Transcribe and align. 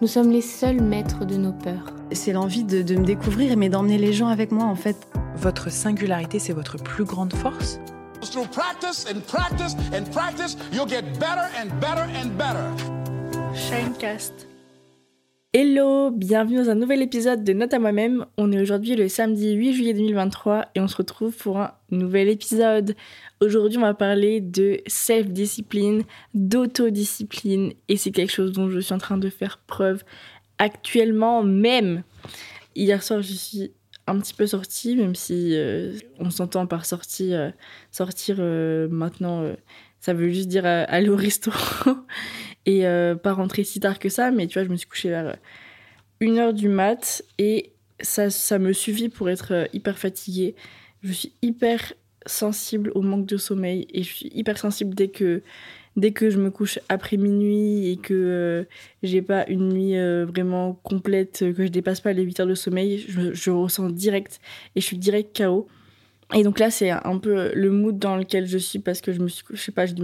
nous 0.00 0.08
sommes 0.08 0.30
les 0.30 0.40
seuls 0.40 0.80
maîtres 0.80 1.24
de 1.24 1.36
nos 1.36 1.52
peurs. 1.52 1.92
C'est 2.12 2.32
l'envie 2.32 2.64
de, 2.64 2.82
de 2.82 2.96
me 2.96 3.04
découvrir, 3.04 3.56
mais 3.56 3.68
d'emmener 3.68 3.98
les 3.98 4.12
gens 4.12 4.28
avec 4.28 4.50
moi 4.50 4.64
en 4.64 4.74
fait. 4.74 4.96
Votre 5.36 5.70
singularité, 5.70 6.38
c'est 6.38 6.52
votre 6.52 6.76
plus 6.76 7.04
grande 7.04 7.32
force? 7.34 7.78
Through 8.22 8.48
practice 8.48 9.06
and 9.10 9.20
practice 9.26 9.74
and 9.94 10.04
practice, 10.12 10.56
you'll 10.72 10.88
get 10.88 11.02
better 11.18 11.48
and 11.58 11.68
better 11.80 12.06
and 12.22 12.36
better. 12.36 12.66
Shinecast. 13.54 14.49
Hello, 15.52 16.12
bienvenue 16.12 16.58
dans 16.58 16.70
un 16.70 16.76
nouvel 16.76 17.02
épisode 17.02 17.42
de 17.42 17.52
Note 17.52 17.74
à 17.74 17.80
moi-même. 17.80 18.24
On 18.36 18.52
est 18.52 18.60
aujourd'hui 18.60 18.94
le 18.94 19.08
samedi 19.08 19.52
8 19.52 19.72
juillet 19.72 19.94
2023 19.94 20.66
et 20.76 20.80
on 20.80 20.86
se 20.86 20.96
retrouve 20.96 21.34
pour 21.36 21.58
un 21.58 21.72
nouvel 21.90 22.28
épisode. 22.28 22.94
Aujourd'hui, 23.40 23.76
on 23.76 23.80
va 23.80 23.94
parler 23.94 24.40
de 24.40 24.80
self-discipline, 24.86 26.04
d'autodiscipline 26.34 27.72
et 27.88 27.96
c'est 27.96 28.12
quelque 28.12 28.30
chose 28.30 28.52
dont 28.52 28.70
je 28.70 28.78
suis 28.78 28.94
en 28.94 28.98
train 28.98 29.18
de 29.18 29.28
faire 29.28 29.58
preuve 29.66 30.04
actuellement 30.58 31.42
même. 31.42 32.04
Hier 32.76 33.02
soir, 33.02 33.20
je 33.20 33.32
suis 33.32 33.72
un 34.06 34.20
petit 34.20 34.34
peu 34.34 34.46
sortie, 34.46 34.94
même 34.94 35.16
si 35.16 35.56
euh, 35.56 35.98
on 36.20 36.30
s'entend 36.30 36.68
par 36.68 36.86
sortie, 36.86 37.34
euh, 37.34 37.50
sortir 37.90 38.36
euh, 38.38 38.86
maintenant, 38.88 39.52
ça 39.98 40.14
veut 40.14 40.30
juste 40.30 40.46
dire 40.46 40.64
aller 40.64 41.08
au 41.08 41.16
restaurant 41.16 41.96
et 42.78 42.86
euh, 42.86 43.14
pas 43.14 43.32
rentrer 43.32 43.64
si 43.64 43.80
tard 43.80 43.98
que 43.98 44.08
ça. 44.08 44.30
Mais 44.30 44.46
tu 44.46 44.58
vois, 44.58 44.64
je 44.64 44.70
me 44.70 44.76
suis 44.76 44.88
couchée 44.88 45.10
vers 45.10 45.36
1h 46.20 46.52
du 46.52 46.68
mat 46.68 47.22
et 47.38 47.72
ça, 48.00 48.30
ça 48.30 48.58
me 48.58 48.72
suffit 48.72 49.08
pour 49.08 49.28
être 49.30 49.52
euh, 49.52 49.66
hyper 49.72 49.98
fatiguée. 49.98 50.54
Je 51.02 51.12
suis 51.12 51.32
hyper 51.42 51.92
sensible 52.26 52.92
au 52.94 53.02
manque 53.02 53.26
de 53.26 53.36
sommeil 53.36 53.86
et 53.92 54.02
je 54.02 54.12
suis 54.14 54.30
hyper 54.34 54.58
sensible 54.58 54.94
dès 54.94 55.08
que 55.08 55.42
dès 55.96 56.12
que 56.12 56.30
je 56.30 56.38
me 56.38 56.50
couche 56.50 56.78
après 56.88 57.16
minuit 57.16 57.88
et 57.88 57.96
que 57.96 58.14
euh, 58.14 58.64
j'ai 59.02 59.22
pas 59.22 59.46
une 59.48 59.68
nuit 59.68 59.96
euh, 59.96 60.24
vraiment 60.24 60.74
complète, 60.82 61.42
euh, 61.42 61.52
que 61.52 61.64
je 61.64 61.70
dépasse 61.70 62.00
pas 62.00 62.12
les 62.12 62.22
8 62.22 62.40
heures 62.40 62.46
de 62.46 62.54
sommeil, 62.54 63.04
je, 63.08 63.32
je 63.32 63.50
ressens 63.50 63.90
direct 63.90 64.40
et 64.76 64.80
je 64.80 64.86
suis 64.86 64.98
direct 64.98 65.36
KO. 65.36 65.68
Et 66.32 66.44
donc 66.44 66.60
là, 66.60 66.70
c'est 66.70 66.90
un 66.90 67.18
peu 67.18 67.52
le 67.54 67.70
mood 67.70 67.98
dans 67.98 68.16
lequel 68.16 68.46
je 68.46 68.58
suis 68.58 68.78
parce 68.78 69.00
que 69.00 69.12
je 69.12 69.18
me 69.18 69.28
suis, 69.28 69.44
je 69.50 69.60
sais 69.60 69.72
pas, 69.72 69.86
j'ai 69.86 69.94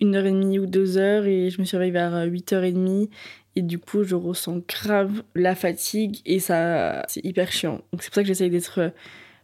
dû 0.00 0.06
m'endormir 0.06 0.22
vers 0.22 0.32
1h30 0.32 0.58
ou 0.60 0.66
2h 0.66 1.26
et 1.26 1.50
je 1.50 1.60
me 1.60 1.64
suis 1.64 1.76
réveillée 1.76 1.92
vers 1.92 2.26
8h30 2.26 3.08
et 3.58 3.62
du 3.62 3.80
coup, 3.80 4.04
je 4.04 4.14
ressens 4.14 4.62
grave 4.68 5.24
la 5.34 5.56
fatigue 5.56 6.18
et 6.24 6.38
ça, 6.38 7.04
c'est 7.08 7.24
hyper 7.24 7.50
chiant. 7.50 7.80
Donc 7.92 8.02
c'est 8.02 8.08
pour 8.08 8.14
ça 8.14 8.22
que 8.22 8.28
j'essaye 8.28 8.50
d'être 8.50 8.78
euh, 8.78 8.90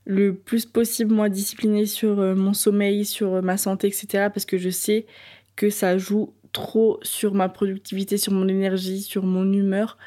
le 0.05 0.35
plus 0.35 0.67
possible, 0.67 1.13
moi, 1.13 1.29
disciplinée 1.29 1.87
sur 1.87 2.21
euh, 2.21 2.37
mon 2.37 2.53
sommeil, 2.53 3.05
sur 3.05 3.35
euh, 3.35 3.43
ma 3.43 3.57
santé, 3.57 3.89
etc. 3.89 4.29
Parce 4.33 4.45
que 4.45 4.57
je 4.57 4.71
sais 4.71 5.07
que 5.57 5.69
ça 5.69 5.99
joue 5.99 6.33
trop 6.53 7.01
sur 7.03 7.35
ma 7.35 7.49
productivité, 7.49 8.17
sur 8.17 8.33
mon 8.33 8.47
énergie, 8.47 9.03
sur 9.03 9.25
mon 9.25 9.53
humeur. 9.53 9.99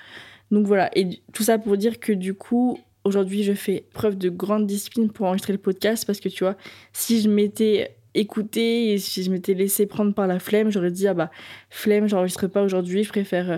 Donc 0.51 0.65
voilà, 0.65 0.89
et 0.97 1.21
tout 1.33 1.43
ça 1.43 1.57
pour 1.57 1.75
dire 1.75 1.99
que 1.99 2.13
du 2.13 2.33
coup, 2.33 2.79
aujourd'hui, 3.03 3.43
je 3.43 3.53
fais 3.53 3.83
preuve 3.91 4.17
de 4.17 4.29
grande 4.29 4.67
discipline 4.67 5.11
pour 5.11 5.25
enregistrer 5.25 5.51
le 5.51 5.59
podcast 5.59 6.05
parce 6.07 6.21
que 6.21 6.29
tu 6.29 6.45
vois, 6.45 6.55
si 6.93 7.19
je 7.19 7.29
m'étais 7.29 7.96
écouté 8.13 8.93
et 8.93 8.97
si 8.97 9.23
je 9.23 9.31
m'étais 9.31 9.53
laissé 9.53 9.85
prendre 9.85 10.13
par 10.13 10.27
la 10.27 10.39
flemme, 10.39 10.69
j'aurais 10.69 10.91
dit, 10.91 11.07
ah 11.07 11.13
bah, 11.13 11.31
flemme, 11.69 12.07
j'enregistre 12.07 12.47
pas 12.47 12.63
aujourd'hui, 12.63 13.03
je 13.03 13.09
préfère 13.09 13.51
euh, 13.51 13.57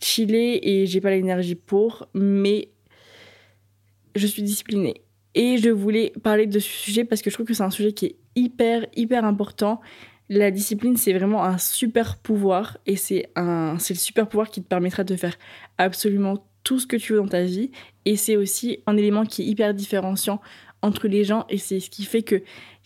chiller 0.00 0.60
et 0.68 0.86
j'ai 0.86 1.00
pas 1.00 1.10
l'énergie 1.10 1.54
pour, 1.54 2.08
mais 2.14 2.68
je 4.14 4.26
suis 4.26 4.42
disciplinée. 4.42 5.02
Et 5.34 5.56
je 5.58 5.70
voulais 5.70 6.12
parler 6.22 6.46
de 6.46 6.58
ce 6.58 6.68
sujet 6.68 7.04
parce 7.04 7.22
que 7.22 7.30
je 7.30 7.34
trouve 7.34 7.46
que 7.46 7.54
c'est 7.54 7.62
un 7.62 7.70
sujet 7.70 7.92
qui 7.92 8.06
est 8.06 8.16
hyper, 8.34 8.86
hyper 8.94 9.24
important. 9.24 9.80
La 10.28 10.50
discipline, 10.50 10.96
c'est 10.96 11.12
vraiment 11.12 11.44
un 11.44 11.58
super 11.58 12.18
pouvoir 12.18 12.78
et 12.86 12.96
c'est 12.96 13.30
un, 13.36 13.78
c'est 13.78 13.94
le 13.94 13.98
super 13.98 14.28
pouvoir 14.28 14.50
qui 14.50 14.62
te 14.62 14.68
permettra 14.68 15.04
de 15.04 15.16
faire 15.16 15.36
absolument 15.78 16.46
tout 16.64 16.78
ce 16.78 16.86
que 16.86 16.96
tu 16.96 17.12
veux 17.12 17.20
dans 17.20 17.28
ta 17.28 17.42
vie. 17.42 17.70
Et 18.04 18.16
c'est 18.16 18.36
aussi 18.36 18.80
un 18.86 18.96
élément 18.96 19.24
qui 19.24 19.42
est 19.42 19.46
hyper 19.46 19.74
différenciant 19.74 20.40
entre 20.82 21.08
les 21.08 21.24
gens 21.24 21.46
et 21.48 21.58
c'est 21.58 21.80
ce 21.80 21.90
qui 21.90 22.04
fait 22.04 22.22
que 22.22 22.36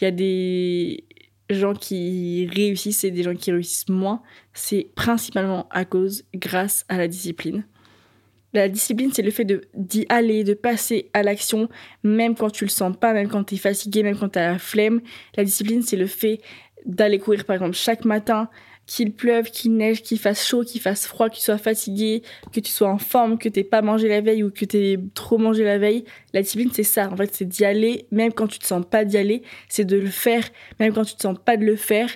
il 0.00 0.04
y 0.04 0.06
a 0.06 0.10
des 0.10 1.04
gens 1.50 1.74
qui 1.74 2.48
réussissent 2.52 3.04
et 3.04 3.10
des 3.10 3.22
gens 3.22 3.34
qui 3.34 3.52
réussissent 3.52 3.88
moins. 3.88 4.22
C'est 4.52 4.88
principalement 4.94 5.66
à 5.70 5.84
cause, 5.84 6.24
grâce 6.34 6.84
à 6.88 6.98
la 6.98 7.08
discipline. 7.08 7.64
La 8.52 8.68
discipline, 8.68 9.10
c'est 9.12 9.22
le 9.22 9.30
fait 9.30 9.46
d'y 9.74 10.06
aller, 10.08 10.42
de 10.42 10.54
passer 10.54 11.10
à 11.12 11.22
l'action, 11.22 11.68
même 12.02 12.34
quand 12.34 12.50
tu 12.50 12.64
le 12.64 12.70
sens 12.70 12.96
pas, 12.96 13.12
même 13.12 13.28
quand 13.28 13.44
tu 13.44 13.56
es 13.56 13.58
fatigué, 13.58 14.02
même 14.02 14.16
quand 14.16 14.30
tu 14.30 14.38
as 14.38 14.52
la 14.52 14.58
flemme. 14.58 15.00
La 15.36 15.44
discipline, 15.44 15.82
c'est 15.82 15.96
le 15.96 16.06
fait 16.06 16.40
d'aller 16.86 17.18
courir, 17.18 17.44
par 17.44 17.54
exemple, 17.54 17.76
chaque 17.76 18.04
matin, 18.04 18.48
qu'il 18.86 19.12
pleuve, 19.12 19.50
qu'il 19.50 19.76
neige, 19.76 20.02
qu'il 20.02 20.18
fasse 20.18 20.46
chaud, 20.46 20.62
qu'il 20.62 20.80
fasse 20.80 21.06
froid, 21.06 21.28
que 21.28 21.34
tu 21.34 21.40
sois 21.40 21.58
fatigué, 21.58 22.22
que 22.52 22.60
tu 22.60 22.70
sois 22.70 22.88
en 22.88 22.98
forme, 22.98 23.36
que 23.38 23.48
tu 23.48 23.64
pas 23.64 23.82
mangé 23.82 24.08
la 24.08 24.20
veille 24.20 24.44
ou 24.44 24.50
que 24.50 24.64
tu 24.64 24.76
aies 24.76 24.98
trop 25.14 25.38
mangé 25.38 25.64
la 25.64 25.78
veille. 25.78 26.04
La 26.32 26.42
discipline, 26.42 26.70
c'est 26.72 26.84
ça. 26.84 27.10
En 27.10 27.16
fait, 27.16 27.34
c'est 27.34 27.44
d'y 27.44 27.64
aller, 27.64 28.06
même 28.10 28.32
quand 28.32 28.46
tu 28.46 28.58
te 28.58 28.66
sens 28.66 28.84
pas 28.88 29.04
d'y 29.04 29.16
aller. 29.16 29.42
C'est 29.68 29.84
de 29.84 29.96
le 29.96 30.06
faire, 30.06 30.44
même 30.78 30.92
quand 30.92 31.04
tu 31.04 31.16
te 31.16 31.22
sens 31.22 31.36
pas 31.44 31.56
de 31.56 31.64
le 31.64 31.76
faire. 31.76 32.10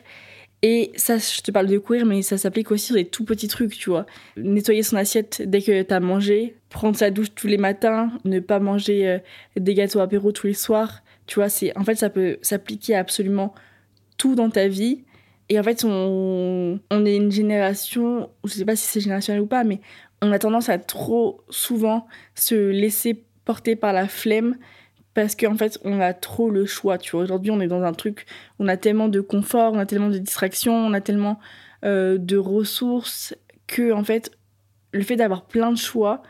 Et 0.62 0.92
ça, 0.94 1.16
je 1.16 1.40
te 1.40 1.50
parle 1.50 1.66
de 1.66 1.78
courir, 1.78 2.04
mais 2.04 2.20
ça 2.20 2.36
s'applique 2.36 2.70
aussi 2.70 2.86
sur 2.86 2.94
des 2.94 3.06
tout 3.06 3.24
petits 3.24 3.48
trucs, 3.48 3.76
tu 3.76 3.90
vois. 3.90 4.04
Nettoyer 4.36 4.82
son 4.82 4.96
assiette 4.96 5.42
dès 5.46 5.62
que 5.62 5.82
t'as 5.82 6.00
mangé, 6.00 6.54
prendre 6.68 6.96
sa 6.96 7.10
douche 7.10 7.34
tous 7.34 7.46
les 7.46 7.56
matins, 7.56 8.12
ne 8.24 8.40
pas 8.40 8.60
manger 8.60 9.08
euh, 9.08 9.18
des 9.56 9.74
gâteaux 9.74 10.00
apéro 10.00 10.32
tous 10.32 10.46
les 10.46 10.54
soirs. 10.54 11.02
Tu 11.26 11.36
vois, 11.36 11.48
c'est 11.48 11.76
en 11.78 11.84
fait, 11.84 11.94
ça 11.94 12.10
peut 12.10 12.38
s'appliquer 12.42 12.94
à 12.94 12.98
absolument 12.98 13.54
tout 14.18 14.34
dans 14.34 14.50
ta 14.50 14.68
vie. 14.68 15.02
Et 15.50 15.58
en 15.58 15.64
fait, 15.64 15.84
on, 15.84 16.78
est 17.04 17.16
une 17.16 17.32
génération, 17.32 18.30
je 18.44 18.50
sais 18.50 18.64
pas 18.64 18.76
si 18.76 18.86
c'est 18.86 19.00
générationnel 19.00 19.42
ou 19.42 19.46
pas, 19.46 19.64
mais 19.64 19.80
on 20.22 20.30
a 20.30 20.38
tendance 20.38 20.68
à 20.68 20.78
trop 20.78 21.42
souvent 21.50 22.06
se 22.36 22.54
laisser 22.54 23.24
porter 23.44 23.74
par 23.74 23.92
la 23.92 24.06
flemme 24.06 24.56
parce 25.12 25.34
qu'en 25.34 25.56
fait, 25.56 25.80
on 25.82 26.00
a 26.00 26.14
trop 26.14 26.50
le 26.50 26.66
choix. 26.66 26.98
Tu 26.98 27.10
vois, 27.10 27.22
aujourd'hui, 27.22 27.50
on 27.50 27.60
est 27.60 27.66
dans 27.66 27.82
un 27.82 27.92
truc, 27.92 28.26
on 28.60 28.68
a 28.68 28.76
tellement 28.76 29.08
de 29.08 29.20
confort, 29.20 29.72
on 29.72 29.78
a 29.80 29.86
tellement 29.86 30.08
de 30.08 30.18
distractions, 30.18 30.72
on 30.72 30.92
a 30.92 31.00
tellement 31.00 31.40
euh, 31.84 32.16
de 32.16 32.36
ressources 32.36 33.34
que, 33.66 33.92
en 33.92 34.04
fait, 34.04 34.30
le 34.92 35.02
fait 35.02 35.16
d'avoir 35.16 35.46
plein 35.46 35.72
de 35.72 35.78
choix, 35.78 36.22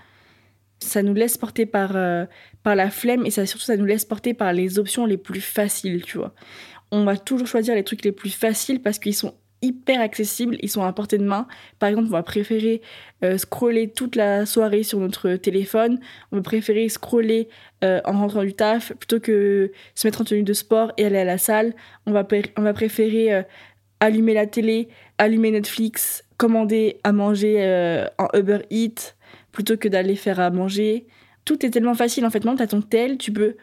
ça 0.78 1.02
nous 1.02 1.12
laisse 1.12 1.37
porter 1.37 1.66
par, 1.66 1.94
euh, 1.94 2.25
par 2.62 2.75
la 2.75 2.88
flemme 2.88 3.26
et 3.26 3.31
ça, 3.31 3.44
surtout, 3.44 3.66
ça 3.66 3.76
nous 3.76 3.84
laisse 3.84 4.06
porter 4.06 4.32
par 4.32 4.54
les 4.54 4.78
options 4.78 5.04
les 5.04 5.19
plus 5.19 5.42
faciles, 5.42 6.02
tu 6.04 6.16
vois. 6.16 6.32
On 6.92 7.04
va 7.04 7.16
toujours 7.16 7.46
choisir 7.46 7.74
les 7.74 7.84
trucs 7.84 8.04
les 8.04 8.12
plus 8.12 8.30
faciles 8.30 8.82
parce 8.82 8.98
qu'ils 8.98 9.14
sont 9.14 9.34
hyper 9.62 10.00
accessibles, 10.00 10.56
ils 10.60 10.70
sont 10.70 10.82
à 10.82 10.92
portée 10.92 11.18
de 11.18 11.24
main. 11.24 11.46
Par 11.78 11.88
exemple, 11.88 12.08
on 12.08 12.12
va 12.12 12.22
préférer 12.22 12.80
euh, 13.22 13.36
scroller 13.38 13.90
toute 13.90 14.16
la 14.16 14.46
soirée 14.46 14.82
sur 14.82 14.98
notre 14.98 15.34
téléphone, 15.34 16.00
on 16.32 16.36
va 16.36 16.42
préférer 16.42 16.88
scroller 16.88 17.48
euh, 17.84 18.00
en 18.04 18.12
rentrant 18.12 18.42
du 18.42 18.54
taf 18.54 18.92
plutôt 18.94 19.20
que 19.20 19.70
se 19.94 20.06
mettre 20.06 20.22
en 20.22 20.24
tenue 20.24 20.42
de 20.42 20.52
sport 20.52 20.92
et 20.96 21.06
aller 21.06 21.18
à 21.18 21.24
la 21.24 21.38
salle. 21.38 21.74
On 22.06 22.12
va, 22.12 22.26
on 22.56 22.62
va 22.62 22.72
préférer 22.72 23.34
euh, 23.34 23.42
allumer 24.00 24.34
la 24.34 24.46
télé, 24.46 24.88
allumer 25.18 25.50
Netflix, 25.50 26.24
commander 26.38 26.98
à 27.04 27.12
manger 27.12 28.08
en 28.16 28.28
Uber 28.34 28.60
Eats 28.70 29.14
plutôt 29.52 29.76
que 29.76 29.88
d'aller 29.88 30.16
faire 30.16 30.40
à 30.40 30.50
manger. 30.50 31.06
Tout 31.44 31.66
est 31.66 31.70
tellement 31.70 31.94
facile 31.94 32.25
en 32.25 32.31
fait. 32.31 32.38
Maintenant, 32.44 32.56
tu 32.56 32.62
as 32.62 32.66
ton 32.69 32.81
tel, 32.81 33.19
tu 33.19 33.31
peux 33.31 33.56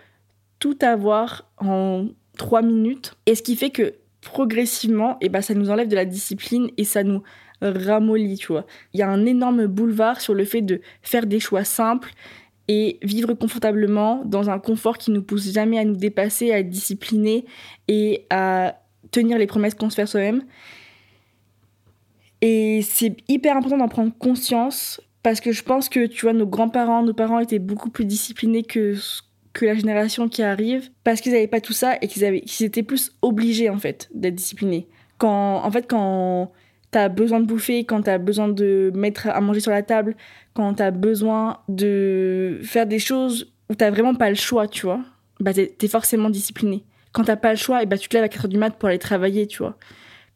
tout 0.60 0.78
avoir 0.82 1.50
en 1.58 2.08
3 2.38 2.62
minutes. 2.62 3.16
Et 3.26 3.36
ce 3.36 3.42
qui 3.42 3.56
fait 3.56 3.70
que 3.70 3.96
progressivement, 4.22 5.18
et 5.22 5.30
ben, 5.30 5.42
ça 5.42 5.54
nous 5.54 5.70
enlève 5.70 5.88
de 5.88 5.96
la 5.96 6.06
discipline 6.06 6.70
et 6.78 6.84
ça 6.84 7.04
nous 7.04 7.22
ramollit, 7.62 8.38
tu 8.38 8.48
vois. 8.48 8.66
Il 8.94 9.00
y 9.00 9.04
a 9.04 9.10
un 9.10 9.26
énorme 9.26 9.68
boulevard 9.68 10.22
sur 10.22 10.34
le 10.34 10.46
fait 10.46 10.62
de 10.62 10.82
faire 11.02 11.26
des 11.26 11.40
choix 11.40 11.64
simples 11.64 12.12
et 12.68 13.00
vivre 13.02 13.34
confortablement 13.34 14.24
dans 14.26 14.50
un 14.50 14.60
confort 14.60 14.98
qui 14.98 15.12
nous 15.12 15.24
pousse 15.24 15.52
jamais 15.52 15.80
à 15.80 15.86
nous 15.86 15.96
dépasser, 15.96 16.52
à 16.52 16.60
être 16.60 16.70
discipliné 16.70 17.46
et 17.88 18.26
à 18.30 18.82
tenir 19.12 19.38
les 19.38 19.48
promesses 19.48 19.74
qu'on 19.74 19.90
se 19.90 19.96
fait 19.96 20.06
soi-même. 20.06 20.44
Et 22.42 22.82
c'est 22.84 23.16
hyper 23.28 23.58
important 23.58 23.78
d'en 23.78 23.88
prendre 23.88 24.12
conscience 24.18 25.02
parce 25.24 25.42
que 25.42 25.52
je 25.52 25.64
pense 25.64 25.90
que, 25.90 26.06
tu 26.06 26.26
vois, 26.26 26.34
nos 26.34 26.46
grands-parents, 26.46 27.04
nos 27.04 27.14
parents 27.14 27.40
étaient 27.40 27.60
beaucoup 27.60 27.90
plus 27.90 28.06
disciplinés 28.06 28.64
que, 28.64 28.96
que 29.58 29.66
la 29.66 29.74
génération 29.74 30.30
qui 30.30 30.44
arrive 30.44 30.90
parce 31.04 31.20
qu'ils 31.20 31.32
n'avaient 31.32 31.48
pas 31.48 31.62
tout 31.62 31.74
ça 31.74 31.98
et 32.02 32.08
qu'ils 32.08 32.24
étaient 32.64 32.84
plus 32.84 33.12
obligés, 33.22 33.70
en 33.70 33.78
fait, 33.78 34.10
d'être 34.14 34.36
disciplinés. 34.36 34.88
Quand, 35.18 35.64
en 35.64 35.72
fait, 35.72 35.88
quand 35.90 36.52
t'as 36.92 37.10
besoin 37.10 37.40
de 37.40 37.46
bouffer, 37.46 37.84
quand 37.84 38.04
t'as 38.04 38.20
besoin 38.20 38.48
de 38.48 38.92
mettre 38.96 39.28
à 39.28 39.42
manger 39.42 39.60
sur 39.60 39.72
la 39.72 39.82
table, 39.82 40.16
quand 40.54 40.76
t'as 40.76 40.92
besoin 40.92 41.60
de 41.68 42.60
faire 42.64 42.86
des 42.86 43.00
choses 43.00 43.52
où 43.70 43.76
t'as 43.76 43.90
vraiment 43.90 44.14
pas 44.14 44.30
le 44.30 44.36
choix, 44.36 44.68
tu 44.68 44.86
vois, 44.86 45.02
bah 45.40 45.54
t'es 45.54 45.68
t'es 45.68 45.88
forcément 45.88 46.30
discipliné. 46.30 46.86
Quand 47.12 47.24
t'as 47.24 47.36
pas 47.36 47.50
le 47.50 47.58
choix, 47.58 47.82
et 47.82 47.88
bah 47.88 47.98
tu 47.98 48.08
te 48.10 48.16
lèves 48.16 48.24
à 48.24 48.28
4h 48.28 48.48
du 48.48 48.58
mat 48.58 48.78
pour 48.78 48.90
aller 48.90 49.00
travailler, 49.00 49.48
tu 49.48 49.58
vois. 49.58 49.76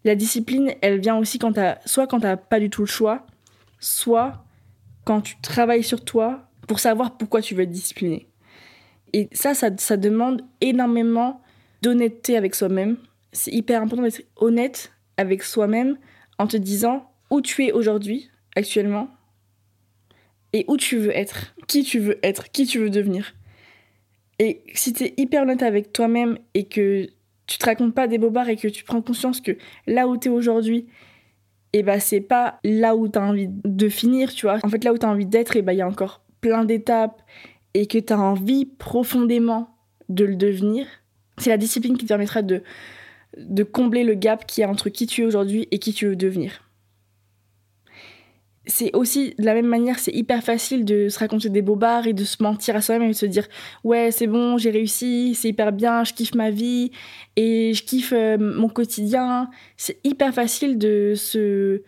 La 0.03 0.15
discipline, 0.15 0.73
elle 0.81 0.99
vient 0.99 1.17
aussi 1.17 1.37
quand 1.37 1.53
t'as, 1.53 1.77
soit 1.85 2.07
quand 2.07 2.21
t'as 2.21 2.37
pas 2.37 2.59
du 2.59 2.71
tout 2.71 2.81
le 2.81 2.87
choix, 2.87 3.27
soit 3.79 4.43
quand 5.05 5.21
tu 5.21 5.39
travailles 5.41 5.83
sur 5.83 6.03
toi 6.03 6.49
pour 6.67 6.79
savoir 6.79 7.17
pourquoi 7.17 7.41
tu 7.41 7.53
veux 7.53 7.63
être 7.63 7.69
discipliné. 7.69 8.30
Et 9.13 9.29
ça, 9.33 9.53
ça, 9.53 9.97
demande 9.97 10.43
énormément 10.61 11.41
d'honnêteté 11.81 12.37
avec 12.37 12.55
soi-même. 12.55 12.97
C'est 13.33 13.51
hyper 13.51 13.81
important 13.81 14.03
d'être 14.03 14.23
honnête 14.37 14.93
avec 15.17 15.43
soi-même 15.43 15.97
en 16.37 16.47
te 16.47 16.57
disant 16.57 17.11
où 17.29 17.41
tu 17.41 17.65
es 17.65 17.71
aujourd'hui, 17.71 18.29
actuellement, 18.55 19.09
et 20.53 20.65
où 20.67 20.77
tu 20.77 20.97
veux 20.97 21.15
être, 21.15 21.55
qui 21.67 21.83
tu 21.83 21.99
veux 21.99 22.19
être, 22.23 22.51
qui 22.51 22.65
tu 22.65 22.79
veux 22.79 22.89
devenir. 22.89 23.33
Et 24.39 24.63
si 24.73 24.91
tu 24.93 25.03
es 25.03 25.13
hyper 25.17 25.43
honnête 25.43 25.63
avec 25.63 25.93
toi-même 25.93 26.37
et 26.53 26.65
que 26.65 27.07
tu 27.47 27.57
te 27.57 27.65
racontes 27.65 27.93
pas 27.93 28.07
des 28.07 28.17
bobards 28.17 28.49
et 28.49 28.55
que 28.55 28.67
tu 28.67 28.83
prends 28.83 29.01
conscience 29.01 29.39
que 29.41 29.57
là 29.87 30.07
où 30.07 30.17
tu 30.17 30.29
es 30.29 30.31
aujourd'hui, 30.31 30.87
et 31.73 31.83
bah 31.83 31.99
c'est 31.99 32.21
pas 32.21 32.59
là 32.63 32.95
où 32.95 33.07
tu 33.07 33.17
as 33.17 33.21
envie 33.21 33.47
de 33.49 33.89
finir, 33.89 34.33
tu 34.33 34.45
vois. 34.45 34.59
En 34.63 34.69
fait, 34.69 34.83
là 34.83 34.93
où 34.93 34.97
tu 34.97 35.05
as 35.05 35.09
envie 35.09 35.25
d'être, 35.25 35.55
et 35.55 35.61
bah 35.61 35.73
il 35.73 35.77
y 35.77 35.81
a 35.81 35.87
encore 35.87 36.21
plein 36.41 36.65
d'étapes 36.65 37.21
et 37.73 37.87
que 37.87 37.97
tu 37.97 38.13
as 38.13 38.19
envie 38.19 38.65
profondément 38.65 39.75
de 40.09 40.25
le 40.25 40.35
devenir. 40.35 40.85
C'est 41.37 41.49
la 41.49 41.57
discipline 41.57 41.97
qui 41.97 42.05
te 42.05 42.09
permettra 42.09 42.41
de, 42.41 42.63
de 43.37 43.63
combler 43.63 44.03
le 44.03 44.13
gap 44.13 44.45
qu'il 44.45 44.61
y 44.61 44.65
a 44.65 44.69
entre 44.69 44.89
qui 44.89 45.07
tu 45.07 45.21
es 45.21 45.25
aujourd'hui 45.25 45.67
et 45.71 45.79
qui 45.79 45.93
tu 45.93 46.07
veux 46.07 46.15
devenir. 46.15 46.61
C'est 48.67 48.95
aussi 48.95 49.33
de 49.39 49.43
la 49.43 49.55
même 49.55 49.65
manière, 49.65 49.97
c'est 49.97 50.13
hyper 50.13 50.43
facile 50.43 50.85
de 50.85 51.09
se 51.09 51.17
raconter 51.17 51.49
des 51.49 51.63
bobards 51.63 52.05
et 52.05 52.13
de 52.13 52.23
se 52.23 52.43
mentir 52.43 52.75
à 52.75 52.81
soi-même 52.81 53.09
et 53.09 53.13
de 53.13 53.17
se 53.17 53.25
dire 53.25 53.47
ouais 53.83 54.11
c'est 54.11 54.27
bon 54.27 54.59
j'ai 54.59 54.69
réussi, 54.69 55.33
c'est 55.33 55.49
hyper 55.49 55.71
bien, 55.71 56.03
je 56.03 56.13
kiffe 56.13 56.35
ma 56.35 56.51
vie 56.51 56.91
et 57.35 57.73
je 57.73 57.83
kiffe 57.83 58.13
euh, 58.13 58.37
mon 58.37 58.69
quotidien. 58.69 59.49
C'est 59.77 59.97
hyper 60.03 60.31
facile 60.31 60.77
de 60.77 61.13
se 61.15 61.81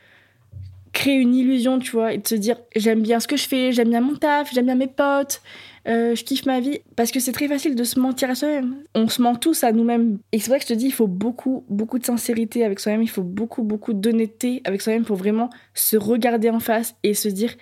créer 0.93 1.15
une 1.15 1.35
illusion 1.35 1.77
tu 1.77 1.91
vois 1.91 2.13
et 2.13 2.17
de 2.17 2.27
se 2.27 2.35
dire 2.35 2.57
j'aime 2.75 3.03
bien 3.03 3.19
ce 3.19 3.27
que 3.27 3.37
je 3.37 3.47
fais, 3.47 3.71
j'aime 3.71 3.89
bien 3.89 4.01
mon 4.01 4.15
taf, 4.15 4.51
j'aime 4.51 4.65
bien 4.65 4.75
mes 4.75 4.87
potes, 4.87 5.43
euh, 5.87 6.15
je 6.15 6.23
kiffe 6.23 6.45
ma 6.45 6.59
vie 6.61 6.79
parce 6.95 7.11
que 7.11 7.19
c'est 7.19 7.33
très 7.33 7.47
facile 7.47 7.75
de 7.75 7.83
se 7.83 7.99
mentir 7.99 8.29
à 8.29 8.35
soi-même. 8.35 8.83
On 8.95 9.09
se 9.09 9.21
ment 9.21 9.35
tous 9.35 9.63
à 9.63 9.71
nous-mêmes. 9.71 10.19
Et 10.31 10.39
c'est 10.39 10.49
vrai 10.49 10.59
que 10.59 10.63
je 10.63 10.69
te 10.69 10.73
dis, 10.73 10.85
il 10.85 10.93
faut 10.93 11.07
beaucoup, 11.07 11.65
beaucoup 11.69 11.99
de 11.99 12.05
sincérité 12.05 12.63
avec 12.63 12.79
soi-même, 12.79 13.01
il 13.01 13.09
faut 13.09 13.23
beaucoup, 13.23 13.63
beaucoup 13.63 13.93
d'honnêteté 13.93 14.61
avec 14.63 14.81
soi-même 14.81 15.03
pour 15.03 15.17
vraiment 15.17 15.49
se 15.73 15.97
regarder 15.97 16.49
en 16.49 16.59
face 16.59 16.95
et 17.03 17.13
se 17.13 17.27
dire 17.27 17.53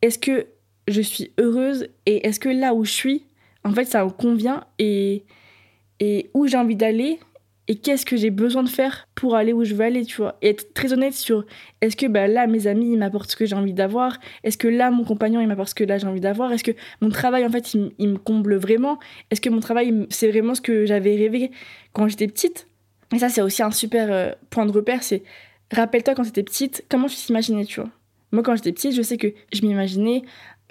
est-ce 0.00 0.18
que 0.18 0.46
je 0.86 1.02
suis 1.02 1.32
heureuse 1.38 1.88
et 2.06 2.26
est-ce 2.26 2.40
que 2.40 2.48
là 2.48 2.72
où 2.72 2.84
je 2.84 2.92
suis, 2.92 3.24
en 3.64 3.72
fait, 3.72 3.84
ça 3.84 4.04
me 4.04 4.10
convient 4.10 4.64
et, 4.78 5.24
et 6.00 6.30
où 6.32 6.46
j'ai 6.46 6.56
envie 6.56 6.76
d'aller 6.76 7.20
et 7.70 7.76
qu'est-ce 7.76 8.06
que 8.06 8.16
j'ai 8.16 8.30
besoin 8.30 8.62
de 8.62 8.68
faire 8.68 9.08
pour 9.14 9.36
aller 9.36 9.52
où 9.52 9.62
je 9.62 9.74
veux 9.74 9.84
aller, 9.84 10.06
tu 10.06 10.16
vois. 10.16 10.38
Et 10.40 10.48
être 10.48 10.72
très 10.72 10.94
honnête 10.94 11.12
sur 11.12 11.44
est-ce 11.82 11.96
que 11.96 12.06
bah, 12.06 12.26
là, 12.26 12.46
mes 12.46 12.66
amis, 12.66 12.92
ils 12.92 12.98
m'apportent 12.98 13.30
ce 13.30 13.36
que 13.36 13.44
j'ai 13.44 13.54
envie 13.54 13.74
d'avoir? 13.74 14.18
Est-ce 14.42 14.56
que 14.56 14.68
là, 14.68 14.90
mon 14.90 15.04
compagnon, 15.04 15.42
il 15.42 15.48
m'apporte 15.48 15.68
ce 15.68 15.74
que 15.74 15.84
là, 15.84 15.98
j'ai 15.98 16.06
envie 16.06 16.20
d'avoir? 16.20 16.50
Est-ce 16.50 16.64
que 16.64 16.72
mon 17.02 17.10
travail, 17.10 17.44
en 17.44 17.50
fait, 17.50 17.74
il, 17.74 18.08
me 18.08 18.16
comble 18.16 18.56
vraiment? 18.56 18.98
Est-ce 19.30 19.42
que 19.42 19.50
mon 19.50 19.60
travail, 19.60 20.06
c'est 20.08 20.30
vraiment 20.30 20.54
ce 20.54 20.62
que 20.62 20.86
j'avais 20.86 21.14
rêvé 21.14 21.50
quand 21.92 22.08
j'étais 22.08 22.26
petite? 22.26 22.68
Et 23.14 23.18
ça, 23.18 23.28
c'est 23.28 23.42
aussi 23.42 23.62
un 23.62 23.70
super 23.70 24.10
euh, 24.10 24.32
point 24.48 24.64
de 24.64 24.72
repère, 24.72 25.02
c'est 25.02 25.22
rappelle-toi 25.70 26.14
quand 26.14 26.24
t'étais 26.24 26.42
petite, 26.42 26.84
comment 26.88 27.06
tu 27.06 27.16
t'imaginais, 27.16 27.66
tu 27.66 27.80
vois? 27.80 27.90
Moi, 28.32 28.42
quand 28.42 28.56
j'étais 28.56 28.72
petite, 28.72 28.92
je 28.92 29.02
sais 29.02 29.18
que 29.18 29.28
je 29.52 29.62
m'imaginais 29.62 30.22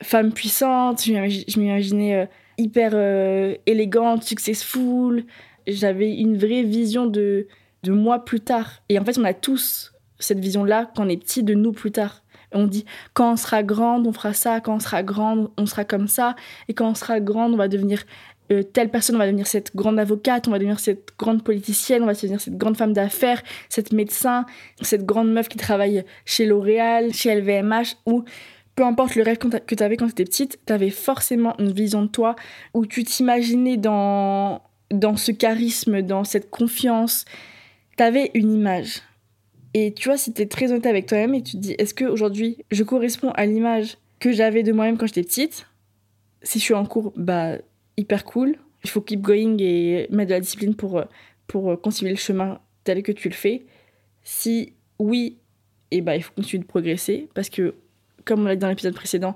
femme 0.01 0.31
puissante, 0.31 1.03
je 1.03 1.59
m'imaginais 1.59 2.15
euh, 2.15 2.25
hyper 2.57 2.91
euh, 2.94 3.55
élégante, 3.65 4.23
successful, 4.23 5.25
j'avais 5.67 6.13
une 6.13 6.37
vraie 6.37 6.63
vision 6.63 7.05
de, 7.05 7.47
de 7.83 7.91
moi 7.91 8.23
plus 8.23 8.39
tard. 8.39 8.81
Et 8.89 8.97
en 8.99 9.05
fait, 9.05 9.17
on 9.17 9.23
a 9.23 9.33
tous 9.33 9.93
cette 10.19 10.39
vision-là 10.39 10.91
quand 10.95 11.05
on 11.05 11.09
est 11.09 11.17
petit 11.17 11.43
de 11.43 11.53
nous 11.53 11.71
plus 11.71 11.91
tard. 11.91 12.23
On 12.53 12.65
dit, 12.65 12.85
quand 13.13 13.33
on 13.33 13.35
sera 13.35 13.61
grande, 13.61 14.07
on 14.07 14.13
fera 14.13 14.33
ça, 14.33 14.61
quand 14.61 14.75
on 14.75 14.79
sera 14.79 15.03
grande, 15.03 15.51
on 15.57 15.65
sera 15.65 15.83
comme 15.83 16.07
ça, 16.07 16.35
et 16.69 16.73
quand 16.73 16.89
on 16.89 16.95
sera 16.95 17.19
grande, 17.19 17.53
on 17.53 17.57
va 17.57 17.67
devenir 17.67 18.03
euh, 18.51 18.63
telle 18.63 18.89
personne, 18.89 19.17
on 19.17 19.19
va 19.19 19.25
devenir 19.25 19.47
cette 19.47 19.75
grande 19.75 19.99
avocate, 19.99 20.47
on 20.47 20.51
va 20.51 20.57
devenir 20.57 20.79
cette 20.79 21.09
grande 21.19 21.43
politicienne, 21.43 22.03
on 22.03 22.05
va 22.05 22.13
devenir 22.13 22.39
cette 22.39 22.57
grande 22.57 22.77
femme 22.77 22.93
d'affaires, 22.93 23.43
cette 23.67 23.91
médecin, 23.91 24.45
cette 24.81 25.05
grande 25.05 25.31
meuf 25.31 25.49
qui 25.49 25.57
travaille 25.57 26.05
chez 26.23 26.45
L'Oréal, 26.45 27.13
chez 27.13 27.35
LVMH, 27.35 27.97
ou 28.05 28.23
peu 28.75 28.83
importe 28.85 29.15
le 29.15 29.23
rêve 29.23 29.37
que 29.37 29.75
tu 29.75 29.83
avais 29.83 29.97
quand 29.97 30.05
tu 30.05 30.11
étais 30.13 30.23
petite, 30.23 30.59
tu 30.65 30.71
avais 30.71 30.91
forcément 30.91 31.55
une 31.59 31.73
vision 31.73 32.03
de 32.03 32.07
toi 32.07 32.35
où 32.73 32.85
tu 32.85 33.03
t'imaginais 33.03 33.75
dans, 33.75 34.61
dans 34.91 35.17
ce 35.17 35.31
charisme, 35.31 36.01
dans 36.01 36.23
cette 36.23 36.49
confiance. 36.49 37.25
Tu 37.97 38.03
avais 38.03 38.31
une 38.33 38.53
image. 38.53 39.01
Et 39.73 39.93
tu 39.93 40.09
vois, 40.09 40.17
si 40.17 40.33
tu 40.33 40.41
es 40.41 40.45
très 40.45 40.71
honnête 40.71 40.85
avec 40.85 41.05
toi-même 41.05 41.35
et 41.35 41.43
tu 41.43 41.53
te 41.53 41.57
dis, 41.57 41.75
est-ce 41.77 41.93
qu'aujourd'hui, 41.93 42.57
je 42.71 42.83
corresponds 42.83 43.31
à 43.31 43.45
l'image 43.45 43.97
que 44.19 44.31
j'avais 44.31 44.63
de 44.63 44.71
moi-même 44.71 44.97
quand 44.97 45.07
j'étais 45.07 45.23
petite? 45.23 45.67
Si 46.41 46.59
je 46.59 46.63
suis 46.63 46.73
en 46.73 46.85
cours, 46.85 47.13
bah, 47.15 47.57
hyper 47.97 48.23
cool. 48.23 48.55
Il 48.83 48.89
faut 48.89 49.01
keep 49.01 49.21
going 49.21 49.57
et 49.59 50.07
mettre 50.09 50.29
de 50.29 50.35
la 50.35 50.39
discipline 50.39 50.75
pour, 50.75 50.97
euh, 50.97 51.05
pour 51.47 51.71
euh, 51.71 51.75
continuer 51.75 52.11
le 52.11 52.17
chemin 52.17 52.59
tel 52.83 53.03
que 53.03 53.11
tu 53.11 53.27
le 53.27 53.33
fais. 53.33 53.65
Si 54.23 54.73
oui, 54.99 55.37
et 55.91 56.01
bah, 56.01 56.15
il 56.15 56.23
faut 56.23 56.33
continuer 56.33 56.63
de 56.63 56.67
progresser 56.67 57.27
parce 57.33 57.49
que, 57.49 57.75
comme 58.23 58.41
on 58.41 58.45
l'a 58.45 58.55
dit 58.55 58.61
dans 58.61 58.69
l'épisode 58.69 58.93
précédent, 58.93 59.35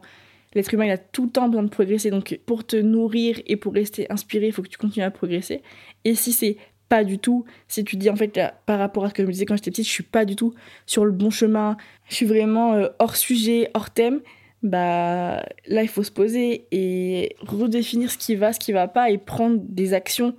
l'être 0.53 0.73
humain 0.73 0.85
il 0.85 0.91
a 0.91 0.97
tout 0.97 1.25
le 1.25 1.31
temps 1.31 1.47
besoin 1.47 1.63
de 1.63 1.69
progresser. 1.69 2.09
Donc, 2.09 2.39
pour 2.45 2.65
te 2.65 2.75
nourrir 2.75 3.41
et 3.47 3.55
pour 3.55 3.73
rester 3.73 4.11
inspiré, 4.11 4.47
il 4.47 4.53
faut 4.53 4.61
que 4.61 4.67
tu 4.67 4.77
continues 4.77 5.05
à 5.05 5.11
progresser. 5.11 5.61
Et 6.03 6.15
si 6.15 6.33
c'est 6.33 6.57
pas 6.91 7.05
du 7.05 7.19
tout, 7.19 7.45
si 7.69 7.85
tu 7.85 7.95
dis 7.95 8.09
en 8.09 8.17
fait, 8.17 8.37
par 8.65 8.77
rapport 8.77 9.05
à 9.05 9.09
ce 9.09 9.13
que 9.13 9.23
je 9.23 9.27
me 9.27 9.31
disais 9.31 9.45
quand 9.45 9.55
j'étais 9.55 9.71
petite, 9.71 9.87
je 9.87 9.91
suis 9.91 10.03
pas 10.03 10.25
du 10.25 10.35
tout 10.35 10.53
sur 10.85 11.05
le 11.05 11.13
bon 11.13 11.29
chemin, 11.29 11.77
je 12.09 12.15
suis 12.15 12.25
vraiment 12.25 12.73
euh, 12.73 12.89
hors 12.99 13.15
sujet, 13.15 13.71
hors 13.73 13.91
thème, 13.91 14.19
bah 14.61 15.41
là 15.67 15.83
il 15.83 15.87
faut 15.87 16.03
se 16.03 16.11
poser 16.11 16.65
et 16.71 17.37
redéfinir 17.39 18.11
ce 18.11 18.17
qui 18.17 18.35
va, 18.35 18.51
ce 18.51 18.59
qui 18.59 18.73
va 18.73 18.89
pas 18.89 19.09
et 19.09 19.17
prendre 19.17 19.61
des 19.61 19.93
actions 19.93 20.35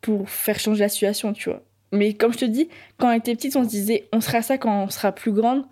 pour 0.00 0.30
faire 0.30 0.58
changer 0.58 0.80
la 0.80 0.88
situation, 0.88 1.34
tu 1.34 1.50
vois. 1.50 1.62
Mais 1.92 2.14
comme 2.14 2.32
je 2.32 2.38
te 2.38 2.44
dis, 2.46 2.70
quand 2.96 3.08
on 3.08 3.12
était 3.12 3.34
petite, 3.34 3.54
on 3.56 3.64
se 3.64 3.68
disait 3.68 4.08
on 4.14 4.22
sera 4.22 4.40
ça 4.40 4.56
quand 4.56 4.84
on 4.84 4.88
sera 4.88 5.12
plus 5.12 5.32
grande. 5.32 5.64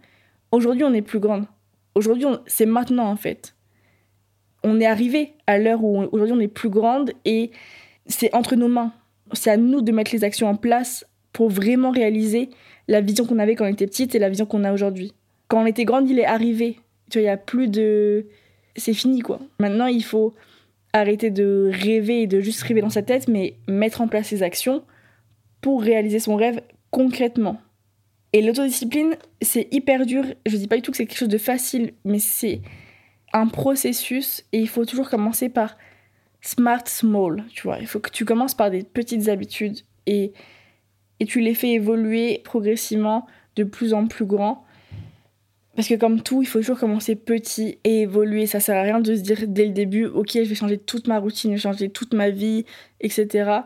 Aujourd'hui, 0.52 0.84
on 0.84 0.92
est 0.92 1.00
plus 1.00 1.20
grande. 1.20 1.46
Aujourd'hui, 1.94 2.26
c'est 2.46 2.66
maintenant 2.66 3.06
en 3.06 3.16
fait. 3.16 3.54
On 4.62 4.80
est 4.80 4.86
arrivé 4.86 5.32
à 5.46 5.58
l'heure 5.58 5.82
où 5.82 6.02
aujourd'hui 6.12 6.34
on 6.36 6.40
est 6.40 6.48
plus 6.48 6.68
grande 6.68 7.12
et 7.24 7.50
c'est 8.06 8.34
entre 8.34 8.56
nos 8.56 8.68
mains. 8.68 8.92
C'est 9.32 9.50
à 9.50 9.56
nous 9.56 9.80
de 9.80 9.92
mettre 9.92 10.12
les 10.12 10.24
actions 10.24 10.48
en 10.48 10.56
place 10.56 11.06
pour 11.32 11.48
vraiment 11.48 11.90
réaliser 11.90 12.50
la 12.88 13.00
vision 13.00 13.24
qu'on 13.24 13.38
avait 13.38 13.54
quand 13.54 13.64
on 13.64 13.68
était 13.68 13.86
petite 13.86 14.14
et 14.14 14.18
la 14.18 14.28
vision 14.28 14.46
qu'on 14.46 14.64
a 14.64 14.72
aujourd'hui. 14.72 15.12
Quand 15.48 15.62
on 15.62 15.66
était 15.66 15.84
grande, 15.84 16.10
il 16.10 16.18
est 16.18 16.26
arrivé. 16.26 16.78
Tu 17.10 17.18
vois, 17.18 17.22
il 17.22 17.26
y 17.26 17.28
a 17.28 17.36
plus 17.36 17.68
de 17.68 18.26
c'est 18.76 18.94
fini 18.94 19.20
quoi. 19.20 19.40
Maintenant, 19.58 19.86
il 19.86 20.04
faut 20.04 20.34
arrêter 20.92 21.30
de 21.30 21.70
rêver 21.72 22.22
et 22.22 22.26
de 22.26 22.40
juste 22.40 22.62
rêver 22.62 22.80
dans 22.80 22.90
sa 22.90 23.02
tête 23.02 23.28
mais 23.28 23.54
mettre 23.68 24.00
en 24.00 24.08
place 24.08 24.28
ses 24.28 24.42
actions 24.42 24.82
pour 25.60 25.82
réaliser 25.82 26.18
son 26.18 26.36
rêve 26.36 26.60
concrètement. 26.90 27.60
Et 28.32 28.42
l'autodiscipline, 28.42 29.16
c'est 29.42 29.68
hyper 29.72 30.06
dur. 30.06 30.24
Je 30.46 30.56
dis 30.56 30.68
pas 30.68 30.76
du 30.76 30.82
tout 30.82 30.90
que 30.92 30.96
c'est 30.96 31.06
quelque 31.06 31.18
chose 31.18 31.28
de 31.28 31.38
facile, 31.38 31.94
mais 32.04 32.20
c'est 32.20 32.60
un 33.32 33.46
processus 33.46 34.44
et 34.52 34.58
il 34.58 34.68
faut 34.68 34.84
toujours 34.84 35.08
commencer 35.08 35.48
par 35.48 35.76
smart 36.40 36.82
small, 36.86 37.44
tu 37.52 37.62
vois. 37.62 37.78
Il 37.80 37.86
faut 37.86 38.00
que 38.00 38.10
tu 38.10 38.24
commences 38.24 38.54
par 38.54 38.70
des 38.70 38.82
petites 38.82 39.28
habitudes 39.28 39.80
et, 40.06 40.32
et 41.20 41.26
tu 41.26 41.40
les 41.40 41.54
fais 41.54 41.70
évoluer 41.72 42.40
progressivement 42.44 43.26
de 43.56 43.64
plus 43.64 43.94
en 43.94 44.06
plus 44.06 44.24
grand. 44.24 44.64
Parce 45.76 45.88
que 45.88 45.94
comme 45.94 46.20
tout, 46.22 46.42
il 46.42 46.46
faut 46.46 46.58
toujours 46.58 46.78
commencer 46.78 47.14
petit 47.14 47.78
et 47.84 48.02
évoluer. 48.02 48.46
Ça 48.46 48.60
sert 48.60 48.76
à 48.76 48.82
rien 48.82 49.00
de 49.00 49.14
se 49.14 49.20
dire 49.20 49.46
dès 49.46 49.66
le 49.66 49.72
début, 49.72 50.06
ok, 50.06 50.30
je 50.34 50.40
vais 50.40 50.54
changer 50.54 50.78
toute 50.78 51.06
ma 51.06 51.18
routine, 51.18 51.56
changer 51.56 51.90
toute 51.90 52.12
ma 52.12 52.30
vie, 52.30 52.64
etc. 53.00 53.60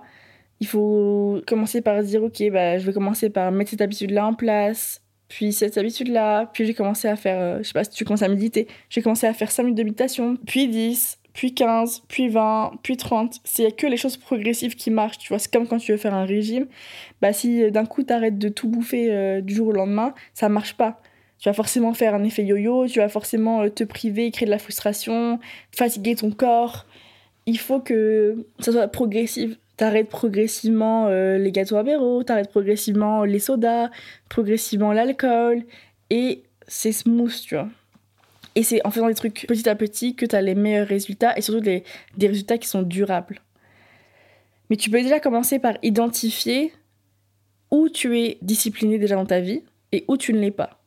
Il 0.60 0.66
faut 0.66 1.40
commencer 1.46 1.80
par 1.80 2.02
dire, 2.02 2.22
ok, 2.22 2.42
bah, 2.52 2.78
je 2.78 2.86
vais 2.86 2.92
commencer 2.92 3.30
par 3.30 3.50
mettre 3.50 3.70
cette 3.70 3.80
habitude-là 3.80 4.26
en 4.26 4.34
place, 4.34 5.02
puis 5.28 5.52
cette 5.52 5.78
habitude-là, 5.78 6.50
puis 6.52 6.66
j'ai 6.66 6.74
commencé 6.74 7.08
à 7.08 7.16
faire, 7.16 7.40
euh, 7.40 7.58
je 7.58 7.64
sais 7.64 7.72
pas 7.72 7.84
si 7.84 7.90
tu 7.90 8.04
commences 8.04 8.22
à 8.22 8.28
méditer, 8.28 8.68
j'ai 8.90 9.02
commencé 9.02 9.26
à 9.26 9.32
faire 9.32 9.50
5 9.50 9.62
minutes 9.64 9.78
de 9.78 9.84
méditation, 9.84 10.36
puis 10.46 10.68
10, 10.68 11.18
puis 11.34 11.52
15, 11.52 12.04
puis 12.08 12.28
20, 12.28 12.78
puis 12.82 12.96
30. 12.96 13.40
C'est 13.44 13.76
que 13.76 13.86
les 13.86 13.98
choses 13.98 14.16
progressives 14.16 14.76
qui 14.76 14.90
marchent, 14.90 15.18
tu 15.18 15.28
vois. 15.28 15.38
C'est 15.38 15.52
comme 15.52 15.66
quand 15.66 15.78
tu 15.78 15.92
veux 15.92 15.98
faire 15.98 16.14
un 16.14 16.24
régime. 16.24 16.66
Bah, 17.20 17.32
si 17.32 17.62
euh, 17.62 17.70
d'un 17.70 17.84
coup 17.84 18.04
t'arrêtes 18.04 18.38
de 18.38 18.48
tout 18.48 18.68
bouffer 18.68 19.12
euh, 19.12 19.40
du 19.40 19.54
jour 19.54 19.68
au 19.68 19.72
lendemain, 19.72 20.14
ça 20.32 20.48
marche 20.48 20.74
pas. 20.74 21.00
Tu 21.38 21.48
vas 21.48 21.52
forcément 21.52 21.92
faire 21.92 22.14
un 22.14 22.22
effet 22.22 22.44
yo-yo, 22.44 22.86
tu 22.86 23.00
vas 23.00 23.08
forcément 23.08 23.62
euh, 23.62 23.68
te 23.68 23.84
priver, 23.84 24.30
créer 24.30 24.46
de 24.46 24.50
la 24.50 24.58
frustration, 24.58 25.40
fatiguer 25.72 26.14
ton 26.14 26.30
corps. 26.30 26.86
Il 27.46 27.58
faut 27.58 27.80
que 27.80 28.46
ça 28.60 28.72
soit 28.72 28.88
progressif. 28.88 29.58
T'arrêtes 29.76 30.08
progressivement 30.08 31.08
euh, 31.08 31.36
les 31.36 31.50
gâteaux 31.50 31.76
apéro, 31.76 32.22
t'arrêtes 32.22 32.50
progressivement 32.50 33.24
les 33.24 33.40
sodas, 33.40 33.90
progressivement 34.28 34.92
l'alcool. 34.92 35.64
et 36.10 36.44
c'est 36.66 36.92
smooth, 36.92 37.34
tu 37.42 37.56
vois. 37.56 37.68
Et 38.54 38.62
c'est 38.62 38.84
en 38.86 38.90
faisant 38.90 39.08
des 39.08 39.14
trucs 39.14 39.46
petit 39.48 39.68
à 39.68 39.74
petit 39.74 40.14
que 40.14 40.26
tu 40.26 40.36
as 40.36 40.42
les 40.42 40.54
meilleurs 40.54 40.86
résultats 40.86 41.36
et 41.36 41.40
surtout 41.40 41.60
des, 41.60 41.82
des 42.16 42.28
résultats 42.28 42.56
qui 42.58 42.68
sont 42.68 42.82
durables. 42.82 43.40
Mais 44.70 44.76
tu 44.76 44.90
peux 44.90 45.02
déjà 45.02 45.20
commencer 45.20 45.58
par 45.58 45.74
identifier 45.82 46.72
où 47.70 47.88
tu 47.88 48.18
es 48.20 48.38
discipliné 48.40 48.98
déjà 48.98 49.16
dans 49.16 49.26
ta 49.26 49.40
vie 49.40 49.62
et 49.92 50.04
où 50.08 50.16
tu 50.16 50.32
ne 50.32 50.38
l'es 50.38 50.50
pas. 50.50 50.80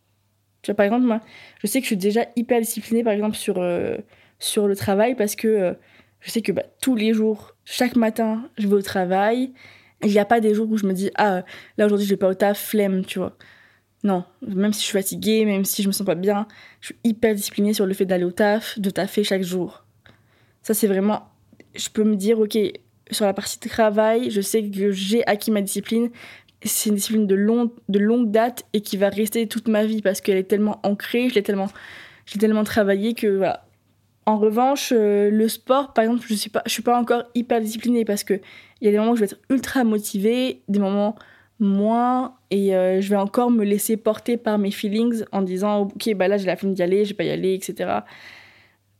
Tu 0.61 0.71
vois, 0.71 0.75
par 0.75 0.85
exemple, 0.85 1.05
moi, 1.05 1.21
je 1.61 1.67
sais 1.67 1.79
que 1.79 1.83
je 1.83 1.89
suis 1.89 1.97
déjà 1.97 2.25
hyper 2.35 2.59
disciplinée, 2.59 3.03
par 3.03 3.13
exemple, 3.13 3.35
sur, 3.35 3.57
euh, 3.59 3.97
sur 4.39 4.67
le 4.67 4.75
travail 4.75 5.15
parce 5.15 5.35
que 5.35 5.47
euh, 5.47 5.73
je 6.21 6.31
sais 6.31 6.41
que 6.41 6.51
bah, 6.51 6.63
tous 6.81 6.95
les 6.95 7.13
jours, 7.13 7.55
chaque 7.65 7.95
matin, 7.95 8.49
je 8.57 8.67
vais 8.67 8.75
au 8.75 8.81
travail. 8.81 9.53
Il 10.03 10.09
n'y 10.09 10.19
a 10.19 10.25
pas 10.25 10.39
des 10.39 10.53
jours 10.53 10.69
où 10.69 10.77
je 10.77 10.85
me 10.85 10.93
dis, 10.93 11.09
ah, 11.15 11.43
là 11.77 11.85
aujourd'hui, 11.85 12.05
je 12.05 12.13
vais 12.13 12.17
pas 12.17 12.29
au 12.29 12.33
taf, 12.33 12.59
flemme, 12.59 13.05
tu 13.05 13.19
vois. 13.19 13.35
Non, 14.03 14.23
même 14.45 14.73
si 14.73 14.81
je 14.81 14.85
suis 14.85 14.97
fatiguée, 14.97 15.45
même 15.45 15.65
si 15.65 15.81
je 15.81 15.87
me 15.87 15.91
sens 15.91 16.05
pas 16.05 16.15
bien, 16.15 16.47
je 16.81 16.87
suis 16.87 16.95
hyper 17.03 17.33
disciplinée 17.33 17.73
sur 17.73 17.85
le 17.85 17.93
fait 17.93 18.05
d'aller 18.05 18.25
au 18.25 18.31
taf, 18.31 18.77
de 18.79 18.89
taffer 18.89 19.23
chaque 19.23 19.41
jour. 19.41 19.83
Ça, 20.61 20.73
c'est 20.73 20.87
vraiment. 20.87 21.29
Je 21.75 21.89
peux 21.89 22.03
me 22.03 22.15
dire, 22.15 22.39
ok, 22.39 22.57
sur 23.11 23.25
la 23.25 23.33
partie 23.33 23.59
travail, 23.59 24.29
je 24.29 24.41
sais 24.41 24.69
que 24.69 24.91
j'ai 24.91 25.25
acquis 25.27 25.51
ma 25.51 25.61
discipline. 25.61 26.09
C'est 26.63 26.89
une 26.89 26.95
discipline 26.95 27.27
de, 27.27 27.35
long, 27.35 27.71
de 27.89 27.99
longue 27.99 28.31
date 28.31 28.65
et 28.73 28.81
qui 28.81 28.97
va 28.97 29.09
rester 29.09 29.47
toute 29.47 29.67
ma 29.67 29.85
vie 29.85 30.01
parce 30.01 30.21
qu'elle 30.21 30.37
est 30.37 30.43
tellement 30.49 30.79
ancrée, 30.83 31.29
je 31.29 31.35
l'ai 31.35 31.43
tellement, 31.43 31.67
j'ai 32.25 32.39
tellement 32.39 32.63
travaillé 32.63 33.13
que 33.13 33.27
voilà. 33.27 33.66
En 34.27 34.35
revanche, 34.35 34.91
euh, 34.93 35.29
le 35.31 35.47
sport, 35.47 35.93
par 35.93 36.03
exemple, 36.03 36.25
je 36.27 36.33
ne 36.33 36.37
suis, 36.37 36.49
pas, 36.49 36.61
suis 36.67 36.83
pas 36.83 36.99
encore 36.99 37.23
hyper 37.33 37.61
disciplinée 37.61 38.03
parce 38.03 38.25
qu'il 38.25 38.41
y 38.81 38.87
a 38.89 38.91
des 38.91 38.97
moments 38.97 39.11
où 39.11 39.15
je 39.15 39.21
vais 39.21 39.27
être 39.27 39.39
ultra 39.49 39.85
motivée, 39.85 40.63
des 40.67 40.79
moments 40.79 41.15
moins, 41.61 42.35
et 42.51 42.75
euh, 42.75 42.99
je 42.99 43.09
vais 43.09 43.15
encore 43.15 43.51
me 43.51 43.63
laisser 43.63 43.95
porter 43.95 44.35
par 44.35 44.57
mes 44.57 44.69
feelings 44.69 45.23
en 45.31 45.41
disant 45.41 45.83
Ok, 45.83 46.13
bah 46.15 46.27
là 46.27 46.35
j'ai 46.35 46.45
la 46.45 46.57
flemme 46.57 46.73
d'y 46.73 46.83
aller, 46.83 47.05
je 47.05 47.11
vais 47.11 47.15
pas 47.15 47.23
y 47.23 47.29
aller, 47.29 47.53
etc. 47.53 48.01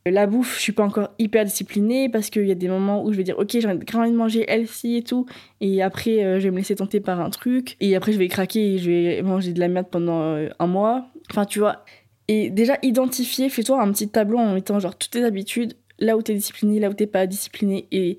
La 0.06 0.26
bouffe, 0.26 0.56
je 0.56 0.62
suis 0.62 0.72
pas 0.72 0.84
encore 0.84 1.10
hyper 1.18 1.44
disciplinée 1.44 2.08
parce 2.08 2.30
qu'il 2.30 2.46
y 2.46 2.50
a 2.50 2.54
des 2.54 2.68
moments 2.68 3.04
où 3.04 3.12
je 3.12 3.18
vais 3.18 3.24
dire 3.24 3.38
ok 3.38 3.50
j'ai 3.50 3.68
envie 3.68 4.10
de 4.10 4.16
manger 4.16 4.46
healthy 4.48 4.96
et 4.96 5.02
tout 5.02 5.26
et 5.60 5.82
après 5.82 6.24
euh, 6.24 6.38
je 6.38 6.44
vais 6.44 6.50
me 6.50 6.56
laisser 6.56 6.76
tenter 6.76 7.00
par 7.00 7.20
un 7.20 7.28
truc 7.28 7.76
et 7.80 7.94
après 7.94 8.12
je 8.12 8.18
vais 8.18 8.28
craquer 8.28 8.76
et 8.76 8.78
je 8.78 8.90
vais 8.90 9.20
manger 9.20 9.52
de 9.52 9.60
la 9.60 9.68
merde 9.68 9.88
pendant 9.90 10.48
un 10.58 10.66
mois. 10.66 11.08
Enfin 11.30 11.44
tu 11.44 11.58
vois. 11.58 11.84
Et 12.28 12.50
déjà 12.50 12.78
identifier, 12.82 13.48
fais-toi 13.48 13.80
un 13.80 13.90
petit 13.92 14.08
tableau 14.08 14.38
en 14.38 14.54
mettant 14.54 14.78
genre 14.78 14.96
toutes 14.96 15.12
tes 15.12 15.24
habitudes, 15.24 15.74
là 15.98 16.16
où 16.16 16.22
t'es 16.22 16.34
discipliné, 16.34 16.78
là 16.78 16.90
où 16.90 16.94
t'es 16.94 17.06
pas 17.06 17.26
discipliné 17.26 17.88
et 17.90 18.18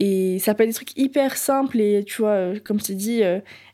et 0.00 0.38
ça 0.38 0.54
peut 0.54 0.62
être 0.62 0.68
des 0.68 0.74
trucs 0.74 0.96
hyper 0.96 1.36
simples 1.36 1.80
et 1.80 2.04
tu 2.04 2.22
vois, 2.22 2.30
euh, 2.30 2.60
comme 2.62 2.78
je 2.78 2.84
t'ai 2.84 2.94
dit, 2.94 3.20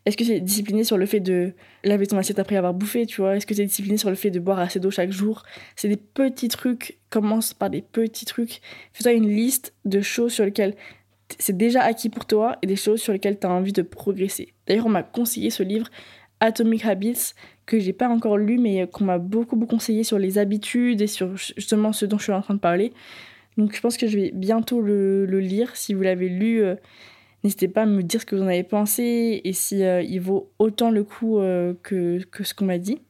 est-ce 0.06 0.16
que 0.16 0.24
tu 0.24 0.30
es 0.30 0.40
discipliné 0.40 0.82
sur 0.84 0.96
le 0.96 1.04
fait 1.04 1.20
de 1.20 1.52
laver 1.82 2.06
ton 2.06 2.16
assiette 2.16 2.38
après 2.38 2.56
avoir 2.56 2.72
bouffé, 2.72 3.04
tu 3.04 3.20
vois? 3.20 3.36
Est-ce 3.36 3.46
que 3.46 3.52
tu 3.52 3.60
es 3.60 3.66
discipliné 3.66 3.98
sur 3.98 4.08
le 4.08 4.16
fait 4.16 4.30
de 4.30 4.40
boire 4.40 4.58
assez 4.58 4.80
d'eau 4.80 4.90
chaque 4.90 5.12
jour? 5.12 5.42
C'est 5.76 5.88
des 5.88 5.98
petits 5.98 6.48
trucs, 6.48 6.98
commence 7.10 7.52
par 7.52 7.68
des 7.68 7.82
petits 7.82 8.24
trucs. 8.24 8.60
Fais-toi 8.92 9.12
une 9.12 9.28
liste 9.28 9.74
de 9.84 10.00
choses 10.00 10.32
sur 10.32 10.44
lesquelles 10.44 10.74
c'est 11.38 11.56
déjà 11.56 11.82
acquis 11.82 12.10
pour 12.10 12.26
toi 12.26 12.56
et 12.62 12.66
des 12.66 12.76
choses 12.76 13.00
sur 13.00 13.12
lesquelles 13.12 13.38
tu 13.38 13.46
as 13.46 13.50
envie 13.50 13.72
de 13.72 13.82
progresser. 13.82 14.54
D'ailleurs, 14.66 14.86
on 14.86 14.90
m'a 14.90 15.02
conseillé 15.02 15.50
ce 15.50 15.62
livre 15.62 15.88
Atomic 16.40 16.84
Habits 16.84 17.32
que 17.66 17.78
j'ai 17.78 17.92
pas 17.92 18.08
encore 18.08 18.36
lu 18.36 18.58
mais 18.58 18.86
qu'on 18.86 19.04
m'a 19.04 19.18
beaucoup 19.18 19.56
beaucoup 19.56 19.76
conseillé 19.76 20.04
sur 20.04 20.18
les 20.18 20.38
habitudes 20.38 21.00
et 21.00 21.06
sur 21.06 21.36
justement 21.36 21.92
ce 21.92 22.04
dont 22.06 22.18
je 22.18 22.24
suis 22.24 22.32
en 22.32 22.42
train 22.42 22.54
de 22.54 22.60
parler. 22.60 22.92
Donc 23.56 23.74
je 23.74 23.80
pense 23.80 23.96
que 23.96 24.06
je 24.06 24.18
vais 24.18 24.30
bientôt 24.32 24.80
le, 24.80 25.24
lire. 25.26 25.76
Si 25.76 25.94
vous 25.94 26.02
l'avez 26.02 26.28
lu, 26.28 26.62
euh, 26.62 26.74
n'hésitez 27.42 27.68
pas 27.68 27.82
à 27.82 27.86
me 27.86 28.02
dire 28.02 28.20
ce 28.20 28.26
que 28.26 28.36
vous 28.36 28.42
en 28.42 28.48
avez 28.48 28.64
pensé 28.64 29.40
et 29.44 29.52
si 29.52 29.82
euh, 29.82 30.02
il 30.02 30.20
vaut 30.20 30.50
autant 30.58 30.90
le 30.90 31.04
coup 31.04 31.38
euh, 31.38 31.74
que, 31.82 32.22
que, 32.30 32.44
ce 32.44 32.54
qu'on 32.54 32.64
m'a 32.64 32.78
dit. 32.78 33.00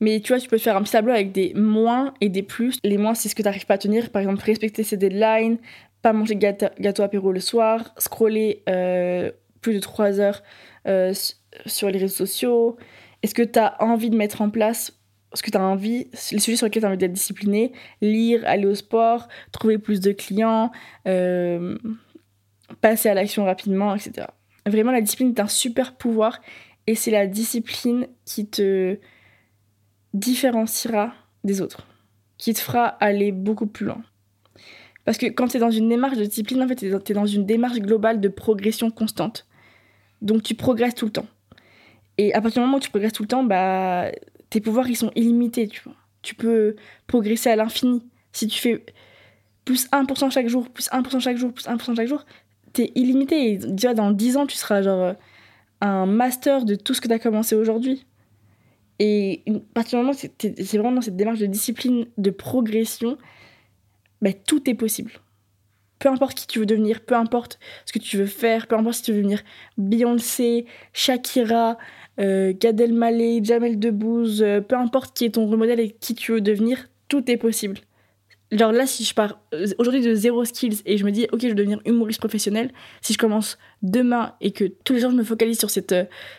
Mais 0.00 0.20
tu 0.20 0.32
vois, 0.32 0.40
tu 0.40 0.48
peux 0.48 0.58
faire 0.58 0.76
un 0.76 0.82
petit 0.82 0.92
tableau 0.92 1.12
avec 1.12 1.32
des 1.32 1.52
moins 1.54 2.14
et 2.20 2.28
des 2.30 2.42
plus. 2.42 2.78
Les 2.84 2.96
moins, 2.96 3.14
c'est 3.14 3.28
ce 3.28 3.34
que 3.34 3.42
tu 3.42 3.46
n'arrives 3.46 3.66
pas 3.66 3.74
à 3.74 3.78
tenir. 3.78 4.10
Par 4.10 4.22
exemple, 4.22 4.42
respecter 4.42 4.82
ses 4.82 4.96
deadlines, 4.96 5.58
pas 6.00 6.14
manger 6.14 6.36
gâteau, 6.36 6.66
gâteau 6.78 7.02
apéro 7.02 7.32
le 7.32 7.40
soir, 7.40 7.94
scroller 7.98 8.62
plus 9.60 9.74
de 9.74 9.78
3 9.78 10.20
heures 10.20 10.42
sur 11.66 11.90
les 11.90 11.98
réseaux 11.98 12.16
sociaux. 12.16 12.78
Est-ce 13.22 13.34
que 13.34 13.42
tu 13.42 13.58
as 13.58 13.82
envie 13.82 14.10
de 14.10 14.16
mettre 14.16 14.40
en 14.42 14.50
place 14.50 15.00
ce 15.34 15.42
que 15.42 15.50
tu 15.50 15.56
as 15.56 15.62
envie, 15.62 16.08
les 16.32 16.40
sujets 16.40 16.56
sur 16.56 16.66
lesquels 16.66 16.82
tu 16.82 16.86
as 16.86 16.88
envie 16.88 16.98
d'être 16.98 17.12
discipliné, 17.12 17.72
lire, 18.00 18.42
aller 18.46 18.66
au 18.66 18.74
sport, 18.74 19.28
trouver 19.52 19.78
plus 19.78 20.00
de 20.00 20.12
clients, 20.12 20.72
euh, 21.06 21.78
passer 22.80 23.08
à 23.08 23.14
l'action 23.14 23.44
rapidement, 23.44 23.94
etc. 23.94 24.26
Vraiment, 24.66 24.92
la 24.92 25.00
discipline 25.00 25.30
est 25.30 25.40
un 25.40 25.48
super 25.48 25.96
pouvoir 25.96 26.40
et 26.86 26.94
c'est 26.94 27.10
la 27.10 27.26
discipline 27.26 28.08
qui 28.24 28.48
te 28.48 28.98
différenciera 30.14 31.14
des 31.44 31.60
autres, 31.60 31.86
qui 32.36 32.52
te 32.52 32.60
fera 32.60 32.86
aller 32.86 33.30
beaucoup 33.30 33.66
plus 33.66 33.86
loin. 33.86 34.02
Parce 35.04 35.16
que 35.16 35.26
quand 35.26 35.48
tu 35.48 35.56
es 35.56 35.60
dans 35.60 35.70
une 35.70 35.88
démarche 35.88 36.18
de 36.18 36.24
discipline, 36.24 36.62
en 36.62 36.68
fait, 36.68 36.76
tu 36.76 36.86
es 36.86 37.14
dans 37.14 37.26
une 37.26 37.46
démarche 37.46 37.78
globale 37.78 38.20
de 38.20 38.28
progression 38.28 38.90
constante. 38.90 39.46
Donc 40.20 40.42
tu 40.42 40.54
progresses 40.54 40.94
tout 40.94 41.06
le 41.06 41.12
temps. 41.12 41.26
Et 42.20 42.34
à 42.34 42.42
partir 42.42 42.60
du 42.60 42.66
moment 42.66 42.76
où 42.76 42.80
tu 42.80 42.90
progresses 42.90 43.14
tout 43.14 43.22
le 43.22 43.28
temps, 43.28 43.44
bah, 43.44 44.10
tes 44.50 44.60
pouvoirs, 44.60 44.86
ils 44.90 44.96
sont 44.96 45.10
illimités, 45.14 45.68
tu 45.68 45.80
vois. 45.82 45.94
Tu 46.20 46.34
peux 46.34 46.76
progresser 47.06 47.48
à 47.48 47.56
l'infini. 47.56 48.02
Si 48.32 48.46
tu 48.46 48.60
fais 48.60 48.84
plus 49.64 49.88
1% 49.90 50.30
chaque 50.30 50.48
jour, 50.48 50.68
plus 50.68 50.90
1% 50.90 51.18
chaque 51.18 51.38
jour, 51.38 51.50
plus 51.50 51.66
1% 51.66 51.96
chaque 51.96 52.08
jour, 52.08 52.26
t'es 52.74 52.92
illimité. 52.94 53.52
Et 53.52 53.56
déjà, 53.56 53.94
dans 53.94 54.10
10 54.10 54.36
ans, 54.36 54.46
tu 54.46 54.58
seras 54.58 54.82
genre 54.82 55.14
un 55.80 56.04
master 56.04 56.66
de 56.66 56.74
tout 56.74 56.92
ce 56.92 57.00
que 57.00 57.08
tu 57.08 57.14
as 57.14 57.18
commencé 57.18 57.54
aujourd'hui. 57.54 58.04
Et 58.98 59.42
à 59.46 59.52
partir 59.72 59.98
du 59.98 60.04
moment 60.04 60.14
où 60.14 60.36
c'est 60.38 60.76
vraiment 60.76 60.92
dans 60.92 61.00
cette 61.00 61.16
démarche 61.16 61.38
de 61.38 61.46
discipline, 61.46 62.04
de 62.18 62.30
progression, 62.30 63.16
bah, 64.20 64.34
tout 64.34 64.68
est 64.68 64.74
possible. 64.74 65.12
Peu 66.00 66.10
importe 66.10 66.36
qui 66.36 66.46
tu 66.46 66.58
veux 66.58 66.66
devenir, 66.66 67.00
peu 67.00 67.14
importe 67.14 67.58
ce 67.86 67.94
que 67.94 67.98
tu 67.98 68.18
veux 68.18 68.26
faire, 68.26 68.66
peu 68.66 68.76
importe 68.76 68.96
si 68.96 69.02
tu 69.04 69.12
veux 69.12 69.18
devenir 69.18 69.42
Beyoncé, 69.78 70.66
Shakira, 70.92 71.78
euh, 72.18 72.52
Gad 72.58 72.80
Elmaleh, 72.80 73.40
Jamel 73.42 73.78
Debbouze, 73.78 74.42
euh, 74.42 74.60
peu 74.60 74.76
importe 74.76 75.16
qui 75.16 75.24
est 75.24 75.30
ton 75.30 75.46
modèle 75.46 75.80
et 75.80 75.90
qui 75.90 76.14
tu 76.14 76.32
veux 76.32 76.40
devenir, 76.40 76.88
tout 77.08 77.30
est 77.30 77.36
possible. 77.36 77.78
Genre 78.52 78.72
là, 78.72 78.84
si 78.84 79.04
je 79.04 79.14
pars 79.14 79.40
euh, 79.54 79.66
aujourd'hui 79.78 80.02
de 80.02 80.14
zéro 80.14 80.44
skills 80.44 80.82
et 80.84 80.98
je 80.98 81.04
me 81.04 81.12
dis, 81.12 81.26
ok, 81.32 81.40
je 81.42 81.48
veux 81.48 81.54
devenir 81.54 81.80
humoriste 81.84 82.18
professionnel, 82.18 82.72
si 83.00 83.12
je 83.12 83.18
commence 83.18 83.58
demain 83.82 84.34
et 84.40 84.50
que 84.50 84.64
tous 84.64 84.94
les 84.94 85.00
jours 85.00 85.12
je 85.12 85.16
me 85.16 85.22
focalise 85.22 85.58
sur, 85.58 85.70
cette, 85.70 85.94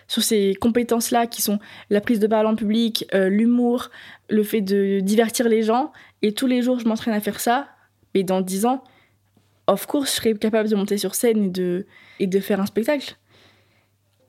sur 0.07 0.21
ces 0.21 0.55
compétences-là 0.59 1.25
qui 1.27 1.41
sont 1.41 1.59
la 1.89 2.01
prise 2.01 2.19
de 2.19 2.27
parole 2.27 2.47
en 2.47 2.55
public, 2.55 3.05
l'humour, 3.13 3.89
le 4.29 4.43
fait 4.43 4.61
de 4.61 4.99
divertir 4.99 5.47
les 5.47 5.63
gens, 5.63 5.93
et 6.21 6.33
tous 6.33 6.47
les 6.47 6.61
jours 6.61 6.79
je 6.79 6.87
m'entraîne 6.87 7.13
à 7.13 7.21
faire 7.21 7.39
ça, 7.39 7.69
et 8.13 8.23
dans 8.23 8.41
dix 8.41 8.65
ans, 8.65 8.83
of 9.67 9.85
course, 9.85 10.11
je 10.11 10.15
serai 10.17 10.33
capable 10.35 10.69
de 10.69 10.75
monter 10.75 10.97
sur 10.97 11.15
scène 11.15 11.45
et 11.45 11.49
de, 11.49 11.85
et 12.19 12.27
de 12.27 12.39
faire 12.39 12.59
un 12.59 12.65
spectacle 12.65 13.15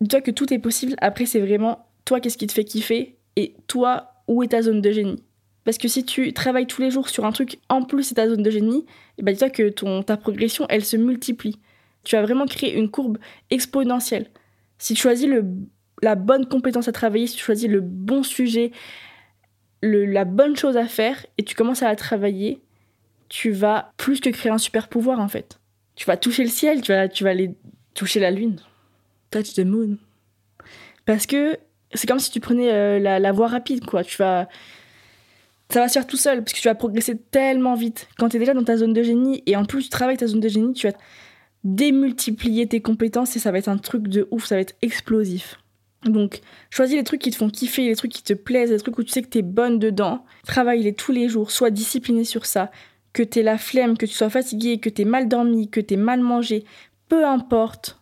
dis-toi 0.02 0.21
que 0.21 0.30
tout 0.30 0.52
est 0.52 0.59
possible. 0.59 0.94
Après, 1.00 1.26
c'est 1.26 1.40
vraiment 1.40 1.87
toi, 2.04 2.21
qu'est-ce 2.21 2.37
qui 2.37 2.47
te 2.47 2.52
fait 2.52 2.64
kiffer 2.64 3.16
et 3.37 3.54
toi, 3.66 4.12
où 4.28 4.42
est 4.42 4.49
ta 4.49 4.62
zone 4.62 4.80
de 4.80 4.90
génie? 4.90 5.23
Parce 5.64 5.78
que 5.78 5.88
si 5.88 6.04
tu 6.04 6.32
travailles 6.32 6.66
tous 6.66 6.82
les 6.82 6.90
jours 6.90 7.09
sur 7.09 7.25
un 7.25 7.32
truc, 7.32 7.61
en 7.68 7.82
plus 7.82 8.02
c'est 8.02 8.16
ta 8.16 8.28
zone 8.28 8.42
de 8.42 8.50
génie, 8.50 8.80
et 8.80 8.85
eh 9.18 9.23
ben 9.23 9.32
dis-toi 9.32 9.50
que 9.50 9.68
ton, 9.68 10.02
ta 10.02 10.16
progression, 10.16 10.66
elle 10.68 10.85
se 10.85 10.97
multiplie. 10.97 11.61
Tu 12.02 12.16
vas 12.16 12.23
vraiment 12.23 12.47
créer 12.47 12.75
une 12.75 12.90
courbe 12.90 13.18
exponentielle. 13.50 14.26
Si 14.78 14.94
tu 14.94 15.00
choisis 15.00 15.28
le, 15.28 15.44
la 16.02 16.16
bonne 16.16 16.47
compétence 16.47 16.88
à 16.88 16.92
travailler, 16.92 17.28
si 17.28 17.37
tu 17.37 17.44
choisis 17.44 17.68
le 17.68 17.80
bon 17.80 18.25
sujet, 18.25 18.73
le, 19.82 20.04
la 20.04 20.25
bonne 20.25 20.56
chose 20.56 20.76
à 20.76 20.87
faire, 20.87 21.25
et 21.38 21.44
tu 21.44 21.54
commences 21.54 21.85
à 21.85 21.88
la 21.88 21.97
travailler, 21.97 22.61
tu 23.28 23.52
vas 23.52 23.92
plus 23.97 24.21
que 24.21 24.30
créer 24.30 24.50
un 24.50 24.59
super 24.59 24.88
pouvoir 24.88 25.21
en 25.21 25.28
fait. 25.28 25.61
Tu 25.94 26.06
vas 26.06 26.16
toucher 26.16 26.42
le 26.42 26.50
ciel, 26.50 26.82
tu 26.82 26.90
vas, 26.90 27.09
tu 27.09 27.23
vas 27.23 27.30
aller 27.30 27.54
toucher 27.94 28.18
la 28.18 28.32
lune 28.32 28.59
touch 29.32 29.54
the 29.54 29.64
moon. 29.64 29.96
Parce 31.04 31.26
que 31.26 31.56
c'est 31.94 32.06
comme 32.06 32.20
si 32.20 32.30
tu 32.30 32.40
prenais 32.40 32.70
euh, 32.72 32.98
la, 32.98 33.32
voie 33.32 33.48
rapide, 33.48 33.84
quoi. 33.84 34.04
Tu 34.04 34.16
vas. 34.16 34.48
Ça 35.70 35.80
va 35.80 35.88
se 35.88 35.94
faire 35.94 36.06
tout 36.06 36.16
seul, 36.16 36.44
parce 36.44 36.52
que 36.52 36.60
tu 36.60 36.68
vas 36.68 36.74
progresser 36.74 37.16
tellement 37.16 37.74
vite. 37.74 38.08
Quand 38.18 38.28
tu 38.28 38.36
es 38.36 38.38
déjà 38.38 38.52
dans 38.52 38.64
ta 38.64 38.76
zone 38.76 38.92
de 38.92 39.02
génie, 39.02 39.42
et 39.46 39.56
en 39.56 39.64
plus 39.64 39.84
tu 39.84 39.88
travailles 39.88 40.18
ta 40.18 40.26
zone 40.26 40.40
de 40.40 40.48
génie, 40.48 40.74
tu 40.74 40.86
vas 40.86 40.94
démultiplier 41.64 42.66
tes 42.66 42.82
compétences 42.82 43.36
et 43.36 43.38
ça 43.38 43.52
va 43.52 43.58
être 43.58 43.68
un 43.68 43.78
truc 43.78 44.08
de 44.08 44.28
ouf, 44.30 44.46
ça 44.46 44.56
va 44.56 44.60
être 44.60 44.74
explosif. 44.82 45.58
Donc, 46.04 46.40
choisis 46.68 46.96
les 46.96 47.04
trucs 47.04 47.20
qui 47.20 47.30
te 47.30 47.36
font 47.36 47.48
kiffer, 47.48 47.86
les 47.86 47.96
trucs 47.96 48.12
qui 48.12 48.22
te 48.22 48.34
plaisent, 48.34 48.70
les 48.70 48.78
trucs 48.78 48.98
où 48.98 49.04
tu 49.04 49.12
sais 49.12 49.22
que 49.22 49.28
tu 49.28 49.38
es 49.38 49.42
bonne 49.42 49.78
dedans. 49.78 50.24
Travaille-les 50.46 50.92
tous 50.92 51.12
les 51.12 51.28
jours, 51.28 51.50
sois 51.50 51.70
discipliné 51.70 52.24
sur 52.24 52.44
ça. 52.44 52.70
Que 53.12 53.22
tu 53.22 53.38
aies 53.38 53.44
la 53.44 53.56
flemme, 53.56 53.96
que 53.96 54.04
tu 54.04 54.12
sois 54.12 54.30
fatigué, 54.30 54.78
que 54.78 54.90
tu 54.90 55.02
aies 55.02 55.06
mal 55.06 55.28
dormi, 55.28 55.70
que 55.70 55.80
tu 55.80 55.94
aies 55.94 55.98
mal 55.98 56.20
mangé, 56.20 56.64
peu 57.08 57.24
importe 57.24 58.01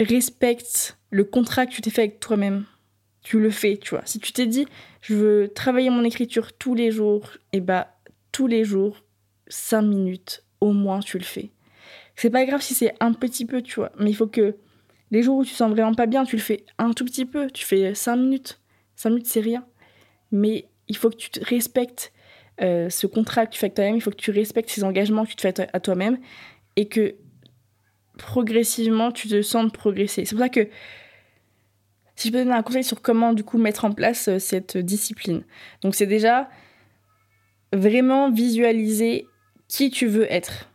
respecte 0.00 0.98
le 1.10 1.24
contrat 1.24 1.66
que 1.66 1.72
tu 1.72 1.80
t'es 1.80 1.90
fait 1.90 2.02
avec 2.02 2.20
toi-même. 2.20 2.64
Tu 3.22 3.40
le 3.40 3.50
fais, 3.50 3.76
tu 3.76 3.90
vois. 3.90 4.02
Si 4.04 4.20
tu 4.20 4.32
t'es 4.32 4.46
dit, 4.46 4.66
je 5.00 5.14
veux 5.14 5.48
travailler 5.54 5.90
mon 5.90 6.04
écriture 6.04 6.52
tous 6.52 6.74
les 6.74 6.90
jours, 6.90 7.30
et 7.52 7.58
eh 7.58 7.60
bah, 7.60 7.96
tous 8.30 8.46
les 8.46 8.64
jours, 8.64 9.04
5 9.48 9.82
minutes, 9.82 10.44
au 10.60 10.72
moins, 10.72 11.00
tu 11.00 11.18
le 11.18 11.24
fais. 11.24 11.50
C'est 12.14 12.30
pas 12.30 12.44
grave 12.44 12.62
si 12.62 12.74
c'est 12.74 12.94
un 13.00 13.12
petit 13.12 13.44
peu, 13.44 13.62
tu 13.62 13.76
vois. 13.76 13.92
Mais 13.98 14.10
il 14.10 14.14
faut 14.14 14.26
que 14.26 14.56
les 15.10 15.22
jours 15.22 15.38
où 15.38 15.44
tu 15.44 15.54
sens 15.54 15.70
vraiment 15.70 15.94
pas 15.94 16.06
bien, 16.06 16.24
tu 16.24 16.36
le 16.36 16.42
fais 16.42 16.64
un 16.78 16.92
tout 16.92 17.04
petit 17.04 17.24
peu. 17.24 17.50
Tu 17.50 17.64
fais 17.64 17.94
5 17.94 18.16
minutes. 18.16 18.60
5 18.96 19.10
minutes, 19.10 19.26
c'est 19.26 19.40
rien. 19.40 19.66
mais 20.30 20.68
il 20.88 20.96
faut 20.96 21.10
que 21.10 21.16
tu 21.16 21.30
te 21.30 21.44
respectes 21.44 22.12
euh, 22.62 22.88
ce 22.88 23.06
contrat 23.06 23.46
que 23.46 23.52
tu 23.52 23.58
fais 23.58 23.66
avec 23.66 23.74
toi-même, 23.74 23.96
il 23.96 24.00
faut 24.00 24.10
que 24.10 24.16
tu 24.16 24.30
respectes 24.30 24.70
ces 24.70 24.84
engagements 24.84 25.24
que 25.24 25.30
tu 25.30 25.36
te 25.36 25.42
fais 25.42 25.68
à 25.72 25.80
toi-même 25.80 26.18
et 26.76 26.88
que 26.88 27.16
progressivement 28.16 29.12
tu 29.12 29.28
te 29.28 29.42
sens 29.42 29.70
progresser. 29.72 30.24
C'est 30.24 30.34
pour 30.34 30.42
ça 30.44 30.48
que 30.48 30.68
si 32.16 32.28
je 32.28 32.32
peux 32.32 32.38
donner 32.38 32.52
un 32.52 32.62
conseil 32.62 32.84
sur 32.84 33.02
comment 33.02 33.32
du 33.32 33.44
coup 33.44 33.58
mettre 33.58 33.84
en 33.84 33.92
place 33.92 34.28
euh, 34.28 34.38
cette 34.38 34.76
discipline. 34.76 35.44
Donc 35.82 35.94
c'est 35.94 36.06
déjà 36.06 36.48
vraiment 37.72 38.30
visualiser 38.30 39.26
qui 39.68 39.90
tu 39.90 40.06
veux 40.06 40.30
être 40.32 40.70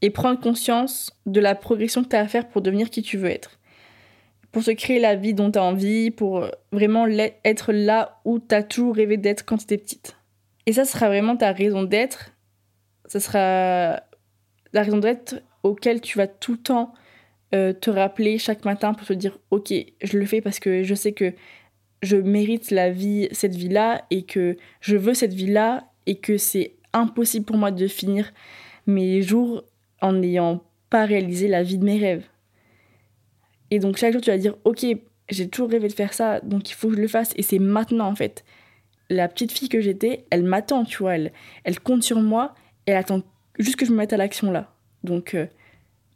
et 0.00 0.10
prendre 0.10 0.38
conscience 0.38 1.10
de 1.26 1.40
la 1.40 1.54
progression 1.54 2.04
que 2.04 2.08
tu 2.08 2.16
as 2.16 2.20
à 2.20 2.28
faire 2.28 2.48
pour 2.48 2.62
devenir 2.62 2.90
qui 2.90 3.02
tu 3.02 3.16
veux 3.16 3.30
être. 3.30 3.58
Pour 4.52 4.62
se 4.62 4.70
créer 4.70 5.00
la 5.00 5.16
vie 5.16 5.34
dont 5.34 5.50
tu 5.50 5.58
as 5.58 5.64
envie, 5.64 6.10
pour 6.10 6.44
euh, 6.44 6.50
vraiment 6.70 7.06
être 7.44 7.72
là 7.72 8.20
où 8.24 8.38
tu 8.38 8.54
as 8.54 8.62
toujours 8.62 8.94
rêvé 8.94 9.16
d'être 9.16 9.44
quand 9.44 9.56
tu 9.56 9.64
étais 9.64 9.78
petite. 9.78 10.16
Et 10.66 10.72
ça 10.72 10.84
sera 10.84 11.08
vraiment 11.08 11.36
ta 11.36 11.52
raison 11.52 11.82
d'être. 11.82 12.30
Ça 13.06 13.18
sera 13.18 14.02
la 14.72 14.82
raison 14.82 14.98
d'être 14.98 15.42
auquel 15.64 16.00
tu 16.00 16.18
vas 16.18 16.28
tout 16.28 16.52
le 16.52 16.58
temps 16.58 16.94
euh, 17.54 17.72
te 17.72 17.90
rappeler 17.90 18.38
chaque 18.38 18.64
matin 18.64 18.94
pour 18.94 19.06
te 19.06 19.12
dire 19.12 19.38
ok 19.50 19.72
je 20.02 20.18
le 20.18 20.26
fais 20.26 20.40
parce 20.40 20.60
que 20.60 20.84
je 20.84 20.94
sais 20.94 21.12
que 21.12 21.32
je 22.02 22.16
mérite 22.16 22.70
la 22.70 22.90
vie 22.90 23.28
cette 23.32 23.56
vie 23.56 23.68
là 23.68 24.04
et 24.10 24.22
que 24.22 24.56
je 24.80 24.96
veux 24.96 25.14
cette 25.14 25.32
vie 25.32 25.50
là 25.50 25.88
et 26.06 26.16
que 26.16 26.36
c'est 26.36 26.76
impossible 26.92 27.46
pour 27.46 27.56
moi 27.56 27.70
de 27.70 27.88
finir 27.88 28.32
mes 28.86 29.22
jours 29.22 29.64
en 30.00 30.12
n'ayant 30.12 30.62
pas 30.90 31.06
réalisé 31.06 31.48
la 31.48 31.62
vie 31.62 31.78
de 31.78 31.84
mes 31.84 31.98
rêves 31.98 32.26
et 33.70 33.78
donc 33.78 33.96
chaque 33.96 34.12
jour 34.12 34.22
tu 34.22 34.30
vas 34.30 34.38
dire 34.38 34.56
ok 34.64 34.86
j'ai 35.30 35.48
toujours 35.48 35.70
rêvé 35.70 35.88
de 35.88 35.94
faire 35.94 36.12
ça 36.12 36.40
donc 36.40 36.70
il 36.70 36.74
faut 36.74 36.88
que 36.88 36.96
je 36.96 37.00
le 37.00 37.08
fasse 37.08 37.32
et 37.36 37.42
c'est 37.42 37.58
maintenant 37.58 38.08
en 38.08 38.14
fait. 38.14 38.44
La 39.10 39.28
petite 39.28 39.52
fille 39.52 39.68
que 39.68 39.80
j'étais 39.80 40.26
elle 40.30 40.42
m'attend 40.42 40.84
tu 40.84 40.98
vois 40.98 41.16
elle, 41.16 41.32
elle 41.64 41.80
compte 41.80 42.02
sur 42.02 42.20
moi 42.20 42.54
et 42.86 42.90
elle 42.90 42.96
attend 42.96 43.22
juste 43.58 43.76
que 43.76 43.86
je 43.86 43.92
me 43.92 43.98
mette 43.98 44.12
à 44.12 44.16
l'action 44.16 44.50
là 44.50 44.73
donc 45.04 45.34
euh, 45.34 45.46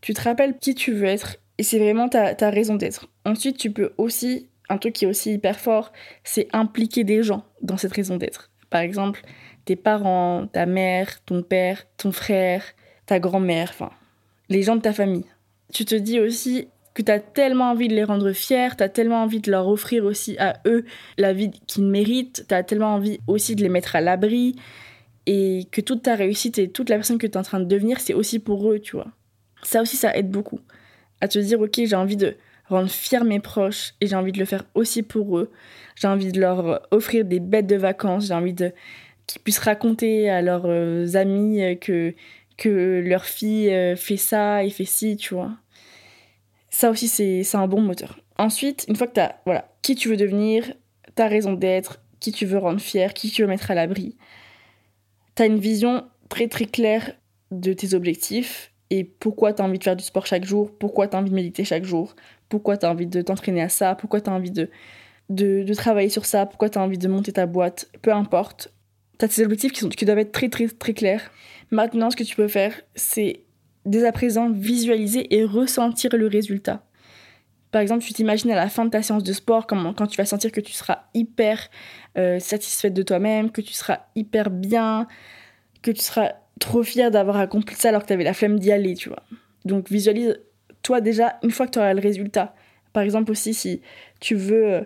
tu 0.00 0.14
te 0.14 0.20
rappelles 0.20 0.58
qui 0.58 0.74
tu 0.74 0.92
veux 0.92 1.06
être 1.06 1.36
et 1.58 1.62
c'est 1.62 1.78
vraiment 1.78 2.08
ta, 2.08 2.34
ta 2.34 2.50
raison 2.50 2.76
d'être. 2.76 3.08
Ensuite, 3.24 3.58
tu 3.58 3.70
peux 3.70 3.92
aussi, 3.98 4.48
un 4.68 4.78
truc 4.78 4.94
qui 4.94 5.04
est 5.04 5.08
aussi 5.08 5.32
hyper 5.32 5.58
fort, 5.58 5.92
c'est 6.24 6.48
impliquer 6.52 7.04
des 7.04 7.22
gens 7.22 7.44
dans 7.62 7.76
cette 7.76 7.92
raison 7.92 8.16
d'être. 8.16 8.50
Par 8.70 8.80
exemple, 8.80 9.22
tes 9.64 9.76
parents, 9.76 10.46
ta 10.46 10.66
mère, 10.66 11.22
ton 11.24 11.42
père, 11.42 11.84
ton 11.96 12.12
frère, 12.12 12.64
ta 13.06 13.18
grand-mère, 13.18 13.70
enfin, 13.70 13.90
les 14.48 14.62
gens 14.62 14.76
de 14.76 14.82
ta 14.82 14.92
famille. 14.92 15.26
Tu 15.72 15.84
te 15.84 15.94
dis 15.94 16.20
aussi 16.20 16.68
que 16.94 17.02
tu 17.02 17.12
as 17.12 17.20
tellement 17.20 17.70
envie 17.70 17.88
de 17.88 17.94
les 17.94 18.04
rendre 18.04 18.32
fiers, 18.32 18.76
tu 18.76 18.82
as 18.82 18.88
tellement 18.88 19.22
envie 19.22 19.40
de 19.40 19.50
leur 19.50 19.68
offrir 19.68 20.04
aussi 20.04 20.36
à 20.38 20.60
eux 20.66 20.84
la 21.16 21.32
vie 21.32 21.50
qu'ils 21.66 21.84
méritent, 21.84 22.44
tu 22.48 22.54
as 22.54 22.62
tellement 22.62 22.94
envie 22.94 23.20
aussi 23.26 23.56
de 23.56 23.62
les 23.62 23.68
mettre 23.68 23.96
à 23.96 24.00
l'abri, 24.00 24.56
et 25.30 25.68
que 25.70 25.82
toute 25.82 26.04
ta 26.04 26.14
réussite 26.14 26.58
et 26.58 26.70
toute 26.70 26.88
la 26.88 26.96
personne 26.96 27.18
que 27.18 27.26
tu 27.26 27.34
es 27.34 27.36
en 27.36 27.42
train 27.42 27.60
de 27.60 27.66
devenir, 27.66 28.00
c'est 28.00 28.14
aussi 28.14 28.38
pour 28.38 28.72
eux, 28.72 28.78
tu 28.78 28.96
vois. 28.96 29.08
Ça 29.62 29.82
aussi, 29.82 29.96
ça 29.96 30.16
aide 30.16 30.30
beaucoup 30.30 30.58
à 31.20 31.28
te 31.28 31.38
dire, 31.38 31.60
ok, 31.60 31.74
j'ai 31.84 31.96
envie 31.96 32.16
de 32.16 32.34
rendre 32.66 32.88
fiers 32.88 33.24
mes 33.24 33.38
proches 33.38 33.92
et 34.00 34.06
j'ai 34.06 34.16
envie 34.16 34.32
de 34.32 34.38
le 34.38 34.46
faire 34.46 34.64
aussi 34.74 35.02
pour 35.02 35.38
eux. 35.38 35.50
J'ai 35.96 36.08
envie 36.08 36.32
de 36.32 36.40
leur 36.40 36.80
offrir 36.92 37.26
des 37.26 37.40
bêtes 37.40 37.66
de 37.66 37.76
vacances, 37.76 38.28
j'ai 38.28 38.34
envie 38.34 38.54
qu'ils 38.54 39.42
puissent 39.42 39.58
raconter 39.58 40.30
à 40.30 40.40
leurs 40.40 40.64
euh, 40.64 41.14
amis 41.14 41.62
euh, 41.62 41.74
que, 41.74 42.14
que 42.56 43.02
leur 43.04 43.26
fille 43.26 43.70
euh, 43.70 43.96
fait 43.96 44.16
ça 44.16 44.64
et 44.64 44.70
fait 44.70 44.86
ci, 44.86 45.18
tu 45.18 45.34
vois. 45.34 45.50
Ça 46.70 46.90
aussi, 46.90 47.08
c'est 47.08 47.54
un 47.54 47.68
bon 47.68 47.82
moteur. 47.82 48.18
Ensuite, 48.38 48.86
une 48.88 48.96
fois 48.96 49.08
que 49.08 49.14
tu 49.14 49.20
as 49.20 49.36
voilà, 49.44 49.68
qui 49.82 49.94
tu 49.94 50.08
veux 50.08 50.16
devenir, 50.16 50.72
ta 51.16 51.28
raison 51.28 51.52
d'être, 51.52 52.00
qui 52.18 52.32
tu 52.32 52.46
veux 52.46 52.58
rendre 52.58 52.80
fier, 52.80 53.12
qui 53.12 53.30
tu 53.30 53.42
veux 53.42 53.48
mettre 53.48 53.70
à 53.70 53.74
l'abri, 53.74 54.16
tu 55.38 55.42
as 55.42 55.46
une 55.46 55.60
vision 55.60 56.04
très 56.28 56.48
très 56.48 56.64
claire 56.64 57.12
de 57.52 57.72
tes 57.72 57.94
objectifs 57.94 58.72
et 58.90 59.04
pourquoi 59.04 59.52
tu 59.52 59.62
as 59.62 59.64
envie 59.64 59.78
de 59.78 59.84
faire 59.84 59.94
du 59.94 60.02
sport 60.02 60.26
chaque 60.26 60.44
jour, 60.44 60.76
pourquoi 60.76 61.06
tu 61.06 61.14
as 61.14 61.20
envie 61.20 61.30
de 61.30 61.34
méditer 61.36 61.64
chaque 61.64 61.84
jour, 61.84 62.16
pourquoi 62.48 62.76
tu 62.76 62.86
as 62.86 62.90
envie 62.90 63.06
de 63.06 63.22
t'entraîner 63.22 63.62
à 63.62 63.68
ça, 63.68 63.94
pourquoi 63.94 64.20
tu 64.20 64.30
as 64.30 64.32
envie 64.32 64.50
de, 64.50 65.74
travailler 65.74 66.08
sur 66.08 66.26
ça, 66.26 66.44
pourquoi 66.44 66.70
tu 66.70 66.78
as 66.78 66.82
envie 66.82 66.98
de 66.98 67.06
monter 67.06 67.30
ta 67.30 67.46
boîte, 67.46 67.88
peu 68.02 68.12
importe. 68.12 68.72
Tu 69.20 69.26
as 69.26 69.28
tes 69.28 69.44
objectifs 69.44 69.70
qui, 69.70 69.78
sont, 69.78 69.88
qui 69.88 70.04
doivent 70.04 70.18
être 70.18 70.32
très 70.32 70.48
très 70.48 70.66
très 70.66 70.92
clairs. 70.92 71.30
Maintenant, 71.70 72.10
ce 72.10 72.16
que 72.16 72.24
tu 72.24 72.34
peux 72.34 72.48
faire, 72.48 72.74
c'est 72.96 73.44
dès 73.86 74.04
à 74.04 74.10
présent 74.10 74.50
visualiser 74.50 75.36
et 75.36 75.44
ressentir 75.44 76.16
le 76.16 76.26
résultat. 76.26 76.82
Par 77.70 77.82
exemple, 77.82 78.02
tu 78.02 78.12
t'imagines 78.12 78.50
à 78.50 78.56
la 78.56 78.68
fin 78.68 78.84
de 78.84 78.90
ta 78.90 79.02
séance 79.02 79.22
de 79.22 79.32
sport, 79.32 79.66
quand, 79.66 79.94
quand 79.94 80.06
tu 80.06 80.16
vas 80.16 80.24
sentir 80.24 80.52
que 80.52 80.60
tu 80.60 80.72
seras 80.72 81.02
hyper 81.14 81.68
euh, 82.16 82.38
satisfaite 82.38 82.94
de 82.94 83.02
toi-même, 83.02 83.50
que 83.50 83.60
tu 83.60 83.74
seras 83.74 84.00
hyper 84.14 84.50
bien, 84.50 85.06
que 85.82 85.90
tu 85.90 86.00
seras 86.00 86.32
trop 86.58 86.82
fier 86.82 87.10
d'avoir 87.10 87.36
accompli 87.36 87.76
ça 87.76 87.90
alors 87.90 88.02
que 88.02 88.08
tu 88.08 88.12
avais 88.12 88.24
la 88.24 88.34
flemme 88.34 88.58
d'y 88.58 88.72
aller, 88.72 88.94
tu 88.94 89.08
vois. 89.08 89.22
Donc 89.64 89.90
visualise 89.90 90.40
toi 90.82 91.00
déjà 91.00 91.38
une 91.42 91.50
fois 91.50 91.66
que 91.66 91.72
tu 91.72 91.78
auras 91.78 91.94
le 91.94 92.00
résultat. 92.00 92.54
Par 92.92 93.02
exemple 93.02 93.30
aussi 93.30 93.52
si 93.52 93.82
tu 94.20 94.34
veux 94.34 94.72
euh, 94.72 94.80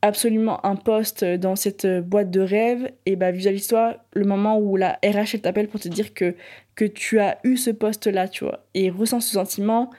absolument 0.00 0.64
un 0.64 0.76
poste 0.76 1.24
dans 1.24 1.56
cette 1.56 1.84
euh, 1.84 2.00
boîte 2.00 2.30
de 2.30 2.40
rêve, 2.40 2.90
et 3.06 3.16
bah 3.16 3.30
visualise-toi 3.30 3.96
le 4.12 4.24
moment 4.24 4.58
où 4.58 4.76
la 4.76 4.98
RH 5.04 5.40
t'appelle 5.42 5.68
pour 5.68 5.80
te 5.80 5.88
dire 5.88 6.14
que, 6.14 6.34
que 6.74 6.84
tu 6.84 7.18
as 7.20 7.38
eu 7.44 7.56
ce 7.56 7.70
poste-là, 7.70 8.28
tu 8.28 8.44
vois. 8.44 8.64
Et 8.74 8.90
ressens 8.90 9.20
ce 9.20 9.32
sentiment 9.32 9.90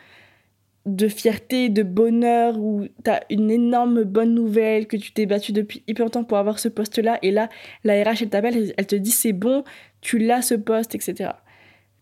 de 0.85 1.07
fierté, 1.07 1.69
de 1.69 1.83
bonheur, 1.83 2.57
où 2.59 2.85
tu 3.03 3.09
as 3.09 3.23
une 3.29 3.49
énorme 3.49 4.03
bonne 4.03 4.33
nouvelle, 4.33 4.87
que 4.87 4.97
tu 4.97 5.13
t'es 5.13 5.25
battu 5.25 5.53
depuis 5.53 5.83
hyper 5.87 6.05
longtemps 6.05 6.23
pour 6.25 6.37
avoir 6.37 6.59
ce 6.59 6.67
poste-là, 6.67 7.19
et 7.21 7.31
là, 7.31 7.49
la 7.83 8.03
RH, 8.03 8.23
elle 8.23 8.29
t'appelle, 8.29 8.73
elle 8.75 8.87
te 8.87 8.95
dit 8.95 9.11
c'est 9.11 9.33
bon, 9.33 9.63
tu 10.01 10.19
l'as 10.19 10.41
ce 10.41 10.55
poste, 10.55 10.95
etc. 10.95 11.31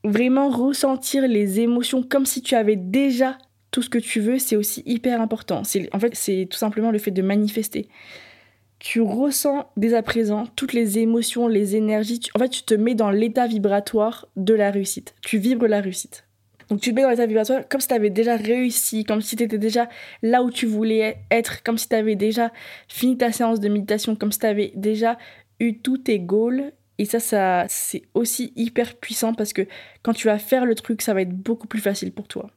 Vraiment 0.03 0.49
ressentir 0.49 1.27
les 1.27 1.59
émotions 1.59 2.01
comme 2.01 2.25
si 2.25 2.41
tu 2.41 2.55
avais 2.55 2.75
déjà 2.75 3.37
tout 3.69 3.81
ce 3.81 3.89
que 3.89 3.99
tu 3.99 4.19
veux, 4.19 4.39
c'est 4.39 4.55
aussi 4.55 4.83
hyper 4.85 5.21
important. 5.21 5.61
En 5.93 5.99
fait, 5.99 6.15
c'est 6.15 6.47
tout 6.49 6.57
simplement 6.57 6.91
le 6.91 6.97
fait 6.97 7.11
de 7.11 7.21
manifester. 7.21 7.87
Tu 8.79 8.99
ressens 8.99 9.69
dès 9.77 9.93
à 9.93 10.01
présent 10.01 10.45
toutes 10.55 10.73
les 10.73 10.97
émotions, 10.97 11.47
les 11.47 11.75
énergies. 11.75 12.19
en 12.35 12.39
fait, 12.39 12.49
tu 12.49 12.63
te 12.63 12.73
mets 12.73 12.95
dans 12.95 13.11
l'état 13.11 13.45
vibratoire 13.45 14.27
de 14.35 14.55
la 14.55 14.71
réussite. 14.71 15.15
Tu 15.21 15.37
vibres 15.37 15.67
la 15.67 15.81
réussite. 15.81 16.25
Donc 16.71 16.79
tu 16.79 16.91
te 16.91 16.95
mets 16.95 17.01
dans 17.01 17.09
l'état 17.09 17.25
vibratoire 17.25 17.67
comme 17.67 17.81
si 17.81 17.89
tu 17.89 17.93
avais 17.93 18.09
déjà 18.09 18.37
réussi, 18.37 19.03
comme 19.03 19.19
si 19.19 19.35
tu 19.35 19.43
étais 19.43 19.57
déjà 19.57 19.89
là 20.21 20.41
où 20.41 20.49
tu 20.49 20.65
voulais 20.65 21.17
être, 21.29 21.63
comme 21.63 21.77
si 21.77 21.89
tu 21.89 21.95
avais 21.95 22.15
déjà 22.15 22.49
fini 22.87 23.17
ta 23.17 23.33
séance 23.33 23.59
de 23.59 23.67
méditation, 23.67 24.15
comme 24.15 24.31
si 24.31 24.39
tu 24.39 24.45
avais 24.45 24.71
déjà 24.75 25.17
eu 25.59 25.79
tous 25.79 25.97
tes 25.97 26.19
goals. 26.19 26.71
Et 26.97 27.03
ça, 27.03 27.19
ça 27.19 27.65
c'est 27.67 28.03
aussi 28.13 28.53
hyper 28.55 28.95
puissant 28.95 29.33
parce 29.33 29.51
que 29.51 29.67
quand 30.01 30.13
tu 30.13 30.27
vas 30.27 30.39
faire 30.39 30.65
le 30.65 30.73
truc, 30.73 31.01
ça 31.01 31.13
va 31.13 31.23
être 31.23 31.35
beaucoup 31.35 31.67
plus 31.67 31.81
facile 31.81 32.13
pour 32.13 32.29
toi. 32.29 32.49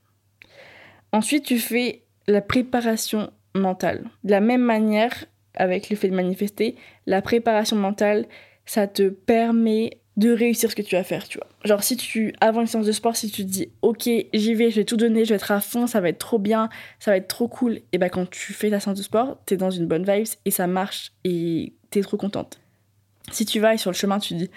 Ensuite, 1.10 1.44
tu 1.44 1.58
fais 1.58 2.02
la 2.28 2.40
préparation 2.40 3.32
mentale. 3.56 4.04
De 4.22 4.30
la 4.30 4.40
même 4.40 4.62
manière, 4.62 5.24
avec 5.56 5.90
le 5.90 5.96
fait 5.96 6.08
de 6.08 6.14
manifester, 6.14 6.76
la 7.06 7.20
préparation 7.20 7.76
mentale, 7.76 8.26
ça 8.64 8.86
te 8.86 9.08
permet 9.08 9.98
de 10.16 10.30
réussir 10.30 10.70
ce 10.70 10.76
que 10.76 10.82
tu 10.82 10.94
vas 10.94 11.02
faire, 11.02 11.26
tu 11.26 11.38
vois. 11.38 11.48
Genre 11.64 11.82
si 11.82 11.96
tu, 11.96 12.34
avant 12.40 12.60
une 12.60 12.66
séance 12.66 12.86
de 12.86 12.92
sport, 12.92 13.16
si 13.16 13.30
tu 13.30 13.44
te 13.44 13.50
dis, 13.50 13.68
ok, 13.82 14.08
j'y 14.32 14.54
vais, 14.54 14.70
je 14.70 14.76
vais 14.76 14.84
tout 14.84 14.96
donner, 14.96 15.24
je 15.24 15.30
vais 15.30 15.36
être 15.36 15.50
à 15.50 15.60
fond, 15.60 15.86
ça 15.86 16.00
va 16.00 16.08
être 16.08 16.18
trop 16.18 16.38
bien, 16.38 16.68
ça 17.00 17.10
va 17.10 17.16
être 17.16 17.28
trop 17.28 17.48
cool, 17.48 17.80
et 17.92 17.98
bah 17.98 18.08
quand 18.08 18.28
tu 18.28 18.52
fais 18.52 18.70
ta 18.70 18.80
séance 18.80 18.98
de 18.98 19.02
sport, 19.02 19.38
t'es 19.46 19.56
dans 19.56 19.70
une 19.70 19.86
bonne 19.86 20.04
vibe 20.04 20.26
et 20.44 20.50
ça 20.50 20.66
marche 20.66 21.12
et 21.24 21.72
t'es 21.90 22.00
trop 22.00 22.16
contente. 22.16 22.60
Si 23.32 23.46
tu 23.46 23.58
vas 23.58 23.74
et 23.74 23.78
sur 23.78 23.90
le 23.90 23.96
chemin 23.96 24.18
tu 24.18 24.34
dis, 24.34 24.50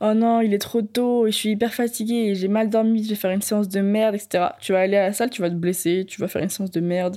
oh 0.00 0.12
non, 0.14 0.42
il 0.42 0.52
est 0.52 0.58
trop 0.58 0.82
tôt 0.82 1.26
et 1.26 1.32
je 1.32 1.36
suis 1.36 1.50
hyper 1.50 1.72
fatiguée 1.72 2.28
et 2.28 2.34
j'ai 2.34 2.48
mal 2.48 2.68
dormi, 2.68 3.02
je 3.02 3.08
vais 3.08 3.14
faire 3.14 3.30
une 3.30 3.42
séance 3.42 3.68
de 3.68 3.80
merde, 3.80 4.14
etc. 4.14 4.48
Tu 4.60 4.72
vas 4.72 4.80
aller 4.80 4.96
à 4.96 5.06
la 5.06 5.12
salle, 5.12 5.30
tu 5.30 5.40
vas 5.40 5.50
te 5.50 5.54
blesser, 5.54 6.04
tu 6.06 6.20
vas 6.20 6.28
faire 6.28 6.42
une 6.42 6.50
séance 6.50 6.70
de 6.70 6.80
merde 6.80 7.16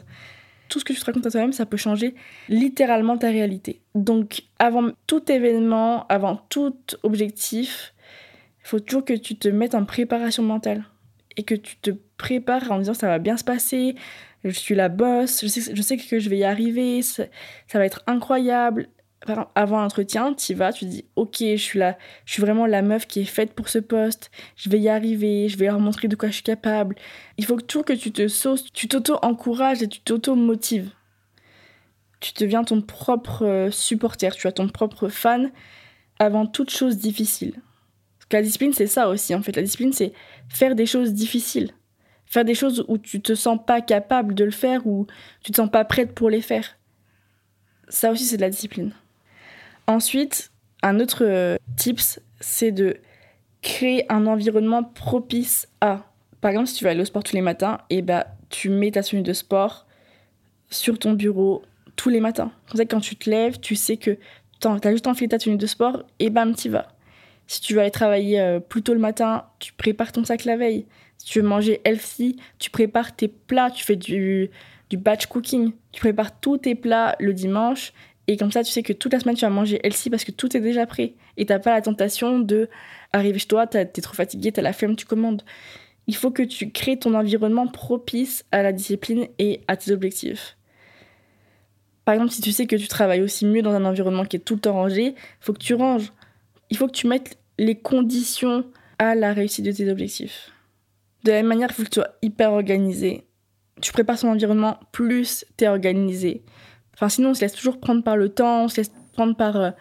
tout 0.73 0.79
ce 0.79 0.85
que 0.85 0.93
tu 0.93 0.99
te 0.99 1.05
racontes 1.05 1.27
à 1.27 1.29
toi-même, 1.29 1.53
ça 1.53 1.67
peut 1.67 1.77
changer 1.77 2.15
littéralement 2.49 3.15
ta 3.15 3.27
réalité. 3.27 3.79
Donc, 3.93 4.41
avant 4.57 4.89
tout 5.05 5.31
événement, 5.31 6.07
avant 6.07 6.37
tout 6.49 6.75
objectif, 7.03 7.93
il 8.63 8.67
faut 8.67 8.79
toujours 8.79 9.05
que 9.05 9.13
tu 9.13 9.35
te 9.35 9.47
mettes 9.47 9.75
en 9.75 9.85
préparation 9.85 10.41
mentale 10.41 10.83
et 11.37 11.43
que 11.43 11.53
tu 11.53 11.75
te 11.77 11.91
prépares 12.17 12.71
en 12.71 12.79
disant 12.79 12.95
ça 12.95 13.07
va 13.07 13.19
bien 13.19 13.37
se 13.37 13.43
passer, 13.43 13.93
je 14.43 14.49
suis 14.49 14.73
la 14.73 14.89
boss, 14.89 15.41
je 15.43 15.47
sais, 15.47 15.75
je 15.75 15.81
sais 15.83 15.95
que 15.95 16.19
je 16.19 16.29
vais 16.29 16.39
y 16.39 16.43
arriver, 16.43 17.03
ça 17.03 17.27
va 17.73 17.85
être 17.85 18.01
incroyable, 18.07 18.89
avant 19.55 19.81
l'entretien, 19.81 20.33
tu 20.33 20.53
vas, 20.53 20.73
tu 20.73 20.85
dis 20.85 21.05
ok, 21.15 21.37
je 21.39 21.55
suis 21.55 21.79
là, 21.79 21.97
je 22.25 22.33
suis 22.33 22.41
vraiment 22.41 22.65
la 22.65 22.81
meuf 22.81 23.07
qui 23.07 23.21
est 23.21 23.25
faite 23.25 23.53
pour 23.53 23.69
ce 23.69 23.79
poste, 23.79 24.31
je 24.55 24.69
vais 24.69 24.79
y 24.79 24.89
arriver, 24.89 25.47
je 25.49 25.57
vais 25.57 25.67
leur 25.67 25.79
montrer 25.79 26.07
de 26.07 26.15
quoi 26.15 26.29
je 26.29 26.35
suis 26.35 26.43
capable. 26.43 26.95
Il 27.37 27.45
faut 27.45 27.59
toujours 27.59 27.85
que 27.85 27.93
tu 27.93 28.11
te 28.11 28.27
sauces, 28.27 28.71
tu 28.73 28.87
t'auto-encourages 28.87 29.81
et 29.81 29.87
tu 29.87 30.01
t'auto-motives. 30.01 30.89
Tu 32.19 32.31
deviens 32.39 32.63
ton 32.63 32.81
propre 32.81 33.45
euh, 33.45 33.71
supporter, 33.71 34.35
tu 34.35 34.47
as 34.47 34.51
ton 34.51 34.69
propre 34.69 35.09
fan 35.09 35.51
avant 36.19 36.45
toute 36.45 36.69
chose 36.69 36.97
difficile. 36.97 37.53
Parce 38.17 38.29
que 38.29 38.37
la 38.37 38.43
discipline, 38.43 38.73
c'est 38.73 38.87
ça 38.87 39.09
aussi 39.09 39.35
en 39.35 39.41
fait. 39.41 39.55
La 39.55 39.61
discipline, 39.61 39.93
c'est 39.93 40.13
faire 40.49 40.75
des 40.75 40.85
choses 40.85 41.13
difficiles. 41.13 41.71
Faire 42.25 42.45
des 42.45 42.55
choses 42.55 42.85
où 42.87 42.97
tu 42.97 43.21
te 43.21 43.35
sens 43.35 43.59
pas 43.65 43.81
capable 43.81 44.33
de 44.33 44.43
le 44.43 44.51
faire 44.51 44.87
ou 44.87 45.05
tu 45.43 45.51
te 45.51 45.57
sens 45.57 45.69
pas 45.69 45.85
prête 45.85 46.15
pour 46.15 46.29
les 46.29 46.41
faire. 46.41 46.77
Ça 47.89 48.11
aussi, 48.11 48.25
c'est 48.25 48.37
de 48.37 48.41
la 48.41 48.49
discipline. 48.49 48.93
Ensuite, 49.87 50.51
un 50.81 50.99
autre 50.99 51.23
euh, 51.25 51.57
tips, 51.75 52.19
c'est 52.39 52.71
de 52.71 52.97
créer 53.61 54.11
un 54.11 54.27
environnement 54.27 54.83
propice 54.83 55.67
à. 55.81 56.05
Par 56.41 56.51
exemple, 56.51 56.67
si 56.67 56.75
tu 56.75 56.83
vas 56.83 56.91
aller 56.91 57.01
au 57.01 57.05
sport 57.05 57.23
tous 57.23 57.35
les 57.35 57.41
matins, 57.41 57.79
et 57.89 58.01
bah, 58.01 58.27
tu 58.49 58.69
mets 58.69 58.91
ta 58.91 59.01
tenue 59.01 59.21
de 59.21 59.33
sport 59.33 59.87
sur 60.69 60.99
ton 60.99 61.13
bureau 61.13 61.63
tous 61.95 62.09
les 62.09 62.19
matins. 62.19 62.51
Comme 62.67 62.77
ça, 62.77 62.85
quand 62.85 62.99
tu 62.99 63.15
te 63.15 63.29
lèves, 63.29 63.59
tu 63.59 63.75
sais 63.75 63.97
que 63.97 64.17
tu 64.59 64.67
as 64.67 64.91
juste 64.91 65.07
enfilé 65.07 65.29
ta 65.29 65.37
tenue 65.37 65.57
de 65.57 65.67
sport 65.67 66.03
et 66.19 66.29
bam, 66.29 66.55
tu 66.55 66.69
vas. 66.69 66.87
Si 67.47 67.61
tu 67.61 67.73
veux 67.73 67.81
aller 67.81 67.91
travailler 67.91 68.39
euh, 68.39 68.59
plus 68.59 68.83
tôt 68.83 68.93
le 68.93 68.99
matin, 68.99 69.45
tu 69.59 69.73
prépares 69.73 70.11
ton 70.11 70.23
sac 70.23 70.45
la 70.45 70.57
veille. 70.57 70.85
Si 71.17 71.27
tu 71.27 71.41
veux 71.41 71.47
manger 71.47 71.81
healthy, 71.83 72.37
tu 72.59 72.69
prépares 72.69 73.15
tes 73.15 73.27
plats, 73.27 73.69
tu 73.69 73.83
fais 73.83 73.95
du, 73.95 74.49
du 74.89 74.97
batch 74.97 75.27
cooking. 75.27 75.71
Tu 75.91 75.99
prépares 75.99 76.39
tous 76.39 76.57
tes 76.57 76.75
plats 76.75 77.15
le 77.19 77.33
dimanche 77.33 77.93
et 78.27 78.37
comme 78.37 78.51
ça, 78.51 78.63
tu 78.63 78.71
sais 78.71 78.83
que 78.83 78.93
toute 78.93 79.11
la 79.11 79.19
semaine, 79.19 79.35
tu 79.35 79.41
vas 79.41 79.49
manger 79.49 79.79
healthy 79.83 80.09
parce 80.09 80.23
que 80.23 80.31
tout 80.31 80.55
est 80.55 80.61
déjà 80.61 80.85
prêt. 80.85 81.15
Et 81.35 81.45
t'as 81.45 81.59
pas 81.59 81.71
la 81.71 81.81
tentation 81.81 82.39
de 82.39 82.69
arriver 83.11 83.37
chez 83.37 83.47
toi, 83.47 83.67
t'es 83.67 83.85
trop 83.85 84.13
fatigué, 84.13 84.51
t'as 84.51 84.61
la 84.61 84.73
flemme, 84.73 84.95
tu 84.95 85.05
commandes. 85.05 85.43
Il 86.07 86.15
faut 86.15 86.31
que 86.31 86.43
tu 86.43 86.71
crées 86.71 86.97
ton 86.97 87.13
environnement 87.15 87.67
propice 87.67 88.45
à 88.51 88.63
la 88.63 88.71
discipline 88.71 89.27
et 89.39 89.61
à 89.67 89.75
tes 89.75 89.91
objectifs. 89.91 90.57
Par 92.05 92.15
exemple, 92.15 92.31
si 92.31 92.41
tu 92.41 92.51
sais 92.51 92.65
que 92.65 92.75
tu 92.75 92.87
travailles 92.87 93.21
aussi 93.21 93.45
mieux 93.45 93.61
dans 93.61 93.71
un 93.71 93.85
environnement 93.85 94.25
qui 94.25 94.37
est 94.37 94.41
tout 94.41 94.55
le 94.55 94.61
temps 94.61 94.73
rangé, 94.73 95.07
il 95.07 95.15
faut 95.39 95.53
que 95.53 95.59
tu 95.59 95.73
ranges. 95.73 96.11
Il 96.69 96.77
faut 96.77 96.87
que 96.87 96.93
tu 96.93 97.07
mettes 97.07 97.37
les 97.57 97.75
conditions 97.75 98.65
à 98.99 99.15
la 99.15 99.33
réussite 99.33 99.65
de 99.65 99.71
tes 99.71 99.89
objectifs. 99.89 100.51
De 101.23 101.31
la 101.31 101.37
même 101.37 101.47
manière, 101.47 101.69
il 101.71 101.73
faut 101.73 101.83
que 101.83 101.89
tu 101.89 101.99
sois 101.99 102.15
hyper 102.21 102.51
organisé. 102.51 103.23
Tu 103.81 103.91
prépares 103.93 104.19
ton 104.19 104.29
environnement, 104.29 104.79
plus 104.91 105.45
tu 105.57 105.63
es 105.63 105.67
organisé. 105.67 106.43
Sinon, 107.09 107.29
on 107.29 107.33
se 107.33 107.41
laisse 107.41 107.53
toujours 107.53 107.79
prendre 107.79 108.03
par 108.03 108.17
le 108.17 108.29
temps, 108.29 108.65
on 108.65 108.67
se 108.67 108.77
laisse 108.77 108.91
prendre 109.13 109.35
par, 109.35 109.57
euh, 109.57 109.71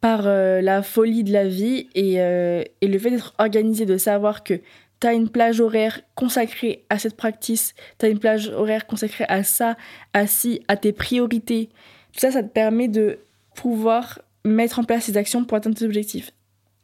par 0.00 0.22
euh, 0.26 0.60
la 0.60 0.82
folie 0.82 1.24
de 1.24 1.32
la 1.32 1.46
vie. 1.46 1.88
Et, 1.94 2.20
euh, 2.20 2.62
et 2.80 2.88
le 2.88 2.98
fait 2.98 3.10
d'être 3.10 3.34
organisé, 3.38 3.86
de 3.86 3.96
savoir 3.96 4.42
que 4.42 4.54
tu 5.00 5.06
as 5.06 5.12
une 5.12 5.28
plage 5.28 5.60
horaire 5.60 6.00
consacrée 6.14 6.84
à 6.90 6.98
cette 6.98 7.16
pratique, 7.16 7.74
tu 7.98 8.06
as 8.06 8.08
une 8.08 8.18
plage 8.18 8.48
horaire 8.48 8.86
consacrée 8.86 9.24
à 9.28 9.42
ça, 9.42 9.76
à 10.12 10.26
ci, 10.26 10.62
à 10.68 10.76
tes 10.76 10.92
priorités. 10.92 11.70
Tout 12.12 12.20
ça, 12.20 12.30
ça 12.30 12.42
te 12.42 12.48
permet 12.48 12.88
de 12.88 13.18
pouvoir 13.54 14.20
mettre 14.44 14.78
en 14.78 14.84
place 14.84 15.04
ces 15.04 15.16
actions 15.16 15.44
pour 15.44 15.56
atteindre 15.56 15.76
tes 15.76 15.84
objectifs. 15.84 16.32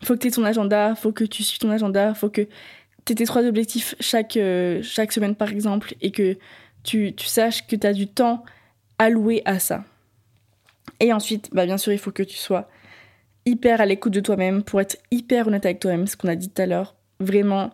Faut 0.05 0.15
que 0.15 0.21
tu 0.21 0.29
aies 0.29 0.31
ton 0.31 0.45
agenda, 0.45 0.95
faut 0.95 1.13
que 1.13 1.25
tu 1.25 1.43
suives 1.43 1.59
ton 1.59 1.71
agenda, 1.71 2.15
faut 2.15 2.29
que 2.29 2.43
tu 3.05 3.13
aies 3.13 3.15
tes 3.15 3.25
trois 3.25 3.45
objectifs 3.45 3.95
chaque, 3.99 4.39
chaque 4.83 5.13
semaine, 5.13 5.35
par 5.35 5.51
exemple, 5.51 5.95
et 6.01 6.11
que 6.11 6.37
tu, 6.85 7.15
tu 7.15 7.27
saches 7.27 7.67
que 7.67 7.77
tu 7.77 7.87
as 7.87 7.93
du 7.93 8.07
temps 8.07 8.45
alloué 8.99 9.43
à 9.45 9.59
ça. 9.59 9.85
Et 11.01 11.13
ensuite, 11.13 11.51
bah 11.53 11.67
bien 11.67 11.79
sûr, 11.79 11.93
il 11.93 11.99
faut 11.99 12.13
que 12.13 12.23
tu 12.23 12.37
sois 12.37 12.69
hyper 13.45 13.81
à 13.81 13.87
l'écoute 13.87 14.13
de 14.13 14.21
toi-même 14.21 14.63
pour 14.63 14.81
être 14.81 14.97
hyper 15.11 15.47
honnête 15.47 15.65
avec 15.65 15.81
toi-même, 15.81 16.07
ce 16.07 16.17
qu'on 16.17 16.29
a 16.29 16.37
dit 16.37 16.51
tout 16.51 16.63
à 16.63 16.67
l'heure. 16.67 16.97
Vraiment, 17.21 17.71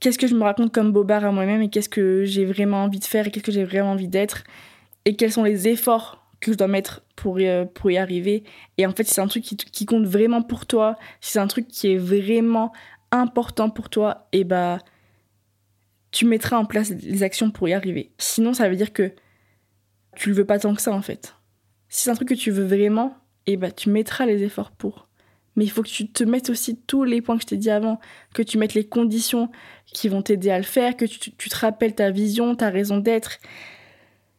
qu'est-ce 0.00 0.18
que 0.18 0.26
je 0.26 0.34
me 0.34 0.42
raconte 0.42 0.72
comme 0.72 0.92
bobard 0.92 1.24
à 1.24 1.32
moi-même 1.32 1.62
et 1.62 1.68
qu'est-ce 1.68 1.88
que 1.88 2.24
j'ai 2.24 2.44
vraiment 2.44 2.84
envie 2.84 3.00
de 3.00 3.04
faire 3.04 3.26
et 3.26 3.30
qu'est-ce 3.30 3.44
que 3.44 3.52
j'ai 3.52 3.64
vraiment 3.64 3.92
envie 3.92 4.08
d'être 4.08 4.44
et 5.04 5.16
quels 5.16 5.32
sont 5.32 5.44
les 5.44 5.68
efforts 5.68 6.24
que 6.40 6.52
je 6.52 6.56
dois 6.56 6.68
mettre 6.68 7.02
pour 7.16 7.38
euh, 7.40 7.64
pour 7.64 7.90
y 7.90 7.98
arriver. 7.98 8.44
Et 8.78 8.86
en 8.86 8.92
fait, 8.92 9.04
si 9.04 9.14
c'est 9.14 9.20
un 9.20 9.28
truc 9.28 9.44
qui, 9.44 9.56
qui, 9.56 9.86
compte 9.86 10.04
vraiment 10.04 10.42
pour 10.42 10.66
toi, 10.66 10.96
si 11.20 11.32
c'est 11.32 11.38
un 11.38 11.46
truc 11.46 11.68
qui 11.68 11.92
est 11.92 11.96
vraiment 11.96 12.72
important 13.10 13.70
pour 13.70 13.88
toi, 13.90 14.26
et 14.32 14.44
bah 14.44 14.78
tu 16.10 16.26
mettras 16.26 16.58
en 16.58 16.64
place 16.64 16.90
les 16.90 17.22
actions 17.22 17.50
pour 17.50 17.68
y 17.68 17.72
arriver. 17.72 18.10
Sinon, 18.18 18.52
ça 18.54 18.68
veut 18.68 18.76
dire 18.76 18.92
que 18.92 19.12
tu 20.16 20.28
le 20.28 20.34
veux 20.34 20.44
pas 20.44 20.58
tant 20.58 20.74
que 20.74 20.82
ça 20.82 20.92
en 20.92 21.02
fait. 21.02 21.34
Si 21.88 22.04
c'est 22.04 22.10
un 22.10 22.14
truc 22.14 22.28
que 22.28 22.34
tu 22.34 22.50
veux 22.50 22.64
vraiment, 22.64 23.16
et 23.46 23.52
eh 23.52 23.56
bah 23.56 23.70
tu 23.70 23.90
mettras 23.90 24.26
les 24.26 24.42
efforts 24.42 24.70
pour. 24.70 25.08
Mais 25.56 25.64
il 25.64 25.70
faut 25.70 25.82
que 25.82 25.88
tu 25.88 26.08
te 26.08 26.24
mettes 26.24 26.48
aussi 26.48 26.76
tous 26.76 27.04
les 27.04 27.20
points 27.20 27.36
que 27.36 27.42
je 27.42 27.46
t'ai 27.48 27.56
dit 27.56 27.70
avant, 27.70 28.00
que 28.34 28.42
tu 28.42 28.56
mettes 28.56 28.74
les 28.74 28.86
conditions 28.86 29.50
qui 29.86 30.08
vont 30.08 30.22
t'aider 30.22 30.50
à 30.50 30.56
le 30.56 30.64
faire, 30.64 30.96
que 30.96 31.04
tu, 31.04 31.30
te 31.30 31.56
rappelles 31.56 31.94
ta 31.94 32.10
vision, 32.10 32.54
ta 32.54 32.70
raison 32.70 32.96
d'être. 32.96 33.38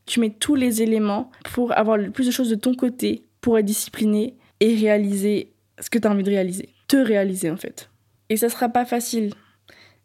Tu 0.06 0.20
mets 0.20 0.32
tous 0.32 0.56
les 0.56 0.82
éléments 0.82 1.32
pour 1.54 1.78
avoir 1.78 1.98
le 1.98 2.10
plus 2.10 2.26
de 2.26 2.32
choses 2.32 2.50
de 2.50 2.56
ton 2.56 2.74
côté, 2.74 3.26
pour 3.42 3.58
être 3.60 3.66
discipliné 3.66 4.36
et 4.60 4.76
réaliser 4.76 5.54
ce 5.80 5.90
que 5.90 6.00
tu 6.00 6.08
as 6.08 6.12
envie 6.12 6.24
de 6.24 6.30
réaliser. 6.30 6.70
Te 6.88 6.98
réaliser 6.98 7.52
en 7.52 7.58
fait. 7.58 7.90
Et 8.30 8.38
ça 8.38 8.50
sera 8.50 8.70
pas 8.70 8.86
facile. 8.86 9.34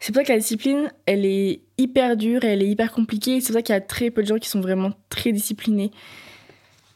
C'est 0.01 0.13
pour 0.13 0.21
ça 0.21 0.25
que 0.25 0.33
la 0.33 0.39
discipline, 0.39 0.93
elle 1.07 1.25
est 1.25 1.63
hyper 1.77 2.17
dure 2.17 2.45
elle 2.45 2.63
est 2.63 2.69
hyper 2.69 2.93
compliquée. 2.93 3.41
C'est 3.41 3.49
pour 3.49 3.57
ça 3.57 3.63
qu'il 3.63 3.75
y 3.75 3.79
a 3.79 3.81
très 3.81 4.11
peu 4.11 4.23
de 4.23 4.29
gens 4.29 4.39
qui 4.39 4.49
sont 4.49 4.61
vraiment 4.61 4.93
très 5.09 5.33
disciplinés. 5.33 5.91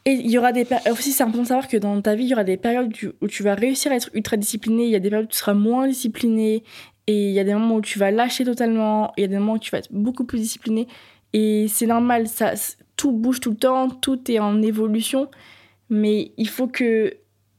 Et 0.05 0.11
il 0.11 0.29
y 0.29 0.37
aura 0.37 0.51
des 0.51 0.67
aussi 0.91 1.13
c'est 1.13 1.23
important 1.23 1.43
de 1.43 1.47
savoir 1.47 1.67
que 1.67 1.77
dans 1.77 2.01
ta 2.01 2.15
vie, 2.15 2.25
il 2.25 2.29
y 2.29 2.33
aura 2.33 2.43
des 2.43 2.57
périodes 2.57 2.93
où 3.21 3.27
tu 3.27 3.43
vas 3.43 3.55
réussir 3.55 3.91
à 3.91 3.95
être 3.95 4.09
ultra 4.13 4.35
discipliné, 4.35 4.83
il 4.85 4.89
y 4.89 4.95
a 4.95 4.99
des 4.99 5.09
périodes 5.09 5.27
où 5.27 5.31
tu 5.31 5.37
seras 5.37 5.53
moins 5.53 5.87
discipliné. 5.87 6.63
Et 7.07 7.29
il 7.29 7.33
y 7.33 7.39
a 7.39 7.43
des 7.43 7.53
moments 7.53 7.75
où 7.75 7.81
tu 7.81 7.99
vas 7.99 8.11
lâcher 8.11 8.45
totalement, 8.45 9.13
il 9.17 9.21
y 9.21 9.23
a 9.25 9.27
des 9.27 9.37
moments 9.37 9.53
où 9.53 9.59
tu 9.59 9.71
vas 9.71 9.79
être 9.79 9.91
beaucoup 9.91 10.25
plus 10.25 10.39
discipliné. 10.39 10.87
Et 11.33 11.67
c'est 11.67 11.87
normal, 11.87 12.27
ça 12.27 12.53
tout 12.95 13.11
bouge 13.11 13.39
tout 13.39 13.51
le 13.51 13.57
temps, 13.57 13.89
tout 13.89 14.31
est 14.31 14.39
en 14.39 14.61
évolution, 14.61 15.29
mais 15.89 16.31
il 16.37 16.47
faut 16.47 16.67
que 16.67 17.13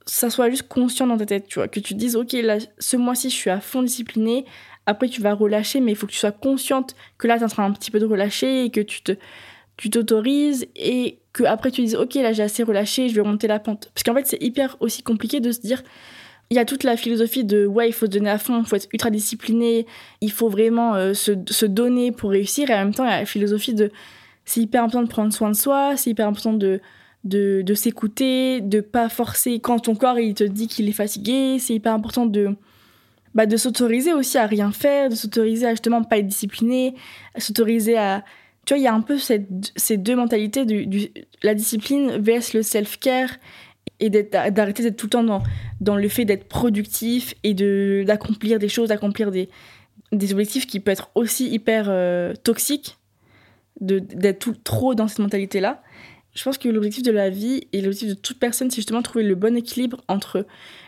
ça 0.06 0.30
soit 0.30 0.50
juste 0.50 0.68
conscient 0.68 1.06
dans 1.06 1.16
ta 1.16 1.26
tête, 1.26 1.46
tu 1.48 1.58
vois, 1.58 1.68
que 1.68 1.80
tu 1.80 1.94
te 1.94 1.98
dises 1.98 2.14
OK, 2.14 2.32
là 2.32 2.58
ce 2.78 2.96
mois-ci, 2.96 3.30
je 3.30 3.34
suis 3.34 3.50
à 3.50 3.60
fond 3.60 3.82
discipliné, 3.82 4.44
après, 4.86 5.08
tu 5.08 5.20
vas 5.20 5.34
relâcher, 5.34 5.80
mais 5.80 5.92
il 5.92 5.94
faut 5.96 6.06
que 6.06 6.12
tu 6.12 6.18
sois 6.18 6.32
consciente 6.32 6.94
que 7.18 7.26
là, 7.26 7.36
tu 7.36 7.42
es 7.42 7.44
en 7.44 7.48
train 7.48 7.64
un 7.64 7.72
petit 7.72 7.90
peu 7.90 8.00
de 8.00 8.06
relâcher 8.06 8.64
et 8.64 8.70
que 8.70 8.80
tu 8.80 9.02
te 9.02 9.16
tu 9.76 9.90
t'autorises 9.90 10.66
et 10.76 11.18
que 11.32 11.42
après 11.44 11.70
tu 11.70 11.82
dises 11.82 11.96
ok 11.96 12.14
là 12.14 12.32
j'ai 12.32 12.42
assez 12.42 12.62
relâché 12.62 13.08
je 13.08 13.14
vais 13.14 13.20
remonter 13.20 13.48
la 13.48 13.58
pente. 13.58 13.90
Parce 13.94 14.04
qu'en 14.04 14.14
fait 14.14 14.26
c'est 14.26 14.42
hyper 14.42 14.76
aussi 14.80 15.02
compliqué 15.02 15.40
de 15.40 15.52
se 15.52 15.60
dire 15.60 15.82
il 16.50 16.56
y 16.56 16.60
a 16.60 16.64
toute 16.64 16.84
la 16.84 16.96
philosophie 16.96 17.44
de 17.44 17.66
ouais 17.66 17.88
il 17.88 17.92
faut 17.92 18.06
se 18.06 18.10
donner 18.10 18.30
à 18.30 18.38
fond 18.38 18.60
il 18.60 18.66
faut 18.66 18.76
être 18.76 18.88
ultra 18.92 19.10
discipliné 19.10 19.86
il 20.20 20.30
faut 20.30 20.48
vraiment 20.48 20.94
euh, 20.94 21.14
se, 21.14 21.32
se, 21.48 21.66
donner 21.66 22.12
pour 22.12 22.30
réussir. 22.30 22.70
Et 22.70 22.74
en 22.74 22.78
même 22.78 22.94
temps 22.94 23.04
il 23.04 23.10
y 23.10 23.14
a 23.14 23.20
la 23.20 23.26
philosophie 23.26 23.74
de 23.74 23.90
c'est 24.44 24.60
hyper 24.60 24.84
important 24.84 25.02
de 25.02 25.08
prendre 25.08 25.32
soin 25.32 25.50
de 25.50 25.56
soi 25.56 25.96
c'est 25.96 26.10
hyper 26.10 26.28
important 26.28 26.52
de 26.52 26.80
de, 27.24 27.62
de 27.62 27.74
s'écouter 27.74 28.60
de 28.60 28.80
pas 28.80 29.08
forcer. 29.08 29.58
Quand 29.58 29.78
ton 29.78 29.94
corps 29.94 30.18
il 30.18 30.34
te 30.34 30.44
dit 30.44 30.68
qu'il 30.68 30.88
est 30.88 30.92
fatigué 30.92 31.58
c'est 31.58 31.74
hyper 31.74 31.94
important 31.94 32.26
de 32.26 32.54
bah, 33.34 33.46
de 33.46 33.56
s'autoriser 33.56 34.12
aussi 34.12 34.38
à 34.38 34.46
rien 34.46 34.72
faire, 34.72 35.08
de 35.08 35.14
s'autoriser 35.14 35.66
à 35.66 35.70
justement 35.70 36.02
pas 36.02 36.18
être 36.18 36.26
discipliné, 36.26 36.94
s'autoriser 37.38 37.96
à... 37.96 38.24
Tu 38.66 38.74
vois, 38.74 38.78
il 38.78 38.84
y 38.84 38.86
a 38.86 38.94
un 38.94 39.02
peu 39.02 39.18
ces 39.18 39.96
deux 39.96 40.16
mentalités, 40.16 40.64
du, 40.64 41.10
la 41.42 41.54
discipline 41.54 42.16
vs 42.18 42.54
le 42.54 42.62
self-care, 42.62 43.36
et 44.00 44.10
d'arrêter 44.10 44.82
d'être 44.82 44.96
tout 44.96 45.06
le 45.06 45.10
temps 45.10 45.24
dans, 45.24 45.42
dans 45.80 45.96
le 45.96 46.08
fait 46.08 46.24
d'être 46.24 46.48
productif 46.48 47.34
et 47.42 47.54
d'accomplir 48.04 48.58
des 48.58 48.68
choses, 48.68 48.88
d'accomplir 48.88 49.30
des, 49.30 49.48
des 50.12 50.32
objectifs 50.32 50.66
qui 50.66 50.80
peuvent 50.80 50.92
être 50.92 51.10
aussi 51.14 51.48
hyper 51.48 51.86
euh, 51.88 52.32
d'être 53.80 54.52
trop 54.64 54.94
dans 54.94 55.08
cette 55.08 55.18
mentalité-là 55.18 55.82
je 56.34 56.42
pense 56.42 56.58
que 56.58 56.68
l'objectif 56.68 57.04
de 57.04 57.12
la 57.12 57.30
vie 57.30 57.68
et 57.72 57.80
l'objectif 57.80 58.08
de 58.08 58.14
toute 58.14 58.40
personne, 58.40 58.68
c'est 58.68 58.76
justement 58.76 59.02
trouver 59.02 59.24
le 59.24 59.36
bon 59.36 59.56
équilibre 59.56 60.02
entre 60.08 60.46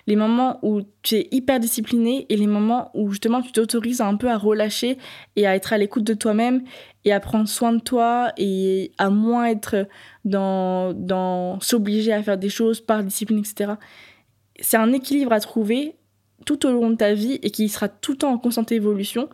les 0.09 0.17
moments 0.17 0.59
où 0.63 0.83
tu 1.03 1.15
es 1.17 1.29
hyper 1.31 1.61
discipliné 1.61 2.27
et 2.29 2.37
les 2.37 2.49
moments 2.49 2.91
où 2.95 3.11
justement 3.11 3.43
tu 3.43 3.53
t'autorises 3.53 4.01
un 4.01 4.17
peu 4.17 4.29
à 4.29 4.39
relâcher 4.39 4.99
et 5.37 5.47
à 5.47 5.55
être 5.55 5.73
à 5.73 5.79
l'écoute 5.79 6.03
de 6.03 6.15
toi-même 6.15 6.65
et 7.05 7.13
à 7.13 7.21
prendre 7.21 7.49
soin 7.49 7.73
de 7.73 7.81
toi 7.81 8.33
et 8.37 8.91
à 8.99 9.09
moins 9.09 9.47
être 9.47 9.87
dans, 10.25 10.93
dans 10.93 11.61
s'obliger 11.61 12.13
à 12.13 12.23
faire 12.25 12.39
des 12.39 12.49
choses 12.49 12.81
par 12.81 13.05
discipline, 13.05 13.39
etc. 13.39 13.75
C'est 14.59 14.77
un 14.77 14.93
équilibre 14.93 15.33
à 15.33 15.39
trouver 15.39 15.95
tout 16.45 16.67
au 16.67 16.73
long 16.73 16.91
de 16.91 16.97
ta 16.97 17.15
vie 17.15 17.39
et 17.43 17.51
qui 17.51 17.69
sera 17.69 17.89
tout 17.89 18.13
le 18.13 18.19
temps 18.19 18.33
en 18.33 18.39
constante 18.39 18.73
évolution. 18.73 19.29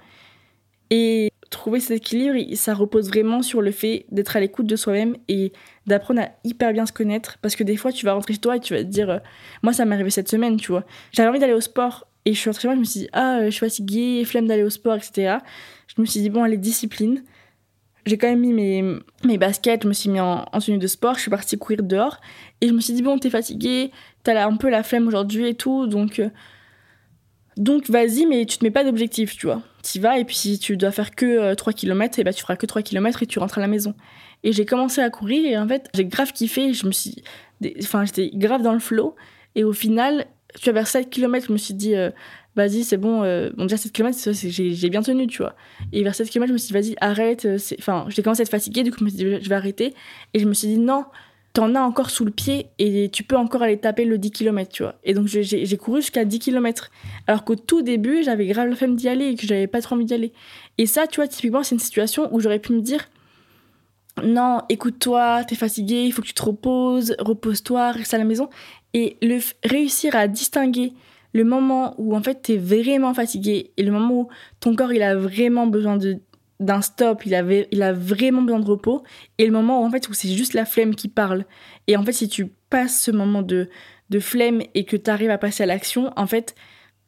Et 0.91 1.33
trouver 1.53 1.81
cet 1.81 1.99
équilibre, 1.99 2.39
ça 2.57 2.75
repose 2.75 3.09
vraiment 3.09 3.43
sur 3.43 3.63
le 3.63 3.71
fait 3.71 4.07
d'être 4.11 4.37
à 4.37 4.41
l'écoute 4.41 4.67
de 4.67 4.77
soi-même 4.77 5.17
et 5.29 5.53
d'apprendre 5.87 6.23
à 6.23 6.31
hyper 6.45 6.73
bien 6.73 6.87
se 6.87 6.93
connaître. 6.93 7.39
Parce 7.41 7.55
que 7.55 7.63
des 7.63 7.77
fois, 7.77 7.93
tu 7.93 8.05
vas 8.05 8.15
rentrer 8.15 8.35
chez 8.35 8.41
toi 8.41 8.57
et 8.57 8.61
tu 8.61 8.75
vas 8.75 8.81
te 8.81 8.89
dire, 8.89 9.11
euh, 9.11 9.19
moi, 9.63 9.73
ça 9.73 9.85
m'est 9.85 9.95
arrivé 9.95 10.11
cette 10.11 10.29
semaine, 10.29 10.57
tu 10.57 10.73
vois. 10.73 10.85
J'avais 11.13 11.29
envie 11.29 11.39
d'aller 11.39 11.53
au 11.53 11.61
sport 11.61 12.07
et 12.25 12.35
je 12.35 12.39
suis 12.39 12.51
rentrée 12.51 12.63
chez 12.63 12.69
moi, 12.69 12.75
je 12.75 12.81
me 12.81 12.85
suis 12.85 13.01
dit, 13.01 13.09
ah, 13.13 13.39
euh, 13.39 13.45
je 13.47 13.51
suis 13.51 13.61
fatiguée, 13.61 14.25
flemme 14.25 14.47
d'aller 14.47 14.65
au 14.65 14.71
sport, 14.71 14.97
etc. 14.97 15.39
Je 15.87 16.01
me 16.01 16.07
suis 16.07 16.21
dit, 16.21 16.31
bon, 16.31 16.43
allez, 16.43 16.57
discipline. 16.57 17.23
J'ai 18.05 18.19
quand 18.19 18.29
même 18.29 18.41
mis 18.41 18.53
mes, 18.53 18.99
mes 19.25 19.39
baskets, 19.39 19.85
je 19.85 19.89
me 19.89 19.93
suis 19.93 20.11
mis 20.11 20.19
en, 20.19 20.45
tenue 20.61 20.79
de 20.79 20.87
sport, 20.89 21.15
je 21.15 21.21
suis 21.21 21.31
partie 21.31 21.57
courir 21.57 21.85
dehors 21.85 22.21
et 22.61 22.67
je 22.67 22.73
me 22.73 22.81
suis 22.81 22.95
dit, 22.95 23.03
bon, 23.03 23.17
t'es 23.19 23.31
fatiguée, 23.31 23.93
t'as 24.25 24.45
un 24.45 24.57
peu 24.57 24.69
la 24.69 24.83
flemme 24.83 25.07
aujourd'hui 25.07 25.49
et 25.49 25.55
tout, 25.55 25.87
donc. 25.87 26.19
Euh, 26.19 26.29
donc 27.57 27.91
vas-y, 27.91 28.27
mais 28.27 28.47
tu 28.47 28.59
te 28.59 28.65
mets 28.65 28.71
pas 28.71 28.85
d'objectif, 28.85 29.37
tu 29.37 29.47
vois. 29.47 29.63
Tu 29.83 30.01
vas 30.01 30.19
et 30.19 30.25
puis 30.25 30.37
si 30.37 30.59
tu 30.59 30.77
dois 30.77 30.91
faire 30.91 31.15
que 31.15 31.55
3 31.55 31.73
km, 31.73 32.19
et 32.19 32.25
bah 32.25 32.33
tu 32.33 32.43
feras 32.43 32.57
que 32.57 32.67
3 32.67 32.83
km 32.83 33.23
et 33.23 33.27
tu 33.27 33.39
rentres 33.39 33.59
à 33.59 33.61
la 33.61 33.69
maison. 33.69 33.95
Et 34.45 34.53
j'ai 34.53 34.65
commencé 34.65 35.01
à 35.01 35.11
courir 35.11 35.45
et 35.45 35.57
en 35.57 35.69
fait, 35.69 35.89
j'ai 35.95 36.05
grave 36.05 36.33
kiffé, 36.33 36.73
je 36.73 36.87
me 36.87 36.93
suis 36.93 37.23
enfin 37.83 38.05
j'étais 38.05 38.31
grave 38.35 38.63
dans 38.63 38.73
le 38.73 38.81
flow 38.81 39.15
et 39.55 39.65
au 39.65 39.73
final, 39.73 40.27
tu 40.57 40.65
vois 40.65 40.73
vers 40.73 40.87
7 40.87 41.11
km, 41.11 41.47
je 41.47 41.53
me 41.53 41.59
suis 41.59 41.75
dit 41.75 41.95
euh, 41.95 42.11
vas-y, 42.57 42.85
c'est 42.85 42.97
bon 42.97 43.23
euh, 43.23 43.51
bon 43.57 43.65
déjà 43.65 43.77
7 43.77 43.93
km, 43.93 44.33
j'ai 44.33 44.91
bien 44.91 45.03
tenu, 45.03 45.27
tu 45.27 45.39
vois. 45.39 45.55
Et 45.93 46.03
vers 46.03 46.15
7 46.15 46.29
km, 46.31 46.49
je 46.49 46.53
me 46.53 46.59
suis 46.59 46.69
dit 46.69 46.73
vas-y, 46.73 46.97
arrête, 47.01 47.45
euh, 47.45 47.59
enfin, 47.79 48.07
j'ai 48.09 48.23
commencé 48.23 48.41
à 48.41 48.45
être 48.45 48.51
fatiguée, 48.51 48.83
du 48.83 48.91
coup 48.91 48.99
je 49.01 49.05
me 49.05 49.11
suis 49.11 49.19
dit 49.19 49.25
je 49.41 49.49
vais 49.49 49.55
arrêter 49.55 49.95
et 50.35 50.39
je 50.39 50.47
me 50.47 50.55
suis 50.55 50.69
dit 50.69 50.79
non, 50.79 51.05
t'en 51.53 51.75
as 51.75 51.81
encore 51.81 52.11
sous 52.11 52.25
le 52.25 52.31
pied 52.31 52.69
et 52.79 53.11
tu 53.11 53.25
peux 53.25 53.37
encore 53.37 53.63
aller 53.63 53.77
taper 53.77 54.05
le 54.05 54.17
10 54.17 54.31
km, 54.31 54.71
tu 54.73 54.83
vois. 54.83 54.95
Et 55.05 55.13
donc 55.13 55.27
j'ai- 55.27 55.77
couru 55.77 56.01
jusqu'à 56.01 56.25
10 56.25 56.39
km. 56.39 56.91
Alors 57.27 57.45
qu'au 57.45 57.57
tout 57.57 57.83
début, 57.83 58.23
j'avais 58.23 58.47
grave 58.47 58.69
la 58.71 58.77
flemme 58.77 58.97
d'y 58.97 59.09
aller 59.09 59.27
et 59.27 59.35
que 59.35 59.47
j'avais 59.47 59.67
pas 59.67 59.83
trop 59.83 59.95
envie 59.95 60.07
d'y 60.07 60.15
aller. 60.15 60.33
Et 60.79 60.87
ça, 60.87 61.07
tu 61.07 61.17
vois, 61.17 61.29
typiquement, 61.29 61.63
c'est 61.63 61.75
une 61.75 61.81
situation 61.81 62.35
où 62.35 62.41
j'aurais 62.41 62.59
pu 62.59 62.73
me 62.73 62.81
dire 62.81 63.09
non, 64.23 64.61
écoute-toi, 64.69 65.45
t'es 65.45 65.55
fatigué, 65.55 66.03
il 66.05 66.13
faut 66.13 66.21
que 66.23 66.27
tu 66.27 66.35
te 66.35 66.43
reposes, 66.43 67.15
repose-toi, 67.19 67.93
reste 67.93 68.13
à 68.13 68.19
la 68.19 68.25
maison. 68.25 68.49
Et 68.95 69.17
le 69.23 69.39
réussir 69.65 70.15
à 70.15 70.29
distinguer 70.29 70.93
le 71.33 71.45
moment 71.45 71.95
où 71.97 72.15
en 72.15 72.23
fait 72.23 72.43
t'es 72.43 72.59
vraiment 72.59 73.15
fatigué 73.15 73.71
et 73.79 73.83
le 73.83 73.91
moment 73.91 74.15
où 74.15 74.29
ton 74.61 74.75
corps 74.75 74.93
il 74.93 75.03
a 75.03 75.17
vraiment 75.17 75.67
besoin 75.67 75.97
de 75.97 76.19
d'un 76.63 76.81
stop, 76.81 77.27
il, 77.27 77.35
avait, 77.35 77.69
il 77.71 77.83
a 77.83 77.93
vraiment 77.93 78.43
besoin 78.43 78.61
de 78.61 78.67
repos, 78.67 79.03
et 79.39 79.47
le 79.47 79.53
moment 79.53 79.83
où 79.83 79.87
en 79.87 79.91
fait 79.91 80.09
où 80.09 80.15
c'est 80.15 80.29
juste 80.29 80.55
la 80.55 80.65
flemme 80.65 80.95
qui 80.95 81.09
parle. 81.09 81.45
Et 81.87 81.97
en 81.97 82.05
fait, 82.05 82.13
si 82.13 82.29
tu 82.29 82.47
passes 82.71 83.01
ce 83.01 83.11
moment 83.11 83.43
de, 83.43 83.69
de 84.11 84.21
flemme 84.21 84.63
et 84.75 84.85
que 84.85 84.97
tu 84.97 85.11
arrives 85.11 85.31
à 85.31 85.39
passer 85.39 85.63
à 85.63 85.67
l'action, 85.67 86.13
en 86.17 86.27
fait, 86.27 86.55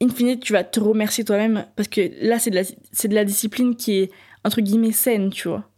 in 0.03 0.09
fine, 0.09 0.39
tu 0.39 0.53
vas 0.53 0.65
te 0.65 0.81
remercier 0.81 1.25
toi-même 1.25 1.67
parce 1.77 1.89
que 1.89 2.11
là, 2.21 2.39
c'est 2.39 2.51
de, 2.51 2.57
la, 2.57 2.63
de 2.63 3.15
la 3.15 3.25
discipline 3.25 3.77
qui 3.77 3.99
est 3.99 4.11
entre 4.45 4.61
guillemets 4.61 4.93
saine, 4.93 5.31
tu 5.31 5.49
vois. 5.49 5.71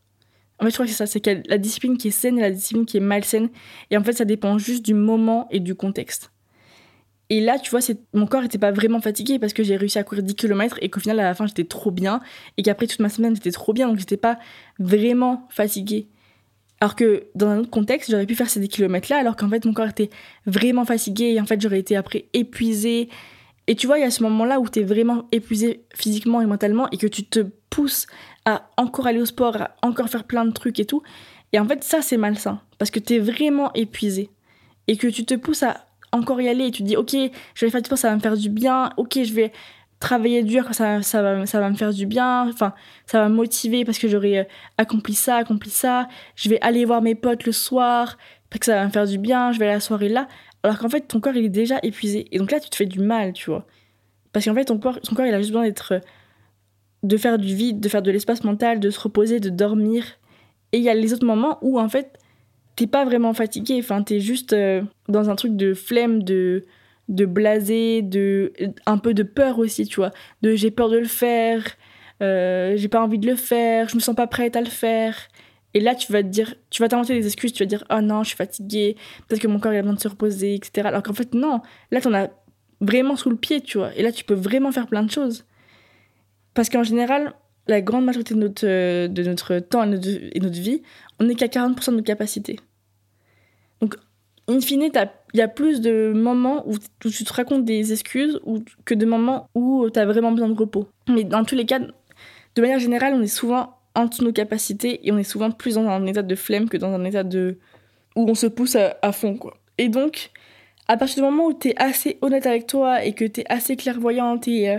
En 0.58 0.64
fait, 0.64 0.70
je 0.70 0.74
crois 0.74 0.86
que 0.86 0.92
c'est 0.92 0.96
ça, 0.96 1.06
c'est 1.06 1.48
la 1.48 1.58
discipline 1.58 1.98
qui 1.98 2.08
est 2.08 2.12
saine 2.12 2.38
et 2.38 2.42
la 2.42 2.50
discipline 2.50 2.86
qui 2.86 2.96
est 2.96 3.00
malsaine. 3.00 3.50
Et 3.90 3.96
en 3.96 4.02
fait, 4.02 4.14
ça 4.14 4.24
dépend 4.24 4.56
juste 4.58 4.84
du 4.84 4.94
moment 4.94 5.46
et 5.50 5.60
du 5.60 5.74
contexte. 5.74 6.32
Et 7.28 7.40
là, 7.40 7.58
tu 7.58 7.70
vois, 7.70 7.80
mon 8.14 8.26
corps 8.26 8.44
était 8.44 8.58
pas 8.58 8.70
vraiment 8.70 9.00
fatigué 9.00 9.38
parce 9.38 9.52
que 9.52 9.64
j'ai 9.64 9.76
réussi 9.76 9.98
à 9.98 10.04
courir 10.04 10.22
10 10.22 10.34
km 10.34 10.78
et 10.80 10.88
qu'au 10.88 11.00
final, 11.00 11.18
à 11.18 11.24
la 11.24 11.34
fin, 11.34 11.46
j'étais 11.46 11.64
trop 11.64 11.90
bien. 11.90 12.20
Et 12.56 12.62
qu'après, 12.62 12.86
toute 12.86 13.00
ma 13.00 13.08
semaine, 13.08 13.34
j'étais 13.34 13.50
trop 13.50 13.72
bien. 13.72 13.88
Donc, 13.88 13.98
j'étais 13.98 14.16
pas 14.16 14.38
vraiment 14.78 15.46
fatiguée. 15.50 16.06
Alors 16.80 16.94
que 16.94 17.24
dans 17.34 17.48
un 17.48 17.58
autre 17.60 17.70
contexte, 17.70 18.10
j'aurais 18.10 18.26
pu 18.26 18.34
faire 18.34 18.50
ces 18.50 18.60
10 18.60 18.68
km 18.68 19.08
là, 19.10 19.18
alors 19.18 19.34
qu'en 19.34 19.48
fait, 19.48 19.64
mon 19.64 19.72
corps 19.72 19.88
était 19.88 20.10
vraiment 20.44 20.84
fatigué. 20.84 21.32
Et 21.32 21.40
en 21.40 21.46
fait, 21.46 21.60
j'aurais 21.60 21.80
été 21.80 21.96
après 21.96 22.26
épuisée. 22.32 23.08
Et 23.66 23.74
tu 23.74 23.88
vois, 23.88 23.98
il 23.98 24.02
y 24.02 24.04
a 24.04 24.10
ce 24.10 24.22
moment-là 24.22 24.60
où 24.60 24.68
tu 24.68 24.80
es 24.80 24.84
vraiment 24.84 25.26
épuisé 25.32 25.84
physiquement 25.94 26.40
et 26.40 26.46
mentalement 26.46 26.88
et 26.90 26.98
que 26.98 27.08
tu 27.08 27.24
te 27.24 27.40
pousses 27.70 28.06
à 28.44 28.70
encore 28.76 29.08
aller 29.08 29.20
au 29.20 29.26
sport, 29.26 29.56
à 29.56 29.74
encore 29.82 30.08
faire 30.08 30.24
plein 30.24 30.44
de 30.44 30.52
trucs 30.52 30.78
et 30.78 30.84
tout. 30.84 31.02
Et 31.52 31.58
en 31.58 31.66
fait, 31.66 31.82
ça, 31.82 32.02
c'est 32.02 32.16
malsain 32.16 32.60
parce 32.78 32.92
que 32.92 33.00
tu 33.00 33.14
es 33.14 33.18
vraiment 33.18 33.72
épuisé 33.72 34.30
et 34.86 34.96
que 34.96 35.08
tu 35.08 35.24
te 35.24 35.34
pousses 35.34 35.64
à 35.64 35.85
encore 36.12 36.40
y 36.40 36.48
aller 36.48 36.66
et 36.66 36.70
tu 36.70 36.82
te 36.82 36.88
dis, 36.88 36.96
ok, 36.96 37.12
je 37.12 37.64
vais 37.64 37.70
faire 37.70 37.82
du 37.82 37.86
sport, 37.86 37.98
ça 37.98 38.08
va 38.10 38.16
me 38.16 38.20
faire 38.20 38.36
du 38.36 38.48
bien, 38.48 38.90
ok, 38.96 39.18
je 39.22 39.32
vais 39.32 39.52
travailler 39.98 40.42
dur, 40.42 40.66
ça, 40.72 41.02
ça, 41.02 41.22
va, 41.22 41.46
ça 41.46 41.60
va 41.60 41.70
me 41.70 41.74
faire 41.74 41.92
du 41.92 42.06
bien, 42.06 42.48
enfin, 42.48 42.74
ça 43.06 43.20
va 43.20 43.28
me 43.28 43.34
motiver 43.34 43.84
parce 43.84 43.98
que 43.98 44.08
j'aurai 44.08 44.40
euh, 44.40 44.44
accompli 44.78 45.14
ça, 45.14 45.36
accompli 45.36 45.70
ça, 45.70 46.08
je 46.34 46.48
vais 46.48 46.60
aller 46.60 46.84
voir 46.84 47.00
mes 47.02 47.14
potes 47.14 47.46
le 47.46 47.52
soir 47.52 48.18
parce 48.50 48.60
que 48.60 48.66
ça 48.66 48.74
va 48.76 48.84
me 48.84 48.90
faire 48.90 49.06
du 49.06 49.18
bien, 49.18 49.52
je 49.52 49.58
vais 49.58 49.68
à 49.68 49.74
la 49.74 49.80
soirée 49.80 50.08
là, 50.08 50.28
alors 50.62 50.78
qu'en 50.78 50.88
fait, 50.88 51.02
ton 51.02 51.20
corps, 51.20 51.34
il 51.34 51.44
est 51.44 51.48
déjà 51.48 51.78
épuisé. 51.82 52.26
Et 52.32 52.38
donc 52.38 52.50
là, 52.50 52.60
tu 52.60 52.68
te 52.68 52.76
fais 52.76 52.86
du 52.86 52.98
mal, 52.98 53.32
tu 53.32 53.50
vois. 53.50 53.66
Parce 54.32 54.44
qu'en 54.44 54.54
fait, 54.54 54.64
ton 54.64 54.78
corps, 54.78 55.00
ton 55.00 55.14
corps, 55.14 55.26
il 55.26 55.34
a 55.34 55.38
juste 55.38 55.50
besoin 55.50 55.64
d'être. 55.64 55.94
euh, 55.94 56.00
de 57.02 57.16
faire 57.16 57.38
du 57.38 57.54
vide, 57.54 57.80
de 57.80 57.88
faire 57.88 58.02
de 58.02 58.10
l'espace 58.10 58.44
mental, 58.44 58.80
de 58.80 58.90
se 58.90 58.98
reposer, 58.98 59.38
de 59.40 59.48
dormir. 59.50 60.04
Et 60.72 60.78
il 60.78 60.82
y 60.82 60.88
a 60.88 60.94
les 60.94 61.12
autres 61.12 61.26
moments 61.26 61.58
où, 61.62 61.78
en 61.78 61.88
fait, 61.88 62.18
t'es 62.76 62.86
pas 62.86 63.04
vraiment 63.04 63.32
fatigué. 63.34 63.78
Enfin, 63.80 64.02
t'es 64.02 64.20
juste 64.20 64.52
euh, 64.52 64.82
dans 65.08 65.30
un 65.30 65.34
truc 65.34 65.56
de 65.56 65.74
flemme, 65.74 66.22
de, 66.22 66.64
de 67.08 67.24
blasé, 67.24 68.02
de, 68.02 68.52
un 68.84 68.98
peu 68.98 69.14
de 69.14 69.22
peur 69.22 69.58
aussi, 69.58 69.86
tu 69.86 69.96
vois. 69.96 70.12
De 70.42 70.54
j'ai 70.54 70.70
peur 70.70 70.90
de 70.90 70.98
le 70.98 71.06
faire, 71.06 71.64
euh, 72.22 72.74
j'ai 72.76 72.88
pas 72.88 73.02
envie 73.02 73.18
de 73.18 73.26
le 73.26 73.36
faire, 73.36 73.88
je 73.88 73.96
me 73.96 74.00
sens 74.00 74.14
pas 74.14 74.26
prête 74.26 74.56
à 74.56 74.60
le 74.60 74.66
faire. 74.66 75.16
Et 75.74 75.80
là, 75.80 75.94
tu 75.94 76.10
vas 76.12 76.22
te 76.22 76.28
dire, 76.28 76.54
tu 76.70 76.82
vas 76.82 76.88
t'inventer 76.88 77.14
des 77.14 77.26
excuses, 77.26 77.52
tu 77.52 77.62
vas 77.62 77.66
dire, 77.66 77.84
oh 77.90 78.00
non, 78.00 78.22
je 78.22 78.28
suis 78.28 78.36
fatiguée, 78.36 78.96
peut-être 79.28 79.42
que 79.42 79.48
mon 79.48 79.58
corps 79.58 79.72
il 79.72 79.78
a 79.78 79.82
besoin 79.82 79.94
de 79.94 80.00
se 80.00 80.08
reposer, 80.08 80.54
etc. 80.54 80.88
Alors 80.88 81.02
qu'en 81.02 81.12
fait, 81.12 81.34
non, 81.34 81.60
là, 81.90 82.00
t'en 82.00 82.14
as 82.14 82.30
vraiment 82.80 83.16
sous 83.16 83.30
le 83.30 83.36
pied, 83.36 83.60
tu 83.60 83.78
vois. 83.78 83.94
Et 83.96 84.02
là, 84.02 84.12
tu 84.12 84.24
peux 84.24 84.34
vraiment 84.34 84.72
faire 84.72 84.86
plein 84.86 85.02
de 85.02 85.10
choses. 85.10 85.44
Parce 86.54 86.70
qu'en 86.70 86.82
général, 86.82 87.34
la 87.68 87.82
grande 87.82 88.04
majorité 88.04 88.34
de 88.34 88.40
notre, 88.40 88.66
euh, 88.66 89.08
de 89.08 89.22
notre 89.22 89.58
temps 89.58 89.84
et 89.90 90.30
et 90.32 90.40
notre 90.40 90.58
vie, 90.58 90.82
on 91.20 91.24
n'est 91.24 91.34
qu'à 91.34 91.48
40% 91.48 91.90
de 91.90 91.96
nos 91.96 92.02
capacités. 92.02 92.58
Donc, 93.80 93.96
in 94.48 94.60
fine, 94.60 94.82
il 94.82 95.38
y 95.38 95.42
a 95.42 95.48
plus 95.48 95.80
de 95.80 96.12
moments 96.14 96.66
où, 96.66 96.76
tu 97.00 97.24
te 97.24 97.32
racontes 97.32 97.64
des 97.64 97.92
excuses 97.92 98.40
ou, 98.44 98.62
que 98.84 98.94
de 98.94 99.06
moments 99.06 99.48
où 99.54 99.88
tu 99.90 99.98
as 99.98 100.06
vraiment 100.06 100.32
besoin 100.32 100.48
de 100.48 100.58
repos. 100.58 100.88
Mais 101.08 101.24
dans 101.24 101.44
tous 101.44 101.54
les 101.54 101.66
cas, 101.66 101.78
de 101.78 102.60
manière 102.60 102.78
générale, 102.78 103.14
on 103.14 103.22
est 103.22 103.26
souvent 103.26 103.76
en 103.94 104.06
dessous 104.06 104.22
de 104.22 104.26
nos 104.26 104.32
capacités 104.32 105.06
et 105.06 105.12
on 105.12 105.18
est 105.18 105.24
souvent 105.24 105.50
plus 105.50 105.74
dans 105.74 105.88
un 105.88 106.06
état 106.06 106.22
de 106.22 106.34
flemme 106.34 106.68
que 106.68 106.76
dans 106.76 106.92
un 106.92 107.04
état 107.04 107.24
de 107.24 107.58
où 108.14 108.28
on 108.28 108.34
se 108.34 108.46
pousse 108.46 108.76
à, 108.76 108.96
à 109.02 109.12
fond 109.12 109.36
quoi. 109.36 109.58
Et 109.78 109.88
donc 109.88 110.30
à 110.88 110.96
partir 110.96 111.16
du 111.16 111.22
moment 111.22 111.46
où 111.46 111.54
tu 111.54 111.68
es 111.68 111.76
assez 111.76 112.18
honnête 112.20 112.46
avec 112.46 112.66
toi 112.66 113.04
et 113.04 113.12
que 113.12 113.24
tu 113.24 113.40
es 113.40 113.44
assez 113.48 113.76
clairvoyante 113.76 114.48
et 114.48 114.70
euh, 114.70 114.78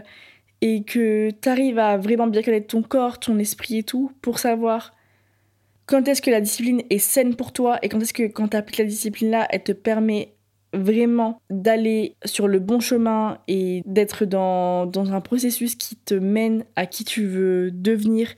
et 0.61 0.83
que 0.83 1.29
tu 1.29 1.49
arrives 1.49 1.77
à 1.77 1.97
vraiment 1.97 2.27
bien 2.27 2.41
connaître 2.41 2.67
ton 2.67 2.81
corps, 2.81 3.19
ton 3.19 3.37
esprit 3.37 3.77
et 3.77 3.83
tout 3.83 4.11
pour 4.21 4.39
savoir 4.39 4.93
quand 5.87 6.07
est-ce 6.07 6.21
que 6.21 6.29
la 6.29 6.41
discipline 6.41 6.83
est 6.89 6.99
saine 6.99 7.35
pour 7.35 7.53
toi 7.53 7.79
et 7.81 7.89
quand 7.89 7.99
est-ce 7.99 8.13
que 8.13 8.23
quand 8.23 8.49
tu 8.49 8.57
appliques 8.57 8.77
la 8.77 8.85
discipline 8.85 9.31
là, 9.31 9.47
elle 9.49 9.63
te 9.63 9.71
permet 9.71 10.33
vraiment 10.73 11.41
d'aller 11.49 12.17
sur 12.25 12.47
le 12.47 12.59
bon 12.59 12.81
chemin 12.81 13.39
et 13.47 13.81
d'être 13.85 14.25
dans, 14.25 14.91
un 14.93 15.21
processus 15.21 15.75
qui 15.75 15.95
te 15.95 16.13
mène 16.13 16.65
à 16.75 16.85
qui 16.85 17.05
tu 17.05 17.25
veux 17.25 17.71
devenir 17.71 18.33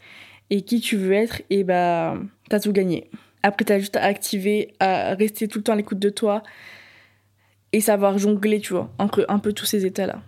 et 0.52 0.62
qui 0.62 0.80
tu 0.80 0.96
veux 0.96 1.14
être, 1.14 1.42
et 1.50 1.64
bah 1.64 2.18
t'as 2.50 2.60
tout 2.60 2.72
gagné. 2.72 3.10
Après, 3.44 3.66
t'as 3.66 3.80
juste 3.80 3.96
à 3.96 4.04
activer, 4.04 4.74
à 4.80 5.16
rester 5.16 5.48
tout 5.48 5.60
le 5.60 5.64
temps 5.64 5.74
à 5.74 5.76
l'écoute 5.76 6.00
de 6.00 6.10
toi 6.10 6.44
et 7.72 7.82
savoir 7.82 8.18
jongler, 8.18 8.60
tu 8.60 8.74
vois, 8.74 8.92
entre 8.98 9.26
un 9.30 9.40
peu 9.40 9.54
tous 9.54 9.66
ces 9.66 9.86
états-là. 9.86 10.22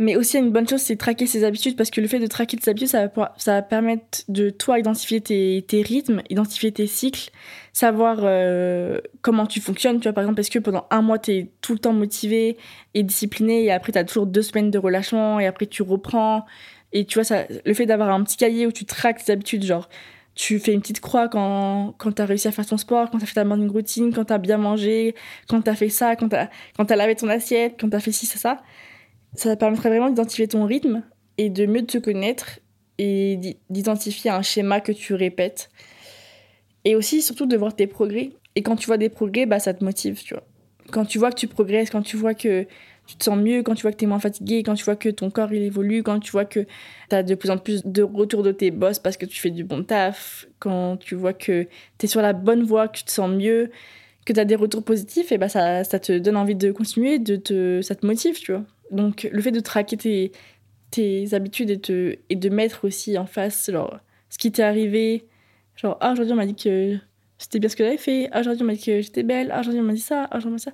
Mais 0.00 0.14
aussi, 0.14 0.38
une 0.38 0.50
bonne 0.52 0.68
chose, 0.68 0.80
c'est 0.80 0.96
traquer 0.96 1.26
ses 1.26 1.42
habitudes 1.42 1.76
parce 1.76 1.90
que 1.90 2.00
le 2.00 2.06
fait 2.06 2.20
de 2.20 2.28
traquer 2.28 2.56
tes 2.56 2.70
habitudes, 2.70 2.88
ça 2.88 3.08
va, 3.08 3.34
ça 3.36 3.54
va 3.54 3.62
permettre 3.62 4.20
de 4.28 4.48
toi 4.48 4.78
identifier 4.78 5.20
tes, 5.20 5.64
tes 5.66 5.82
rythmes, 5.82 6.22
identifier 6.30 6.70
tes 6.70 6.86
cycles, 6.86 7.30
savoir 7.72 8.18
euh, 8.22 9.00
comment 9.22 9.46
tu 9.46 9.60
fonctionnes. 9.60 9.98
Tu 9.98 10.04
vois, 10.04 10.12
par 10.12 10.22
exemple, 10.22 10.40
est-ce 10.40 10.52
que 10.52 10.60
pendant 10.60 10.86
un 10.90 11.02
mois, 11.02 11.18
tu 11.18 11.32
es 11.32 11.50
tout 11.62 11.72
le 11.72 11.80
temps 11.80 11.92
motivé 11.92 12.56
et 12.94 13.02
discipliné 13.02 13.64
et 13.64 13.72
après, 13.72 13.90
tu 13.90 13.98
as 13.98 14.04
toujours 14.04 14.26
deux 14.26 14.42
semaines 14.42 14.70
de 14.70 14.78
relâchement 14.78 15.40
et 15.40 15.46
après, 15.46 15.66
tu 15.66 15.82
reprends. 15.82 16.46
Et 16.92 17.04
tu 17.04 17.14
vois, 17.14 17.24
ça, 17.24 17.46
le 17.64 17.74
fait 17.74 17.86
d'avoir 17.86 18.10
un 18.10 18.22
petit 18.22 18.36
cahier 18.36 18.66
où 18.66 18.72
tu 18.72 18.84
traques 18.84 19.24
tes 19.24 19.32
habitudes, 19.32 19.64
genre, 19.64 19.88
tu 20.36 20.60
fais 20.60 20.72
une 20.72 20.80
petite 20.80 21.00
croix 21.00 21.28
quand, 21.28 21.94
quand 21.98 22.12
tu 22.12 22.22
as 22.22 22.24
réussi 22.24 22.46
à 22.46 22.52
faire 22.52 22.64
ton 22.64 22.76
sport, 22.76 23.10
quand 23.10 23.18
tu 23.18 23.24
as 23.24 23.26
fait 23.26 23.34
ta 23.34 23.44
morning 23.44 23.68
routine, 23.68 24.14
quand 24.14 24.26
tu 24.26 24.32
as 24.32 24.38
bien 24.38 24.58
mangé, 24.58 25.16
quand 25.48 25.60
tu 25.60 25.68
as 25.68 25.74
fait 25.74 25.88
ça, 25.88 26.14
quand 26.14 26.28
tu 26.28 26.36
quand 26.76 26.90
as 26.90 26.96
lavé 26.96 27.16
ton 27.16 27.28
assiette, 27.28 27.76
quand 27.80 27.90
tu 27.90 27.96
as 27.96 28.00
fait 28.00 28.12
ci, 28.12 28.26
ça, 28.26 28.38
ça. 28.38 28.62
Ça 29.34 29.54
permettrait 29.56 29.90
vraiment 29.90 30.08
d'identifier 30.08 30.48
ton 30.48 30.64
rythme 30.64 31.02
et 31.36 31.50
de 31.50 31.66
mieux 31.66 31.84
te 31.86 31.98
connaître 31.98 32.58
et 32.98 33.36
d'i- 33.36 33.56
d'identifier 33.70 34.30
un 34.30 34.42
schéma 34.42 34.80
que 34.80 34.92
tu 34.92 35.14
répètes. 35.14 35.70
Et 36.84 36.94
aussi, 36.94 37.22
surtout, 37.22 37.46
de 37.46 37.56
voir 37.56 37.74
tes 37.74 37.86
progrès. 37.86 38.30
Et 38.56 38.62
quand 38.62 38.76
tu 38.76 38.86
vois 38.86 38.96
des 38.96 39.08
progrès, 39.08 39.46
bah, 39.46 39.58
ça 39.58 39.74
te 39.74 39.84
motive, 39.84 40.22
tu 40.22 40.34
vois. 40.34 40.44
Quand 40.90 41.04
tu 41.04 41.18
vois 41.18 41.30
que 41.30 41.36
tu 41.38 41.46
progresses, 41.46 41.90
quand 41.90 42.02
tu 42.02 42.16
vois 42.16 42.34
que 42.34 42.66
tu 43.06 43.16
te 43.16 43.24
sens 43.24 43.38
mieux, 43.38 43.62
quand 43.62 43.74
tu 43.74 43.82
vois 43.82 43.92
que 43.92 43.96
tu 43.96 44.04
es 44.04 44.08
moins 44.08 44.18
fatigué, 44.18 44.62
quand 44.62 44.74
tu 44.74 44.84
vois 44.84 44.96
que 44.96 45.08
ton 45.08 45.30
corps 45.30 45.52
il 45.52 45.62
évolue, 45.62 46.02
quand 46.02 46.18
tu 46.20 46.30
vois 46.30 46.44
que 46.44 46.60
tu 47.08 47.14
as 47.14 47.22
de 47.22 47.34
plus 47.34 47.50
en 47.50 47.58
plus 47.58 47.84
de 47.84 48.02
retour 48.02 48.42
de 48.42 48.52
tes 48.52 48.70
boss 48.70 48.98
parce 48.98 49.16
que 49.16 49.26
tu 49.26 49.40
fais 49.40 49.50
du 49.50 49.64
bon 49.64 49.82
taf, 49.82 50.46
quand 50.58 50.96
tu 50.98 51.14
vois 51.14 51.32
que 51.32 51.66
tu 51.98 52.04
es 52.04 52.06
sur 52.06 52.20
la 52.20 52.32
bonne 52.34 52.64
voie, 52.64 52.88
que 52.88 52.98
tu 52.98 53.04
te 53.04 53.10
sens 53.10 53.30
mieux, 53.30 53.70
que 54.26 54.32
tu 54.32 54.40
as 54.40 54.44
des 54.44 54.56
retours 54.56 54.82
positifs, 54.82 55.32
et 55.32 55.38
bah 55.38 55.48
ça, 55.48 55.84
ça 55.84 55.98
te 55.98 56.18
donne 56.18 56.36
envie 56.36 56.54
de 56.54 56.70
continuer, 56.72 57.18
de 57.18 57.36
te, 57.36 57.80
ça 57.82 57.94
te 57.94 58.04
motive, 58.04 58.38
tu 58.40 58.52
vois. 58.52 58.64
Donc 58.90 59.28
le 59.30 59.42
fait 59.42 59.52
de 59.52 59.60
traquer 59.60 59.96
tes, 59.96 60.32
tes 60.90 61.34
habitudes 61.34 61.70
et, 61.70 61.80
te, 61.80 62.16
et 62.28 62.36
de 62.36 62.48
mettre 62.48 62.84
aussi 62.84 63.18
en 63.18 63.26
face 63.26 63.70
genre, 63.70 63.98
ce 64.30 64.38
qui 64.38 64.52
t'est 64.52 64.62
arrivé, 64.62 65.26
genre 65.76 65.96
ah 66.00 66.12
aujourd'hui 66.12 66.32
on 66.32 66.36
m'a 66.36 66.46
dit 66.46 66.54
que 66.54 66.96
c'était 67.38 67.58
bien 67.58 67.68
ce 67.68 67.76
que 67.76 67.84
j'avais 67.84 67.98
fait, 67.98 68.28
ah 68.32 68.40
aujourd'hui 68.40 68.62
on 68.62 68.66
m'a 68.66 68.74
dit 68.74 68.84
que 68.84 69.00
j'étais 69.00 69.22
belle, 69.22 69.50
ah 69.52 69.60
aujourd'hui 69.60 69.80
on 69.80 69.84
m'a 69.84 69.92
dit 69.92 70.00
ça, 70.00 70.24
ah 70.30 70.36
aujourd'hui 70.36 70.48
on 70.48 70.52
m'a 70.52 70.56
dit 70.58 70.64
ça 70.64 70.72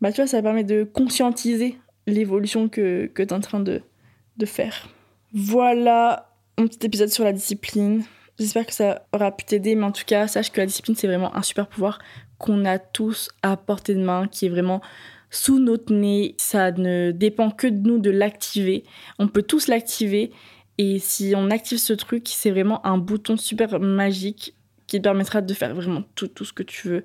bah 0.00 0.12
tu 0.12 0.20
vois, 0.20 0.26
ça 0.26 0.42
permet 0.42 0.64
de 0.64 0.84
conscientiser 0.84 1.76
l'évolution 2.06 2.68
que, 2.68 3.06
que 3.12 3.22
tu 3.22 3.28
es 3.28 3.32
en 3.32 3.40
train 3.40 3.60
de, 3.60 3.82
de 4.36 4.46
faire. 4.46 4.88
Voilà 5.32 6.30
mon 6.58 6.66
petit 6.66 6.86
épisode 6.86 7.08
sur 7.08 7.24
la 7.24 7.32
discipline. 7.32 8.04
J'espère 8.38 8.66
que 8.66 8.72
ça 8.72 9.06
aura 9.12 9.36
pu 9.36 9.44
t'aider, 9.44 9.74
mais 9.74 9.84
en 9.84 9.92
tout 9.92 10.04
cas, 10.06 10.28
sache 10.28 10.52
que 10.52 10.60
la 10.60 10.66
discipline, 10.66 10.94
c'est 10.94 11.08
vraiment 11.08 11.34
un 11.36 11.42
super 11.42 11.66
pouvoir 11.66 11.98
qu'on 12.38 12.64
a 12.64 12.78
tous 12.78 13.30
à 13.42 13.56
portée 13.56 13.94
de 13.94 14.02
main, 14.02 14.28
qui 14.28 14.46
est 14.46 14.48
vraiment 14.48 14.80
sous 15.30 15.58
notre 15.58 15.92
nez. 15.92 16.34
Ça 16.38 16.72
ne 16.72 17.10
dépend 17.12 17.50
que 17.50 17.66
de 17.66 17.86
nous 17.88 17.98
de 17.98 18.10
l'activer. 18.10 18.84
On 19.18 19.28
peut 19.28 19.42
tous 19.42 19.66
l'activer. 19.68 20.32
Et 20.78 20.98
si 20.98 21.32
on 21.36 21.50
active 21.50 21.78
ce 21.78 21.92
truc, 21.92 22.28
c'est 22.28 22.50
vraiment 22.50 22.84
un 22.86 22.98
bouton 22.98 23.36
super 23.36 23.80
magique 23.80 24.54
qui 24.86 24.98
te 24.98 25.02
permettra 25.02 25.40
de 25.40 25.54
faire 25.54 25.74
vraiment 25.74 26.04
tout, 26.14 26.28
tout 26.28 26.44
ce 26.44 26.52
que 26.52 26.62
tu 26.62 26.88
veux. 26.88 27.04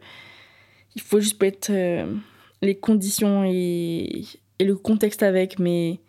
Il 0.95 1.01
faut 1.01 1.19
juste 1.19 1.41
être... 1.43 1.69
euh, 1.69 2.05
les 2.61 2.75
conditions 2.75 3.43
et, 3.43 4.23
et 4.57 4.63
le 4.63 4.77
contexte 4.77 5.21
avec, 5.21 5.59
mais, 5.59 5.99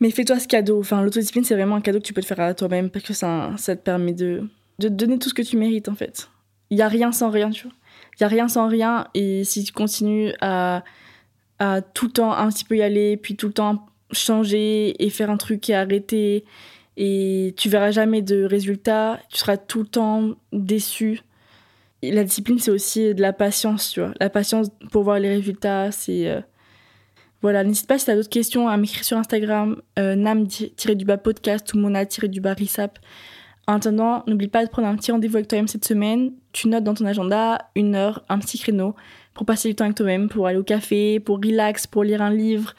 mais 0.00 0.10
fais-toi 0.10 0.38
ce 0.38 0.48
cadeau. 0.48 0.80
Enfin, 0.80 1.02
l'autodiscipline, 1.02 1.44
c'est 1.44 1.54
vraiment 1.54 1.76
un 1.76 1.82
cadeau 1.82 1.98
que 1.98 2.04
tu 2.04 2.14
peux 2.14 2.22
te 2.22 2.26
faire 2.26 2.40
à 2.40 2.54
toi-même 2.54 2.88
parce 2.88 3.04
que 3.04 3.12
ça, 3.12 3.52
ça 3.58 3.76
te 3.76 3.82
permet 3.82 4.14
de, 4.14 4.48
de 4.78 4.88
te 4.88 4.94
donner 4.94 5.18
tout 5.18 5.28
ce 5.28 5.34
que 5.34 5.42
tu 5.42 5.58
mérites, 5.58 5.90
en 5.90 5.94
fait. 5.94 6.30
Il 6.70 6.78
n'y 6.78 6.82
a 6.82 6.88
rien 6.88 7.12
sans 7.12 7.28
rien, 7.28 7.50
tu 7.50 7.64
vois. 7.64 7.76
Il 8.18 8.22
y 8.22 8.24
a 8.24 8.28
rien 8.28 8.48
sans 8.48 8.68
rien. 8.68 9.08
Et 9.12 9.44
si 9.44 9.64
tu 9.64 9.72
continues 9.72 10.32
à, 10.40 10.82
à 11.58 11.82
tout 11.82 12.06
le 12.06 12.12
temps 12.12 12.32
un 12.32 12.48
petit 12.50 12.64
peu 12.64 12.76
y 12.76 12.82
aller, 12.82 13.16
puis 13.16 13.36
tout 13.36 13.48
le 13.48 13.52
temps 13.52 13.86
changer 14.12 15.02
et 15.04 15.10
faire 15.10 15.30
un 15.30 15.36
truc 15.36 15.68
et 15.70 15.74
arrêter, 15.74 16.44
et 16.96 17.54
tu 17.56 17.68
verras 17.68 17.90
jamais 17.90 18.22
de 18.22 18.44
résultats, 18.44 19.20
tu 19.30 19.38
seras 19.38 19.56
tout 19.56 19.80
le 19.80 19.86
temps 19.86 20.30
déçu. 20.52 21.20
Et 22.02 22.12
la 22.12 22.24
discipline, 22.24 22.58
c'est 22.58 22.70
aussi 22.70 23.14
de 23.14 23.20
la 23.20 23.32
patience, 23.32 23.90
tu 23.90 24.00
vois. 24.00 24.12
La 24.20 24.30
patience 24.30 24.68
pour 24.90 25.02
voir 25.02 25.18
les 25.18 25.28
résultats, 25.28 25.90
c'est. 25.92 26.28
euh, 26.28 26.40
Voilà, 27.42 27.62
n'hésite 27.62 27.86
pas 27.86 27.98
si 27.98 28.06
tu 28.06 28.10
as 28.10 28.16
d'autres 28.16 28.28
questions 28.28 28.68
à 28.68 28.76
m'écrire 28.76 29.04
sur 29.04 29.16
Instagram, 29.16 29.80
euh, 29.98 30.16
nam-du-bas 30.16 31.18
podcast 31.18 31.72
ou 31.74 31.78
mona-du-bas 31.78 32.54
risap. 32.54 32.98
En 33.68 33.74
attendant, 33.74 34.24
n'oublie 34.26 34.48
pas 34.48 34.64
de 34.64 34.70
prendre 34.70 34.88
un 34.88 34.96
petit 34.96 35.12
rendez-vous 35.12 35.36
avec 35.36 35.48
toi-même 35.48 35.68
cette 35.68 35.84
semaine. 35.84 36.32
Tu 36.52 36.68
notes 36.68 36.84
dans 36.84 36.94
ton 36.94 37.04
agenda 37.04 37.58
une 37.76 37.94
heure, 37.94 38.24
un 38.28 38.38
petit 38.38 38.58
créneau 38.58 38.96
pour 39.38 39.46
passer 39.46 39.68
du 39.68 39.76
temps 39.76 39.84
avec 39.84 39.96
toi-même, 39.96 40.28
pour 40.28 40.48
aller 40.48 40.58
au 40.58 40.64
café, 40.64 41.20
pour 41.20 41.36
relax, 41.36 41.86
pour 41.86 42.02
lire 42.02 42.20
un 42.22 42.30
livre, 42.30 42.74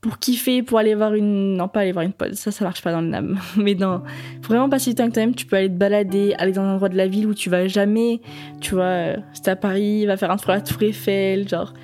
pour 0.00 0.20
kiffer, 0.20 0.62
pour 0.62 0.78
aller 0.78 0.94
voir 0.94 1.14
une. 1.14 1.56
Non, 1.56 1.66
pas 1.66 1.80
aller 1.80 1.90
voir 1.90 2.04
une 2.04 2.12
pote, 2.12 2.34
ça, 2.34 2.52
ça 2.52 2.64
marche 2.64 2.82
pas 2.82 2.92
dans 2.92 3.00
le 3.00 3.08
NAM. 3.08 3.36
Mais. 3.56 3.74
Faut 3.74 4.48
vraiment 4.48 4.68
passer 4.68 4.90
du 4.90 4.94
temps 4.94 5.02
avec 5.02 5.14
toi-même, 5.14 5.34
tu 5.34 5.44
peux 5.44 5.56
aller 5.56 5.68
te 5.68 5.74
balader, 5.76 6.32
aller 6.38 6.52
dans 6.52 6.62
un 6.62 6.74
endroit 6.74 6.88
de 6.88 6.96
la 6.96 7.08
ville 7.08 7.26
où 7.26 7.34
tu 7.34 7.50
vas 7.50 7.66
jamais. 7.66 8.20
Tu 8.60 8.76
vois, 8.76 8.84
euh, 8.84 9.16
si 9.32 9.50
à 9.50 9.56
Paris, 9.56 10.06
va 10.06 10.16
faire 10.16 10.30
un 10.30 10.36
tour 10.36 10.50
à 10.50 10.54
la 10.54 10.60
Tour 10.60 10.80
Eiffel, 10.82 11.48
genre. 11.48 11.74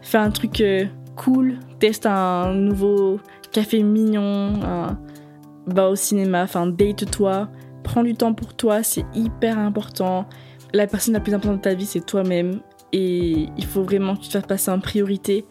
Faire 0.00 0.22
un 0.22 0.30
truc 0.30 0.62
euh, 0.62 0.86
cool, 1.14 1.58
teste 1.78 2.06
un 2.06 2.54
nouveau 2.54 3.20
café 3.52 3.82
mignon, 3.82 4.54
un- 4.64 4.98
va 5.66 5.90
au 5.90 5.96
cinéma, 5.96 6.44
enfin, 6.44 6.66
date-toi. 6.66 7.50
Prends 7.84 8.02
du 8.04 8.14
temps 8.14 8.32
pour 8.32 8.54
toi, 8.54 8.82
c'est 8.82 9.04
hyper 9.14 9.58
important. 9.58 10.24
La 10.72 10.86
personne 10.86 11.12
la 11.12 11.20
plus 11.20 11.34
importante 11.34 11.58
de 11.58 11.62
ta 11.62 11.74
vie, 11.74 11.84
c'est 11.84 12.06
toi-même. 12.06 12.60
Et 12.98 13.50
il 13.58 13.64
faut 13.66 13.82
vraiment 13.82 14.16
que 14.16 14.22
tu 14.22 14.28
te 14.28 14.32
fasses 14.32 14.46
passer 14.46 14.70
en 14.70 14.80
priorité. 14.80 15.44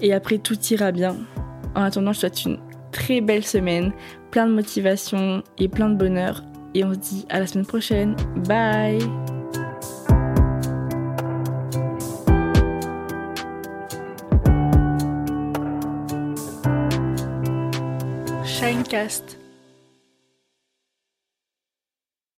Et 0.00 0.14
après, 0.14 0.38
tout 0.38 0.56
ira 0.70 0.92
bien. 0.92 1.16
En 1.74 1.82
attendant, 1.82 2.12
je 2.12 2.20
te 2.20 2.20
souhaite 2.20 2.44
une 2.44 2.58
très 2.92 3.20
belle 3.20 3.44
semaine, 3.44 3.92
plein 4.30 4.46
de 4.46 4.52
motivation 4.52 5.42
et 5.58 5.66
plein 5.66 5.88
de 5.88 5.96
bonheur. 5.96 6.44
Et 6.74 6.84
on 6.84 6.94
se 6.94 6.98
dit 6.98 7.26
à 7.30 7.40
la 7.40 7.48
semaine 7.48 7.66
prochaine. 7.66 8.14
Bye 8.46 9.00
Shinecast. 18.44 19.41